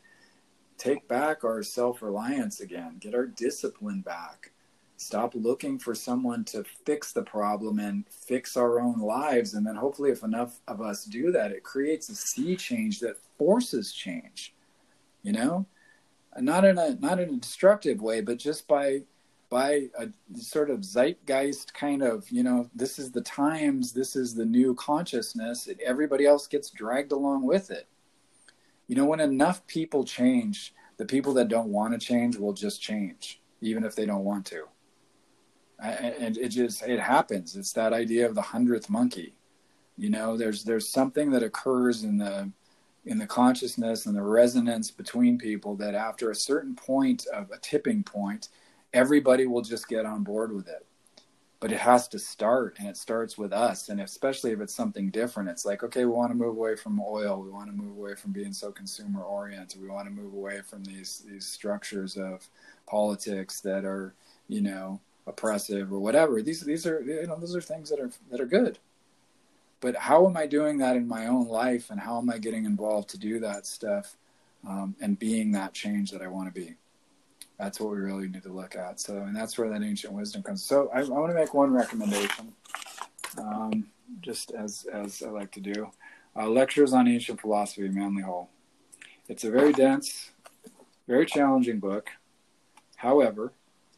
take 0.78 1.08
back 1.08 1.42
our 1.42 1.62
self 1.62 2.02
reliance 2.02 2.60
again, 2.60 2.98
get 3.00 3.14
our 3.14 3.26
discipline 3.26 4.00
back, 4.00 4.52
stop 4.96 5.34
looking 5.34 5.78
for 5.78 5.94
someone 5.94 6.44
to 6.44 6.64
fix 6.84 7.12
the 7.12 7.22
problem 7.22 7.80
and 7.80 8.04
fix 8.08 8.56
our 8.56 8.78
own 8.80 9.00
lives, 9.00 9.54
and 9.54 9.66
then 9.66 9.74
hopefully, 9.74 10.10
if 10.10 10.22
enough 10.22 10.60
of 10.68 10.80
us 10.80 11.04
do 11.04 11.32
that, 11.32 11.50
it 11.50 11.64
creates 11.64 12.08
a 12.10 12.14
sea 12.14 12.54
change 12.54 13.00
that 13.00 13.18
forces 13.38 13.92
change. 13.92 14.54
You 15.22 15.32
know, 15.32 15.66
not 16.38 16.64
in 16.64 16.78
a 16.78 16.94
not 16.94 17.18
in 17.18 17.30
a 17.30 17.38
destructive 17.38 18.00
way, 18.00 18.20
but 18.20 18.38
just 18.38 18.68
by 18.68 19.02
by 19.50 19.88
a 19.98 20.08
sort 20.38 20.70
of 20.70 20.84
zeitgeist 20.84 21.74
kind 21.74 22.02
of, 22.02 22.30
you 22.30 22.44
know, 22.44 22.70
this 22.74 23.00
is 23.00 23.10
the 23.10 23.20
times, 23.20 23.92
this 23.92 24.14
is 24.14 24.34
the 24.34 24.46
new 24.46 24.74
consciousness, 24.76 25.68
everybody 25.84 26.24
else 26.24 26.46
gets 26.46 26.70
dragged 26.70 27.10
along 27.10 27.44
with 27.44 27.70
it. 27.72 27.88
You 28.86 28.94
know, 28.94 29.04
when 29.04 29.20
enough 29.20 29.66
people 29.66 30.04
change, 30.04 30.72
the 30.96 31.04
people 31.04 31.34
that 31.34 31.48
don't 31.48 31.68
want 31.68 31.92
to 31.92 31.98
change 31.98 32.36
will 32.36 32.52
just 32.52 32.80
change, 32.80 33.40
even 33.60 33.84
if 33.84 33.96
they 33.96 34.06
don't 34.06 34.24
want 34.24 34.46
to. 34.46 34.66
And 35.80 36.36
it 36.36 36.50
just 36.50 36.82
it 36.82 37.00
happens. 37.00 37.56
It's 37.56 37.72
that 37.72 37.92
idea 37.92 38.26
of 38.26 38.34
the 38.34 38.42
hundredth 38.42 38.90
monkey. 38.90 39.34
You 39.96 40.10
know, 40.10 40.36
there's 40.36 40.62
there's 40.62 40.88
something 40.88 41.30
that 41.30 41.42
occurs 41.42 42.04
in 42.04 42.18
the 42.18 42.52
in 43.06 43.18
the 43.18 43.26
consciousness 43.26 44.06
and 44.06 44.14
the 44.14 44.22
resonance 44.22 44.90
between 44.90 45.38
people 45.38 45.74
that 45.76 45.94
after 45.94 46.30
a 46.30 46.34
certain 46.34 46.74
point 46.74 47.26
of 47.32 47.50
a 47.50 47.58
tipping 47.58 48.02
point, 48.02 48.50
everybody 48.92 49.46
will 49.46 49.62
just 49.62 49.88
get 49.88 50.06
on 50.06 50.22
board 50.22 50.52
with 50.52 50.68
it. 50.68 50.86
But 51.60 51.72
it 51.72 51.78
has 51.78 52.08
to 52.08 52.18
start 52.18 52.76
and 52.78 52.88
it 52.88 52.96
starts 52.96 53.36
with 53.36 53.52
us. 53.52 53.90
And 53.90 54.00
especially 54.00 54.52
if 54.52 54.60
it's 54.60 54.74
something 54.74 55.10
different 55.10 55.50
it's 55.50 55.66
like 55.66 55.82
okay 55.82 56.04
we 56.06 56.12
want 56.12 56.30
to 56.30 56.36
move 56.36 56.56
away 56.56 56.74
from 56.74 57.00
oil. 57.00 57.42
We 57.42 57.50
want 57.50 57.66
to 57.66 57.76
move 57.76 57.96
away 57.96 58.14
from 58.14 58.32
being 58.32 58.52
so 58.52 58.72
consumer 58.72 59.22
oriented. 59.22 59.80
We 59.80 59.88
want 59.88 60.06
to 60.06 60.14
move 60.14 60.32
away 60.32 60.62
from 60.62 60.84
these 60.84 61.24
these 61.28 61.46
structures 61.46 62.16
of 62.16 62.48
politics 62.86 63.60
that 63.60 63.84
are 63.84 64.14
you 64.48 64.62
know 64.62 65.00
oppressive 65.26 65.92
or 65.92 65.98
whatever. 65.98 66.40
These 66.40 66.62
these 66.62 66.86
are 66.86 67.02
you 67.02 67.26
know 67.26 67.38
those 67.38 67.54
are 67.54 67.60
things 67.60 67.90
that 67.90 68.00
are 68.00 68.10
that 68.30 68.40
are 68.40 68.46
good. 68.46 68.78
But 69.82 69.96
how 69.96 70.26
am 70.26 70.36
i 70.36 70.46
doing 70.46 70.78
that 70.78 70.96
in 70.96 71.08
my 71.08 71.26
own 71.26 71.48
life? 71.48 71.90
And 71.90 72.00
how 72.00 72.18
am 72.18 72.30
i 72.30 72.38
getting 72.38 72.64
involved 72.64 73.10
to 73.10 73.18
do 73.18 73.38
that 73.40 73.66
stuff 73.66 74.16
um, 74.66 74.94
and 75.00 75.18
being 75.18 75.52
that 75.52 75.72
change 75.72 76.10
that 76.10 76.22
i 76.22 76.26
want 76.26 76.52
to 76.52 76.60
be 76.60 76.74
that's 77.60 77.78
what 77.78 77.90
we 77.90 77.98
really 77.98 78.26
need 78.26 78.42
to 78.42 78.52
look 78.52 78.74
at. 78.74 78.98
So, 78.98 79.18
and 79.18 79.36
that's 79.36 79.58
where 79.58 79.68
that 79.68 79.82
ancient 79.82 80.14
wisdom 80.14 80.42
comes. 80.42 80.62
So, 80.62 80.88
I, 80.94 81.00
I 81.00 81.08
want 81.08 81.30
to 81.30 81.34
make 81.34 81.52
one 81.52 81.72
recommendation, 81.72 82.52
um, 83.38 83.86
just 84.22 84.52
as 84.52 84.86
as 84.92 85.22
I 85.22 85.28
like 85.28 85.52
to 85.52 85.60
do. 85.60 85.90
Uh, 86.34 86.48
lectures 86.48 86.92
on 86.92 87.06
ancient 87.06 87.40
philosophy, 87.40 87.88
Manly 87.88 88.22
Hall. 88.22 88.50
It's 89.28 89.44
a 89.44 89.50
very 89.50 89.72
dense, 89.72 90.30
very 91.06 91.26
challenging 91.26 91.80
book. 91.80 92.08
However, 92.96 93.52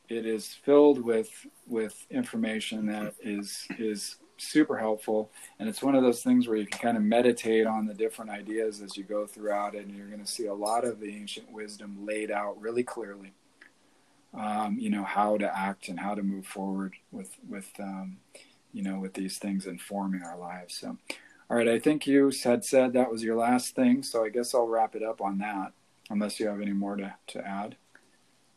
it 0.08 0.26
is 0.26 0.48
filled 0.48 1.00
with 1.02 1.46
with 1.66 2.06
information 2.10 2.86
that 2.86 3.14
is 3.22 3.66
is 3.78 4.16
super 4.38 4.76
helpful 4.76 5.30
and 5.60 5.68
it's 5.68 5.82
one 5.82 5.94
of 5.94 6.02
those 6.02 6.20
things 6.24 6.48
where 6.48 6.56
you 6.56 6.66
can 6.66 6.80
kind 6.80 6.96
of 6.96 7.02
meditate 7.04 7.64
on 7.64 7.86
the 7.86 7.94
different 7.94 8.28
ideas 8.28 8.80
as 8.80 8.96
you 8.96 9.04
go 9.04 9.24
throughout 9.24 9.76
it 9.76 9.86
and 9.86 9.96
you're 9.96 10.08
going 10.08 10.18
to 10.18 10.26
see 10.26 10.46
a 10.46 10.54
lot 10.54 10.84
of 10.84 10.98
the 10.98 11.14
ancient 11.14 11.48
wisdom 11.52 12.04
laid 12.04 12.28
out 12.28 12.60
really 12.60 12.82
clearly 12.82 13.32
um, 14.34 14.78
you 14.78 14.90
know 14.90 15.04
how 15.04 15.36
to 15.36 15.58
act 15.58 15.88
and 15.88 16.00
how 16.00 16.14
to 16.14 16.22
move 16.22 16.46
forward 16.46 16.94
with 17.10 17.36
with 17.48 17.70
um, 17.78 18.18
you 18.72 18.82
know 18.82 18.98
with 18.98 19.14
these 19.14 19.38
things 19.38 19.66
informing 19.66 20.22
our 20.22 20.38
lives. 20.38 20.76
So, 20.76 20.96
all 21.50 21.56
right, 21.56 21.68
I 21.68 21.78
think 21.78 22.06
you 22.06 22.32
had 22.42 22.64
said 22.64 22.92
that 22.92 23.10
was 23.10 23.22
your 23.22 23.36
last 23.36 23.74
thing, 23.74 24.02
so 24.02 24.24
I 24.24 24.30
guess 24.30 24.54
I'll 24.54 24.66
wrap 24.66 24.94
it 24.94 25.02
up 25.02 25.20
on 25.20 25.38
that, 25.38 25.72
unless 26.10 26.40
you 26.40 26.48
have 26.48 26.60
any 26.60 26.72
more 26.72 26.96
to 26.96 27.14
to 27.28 27.46
add. 27.46 27.76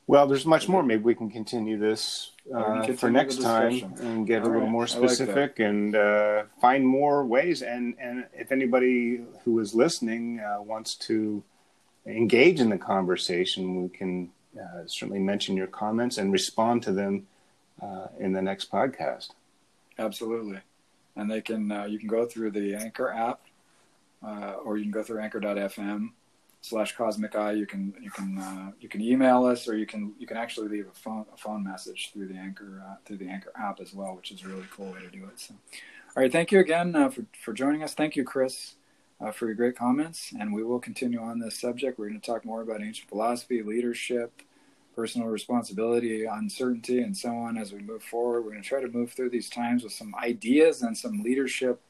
Well, 0.08 0.28
there's 0.28 0.46
much 0.46 0.70
more. 0.70 0.84
Maybe 0.84 1.02
we 1.02 1.16
can 1.16 1.32
continue 1.32 1.80
this 1.80 2.32
uh, 2.54 2.64
continue 2.64 2.96
for 2.96 3.10
next 3.10 3.42
time 3.42 3.96
and 4.02 4.28
get 4.28 4.42
All 4.42 4.48
a 4.48 4.50
little 4.50 4.62
right. 4.62 4.72
more 4.72 4.88
specific 4.88 5.36
like 5.36 5.60
and 5.60 5.96
uh, 5.96 6.44
find 6.62 6.86
more 6.86 7.26
ways. 7.26 7.64
And 7.64 7.96
and 8.00 8.26
if 8.34 8.52
anybody 8.52 9.22
who 9.44 9.60
is 9.60 9.74
listening 9.74 10.40
uh, 10.40 10.62
wants 10.62 10.96
to 10.96 11.44
engage 12.06 12.60
in 12.60 12.70
the 12.70 12.78
conversation, 12.78 13.82
we 13.82 13.90
can 13.90 14.30
uh, 14.60 14.84
certainly 14.88 15.20
mention 15.20 15.58
your 15.58 15.68
comments 15.68 16.18
and 16.18 16.32
respond 16.32 16.84
to 16.84 16.92
them 16.92 17.28
uh, 17.82 18.08
in 18.20 18.34
the 18.34 18.42
next 18.42 18.72
podcast. 18.72 19.30
Absolutely, 19.98 20.60
and 21.16 21.30
they 21.30 21.42
can 21.42 21.72
uh, 21.72 21.86
you 21.86 22.00
can 22.00 22.08
go 22.08 22.26
through 22.26 22.52
the 22.52 22.76
Anchor 22.76 23.10
app, 23.10 23.42
uh, 24.26 24.54
or 24.64 24.78
you 24.78 24.84
can 24.84 24.92
go 24.92 25.04
through 25.04 25.22
Anchor.fm 25.22 26.12
slash 26.62 26.96
Cosmic 26.96 27.36
Eye. 27.36 27.54
You 27.54 27.66
can 27.66 27.94
you 28.02 28.12
can 28.12 28.38
uh, 28.38 28.72
you 28.80 28.90
can 28.90 29.02
email 29.02 29.46
us, 29.46 29.68
or 29.68 29.78
you 29.78 29.86
can 29.86 30.14
you 30.20 30.28
can 30.28 30.38
actually 30.38 30.68
leave 30.68 30.88
a 30.88 30.98
phone 31.00 31.26
a 31.34 31.38
phone 31.38 31.64
message 31.64 32.12
through 32.14 32.28
the 32.28 32.36
Anchor 32.36 32.84
uh, 32.86 32.96
through 33.06 33.18
the 33.18 33.30
Anchor 33.30 33.52
app 33.56 33.80
as 33.80 33.94
well, 33.94 34.16
which 34.16 34.32
is 34.32 34.44
a 34.44 34.48
really 34.48 34.68
cool 34.72 34.92
way 34.92 35.00
to 35.00 35.10
do 35.10 35.24
it. 35.26 35.40
So, 35.40 35.54
all 36.16 36.24
right, 36.24 36.32
thank 36.32 36.52
you 36.52 36.60
again 36.60 36.94
for 37.12 37.26
for 37.42 37.54
joining 37.54 37.84
us. 37.84 37.94
Thank 37.94 38.16
you, 38.16 38.24
Chris 38.24 38.76
uh, 39.20 39.32
for 39.32 39.46
your 39.46 39.56
great 39.56 39.78
comments. 39.78 40.34
And 40.40 40.54
we 40.54 40.64
will 40.64 40.80
continue 40.80 41.20
on 41.20 41.40
this 41.40 41.60
subject. 41.60 41.98
We're 41.98 42.10
going 42.10 42.20
to 42.20 42.26
talk 42.26 42.46
more 42.46 42.62
about 42.62 42.82
ancient 42.82 43.10
philosophy, 43.10 43.62
leadership, 43.62 44.42
personal 44.96 45.28
responsibility, 45.28 46.26
uncertainty, 46.26 47.02
and 47.02 47.16
so 47.16 47.30
on 47.30 47.58
as 47.58 47.74
we 47.74 47.80
move 47.80 48.04
forward. 48.04 48.42
We're 48.42 48.52
going 48.52 48.64
to 48.64 48.68
try 48.68 48.82
to 48.82 48.88
move 48.88 49.12
through 49.12 49.32
these 49.32 49.50
times 49.50 49.84
with 49.84 49.94
some 49.94 50.16
ideas 50.16 50.82
and 50.82 50.98
some 50.98 51.22
leadership, 51.22 51.82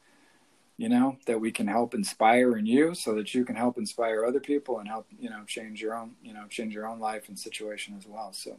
you 0.77 0.89
know, 0.89 1.17
that 1.27 1.39
we 1.39 1.51
can 1.51 1.67
help 1.67 1.93
inspire 1.93 2.57
in 2.57 2.65
you 2.65 2.95
so 2.95 3.13
that 3.15 3.33
you 3.33 3.45
can 3.45 3.55
help 3.55 3.77
inspire 3.77 4.25
other 4.25 4.39
people 4.39 4.79
and 4.79 4.87
help, 4.87 5.05
you 5.19 5.29
know, 5.29 5.43
change 5.45 5.81
your 5.81 5.95
own, 5.95 6.15
you 6.23 6.33
know, 6.33 6.47
change 6.47 6.73
your 6.73 6.87
own 6.87 6.99
life 6.99 7.29
and 7.29 7.37
situation 7.37 7.95
as 7.97 8.07
well. 8.07 8.33
So 8.33 8.57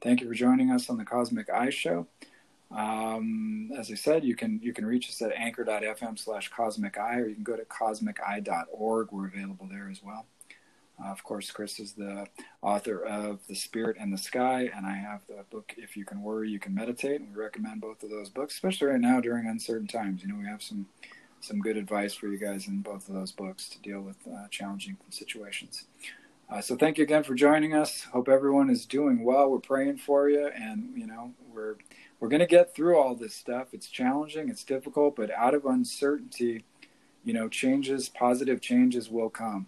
thank 0.00 0.20
you 0.20 0.28
for 0.28 0.34
joining 0.34 0.70
us 0.70 0.90
on 0.90 0.98
the 0.98 1.04
Cosmic 1.04 1.50
Eye 1.50 1.70
Show. 1.70 2.06
Um, 2.70 3.70
as 3.78 3.90
I 3.90 3.94
said, 3.94 4.24
you 4.24 4.34
can 4.34 4.60
you 4.62 4.72
can 4.72 4.84
reach 4.84 5.08
us 5.08 5.22
at 5.22 5.32
anchor.fm 5.32 6.18
slash 6.18 6.50
cosmic 6.50 6.98
eye, 6.98 7.18
or 7.18 7.28
you 7.28 7.34
can 7.34 7.44
go 7.44 7.56
to 7.56 7.64
cosmiceye.org. 7.64 9.12
We're 9.12 9.28
available 9.28 9.68
there 9.70 9.88
as 9.90 10.02
well. 10.02 10.26
Uh, 11.02 11.08
of 11.08 11.22
course, 11.22 11.50
Chris 11.50 11.78
is 11.78 11.92
the 11.92 12.26
author 12.62 13.04
of 13.04 13.46
The 13.48 13.54
Spirit 13.54 13.96
and 14.00 14.12
the 14.12 14.18
Sky, 14.18 14.70
and 14.74 14.86
I 14.86 14.96
have 14.96 15.20
the 15.28 15.44
book 15.50 15.74
If 15.76 15.96
You 15.96 16.04
Can 16.04 16.22
Worry, 16.22 16.50
You 16.50 16.58
Can 16.58 16.74
Meditate. 16.74 17.20
And 17.20 17.34
we 17.34 17.42
recommend 17.42 17.80
both 17.80 18.02
of 18.02 18.10
those 18.10 18.30
books, 18.30 18.54
especially 18.54 18.88
right 18.88 19.00
now 19.00 19.20
during 19.20 19.46
uncertain 19.46 19.86
times. 19.86 20.22
You 20.22 20.28
know, 20.28 20.36
we 20.38 20.46
have 20.46 20.62
some 20.62 20.86
some 21.40 21.60
good 21.60 21.76
advice 21.76 22.14
for 22.14 22.28
you 22.28 22.38
guys 22.38 22.66
in 22.66 22.80
both 22.80 23.08
of 23.08 23.14
those 23.14 23.30
books 23.30 23.68
to 23.68 23.78
deal 23.80 24.00
with 24.00 24.16
uh, 24.26 24.48
challenging 24.50 24.96
situations. 25.10 25.84
Uh, 26.48 26.60
so 26.60 26.76
thank 26.76 26.96
you 26.96 27.04
again 27.04 27.22
for 27.22 27.34
joining 27.34 27.74
us. 27.74 28.04
Hope 28.04 28.28
everyone 28.28 28.70
is 28.70 28.86
doing 28.86 29.24
well. 29.24 29.50
We're 29.50 29.58
praying 29.58 29.98
for 29.98 30.30
you, 30.30 30.46
and 30.48 30.92
you 30.96 31.06
know 31.06 31.34
we're 31.52 31.76
we're 32.20 32.28
going 32.28 32.40
to 32.40 32.46
get 32.46 32.74
through 32.74 32.98
all 32.98 33.14
this 33.14 33.34
stuff. 33.34 33.68
It's 33.72 33.88
challenging, 33.88 34.48
it's 34.48 34.64
difficult, 34.64 35.16
but 35.16 35.30
out 35.32 35.54
of 35.54 35.66
uncertainty, 35.66 36.64
you 37.24 37.32
know, 37.32 37.48
changes, 37.48 38.08
positive 38.08 38.60
changes 38.60 39.10
will 39.10 39.28
come. 39.28 39.66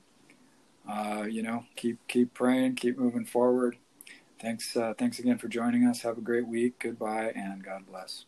Uh, 0.88 1.24
you 1.24 1.42
know, 1.42 1.66
keep 1.76 1.98
keep 2.08 2.34
praying, 2.34 2.76
keep 2.76 2.98
moving 2.98 3.26
forward. 3.26 3.78
Thanks, 4.40 4.76
uh, 4.76 4.94
thanks 4.98 5.18
again 5.18 5.38
for 5.38 5.48
joining 5.48 5.84
us. 5.86 6.02
Have 6.02 6.18
a 6.18 6.22
great 6.22 6.46
week. 6.48 6.80
Goodbye, 6.80 7.32
and 7.36 7.64
God 7.64 7.86
bless. 7.86 8.26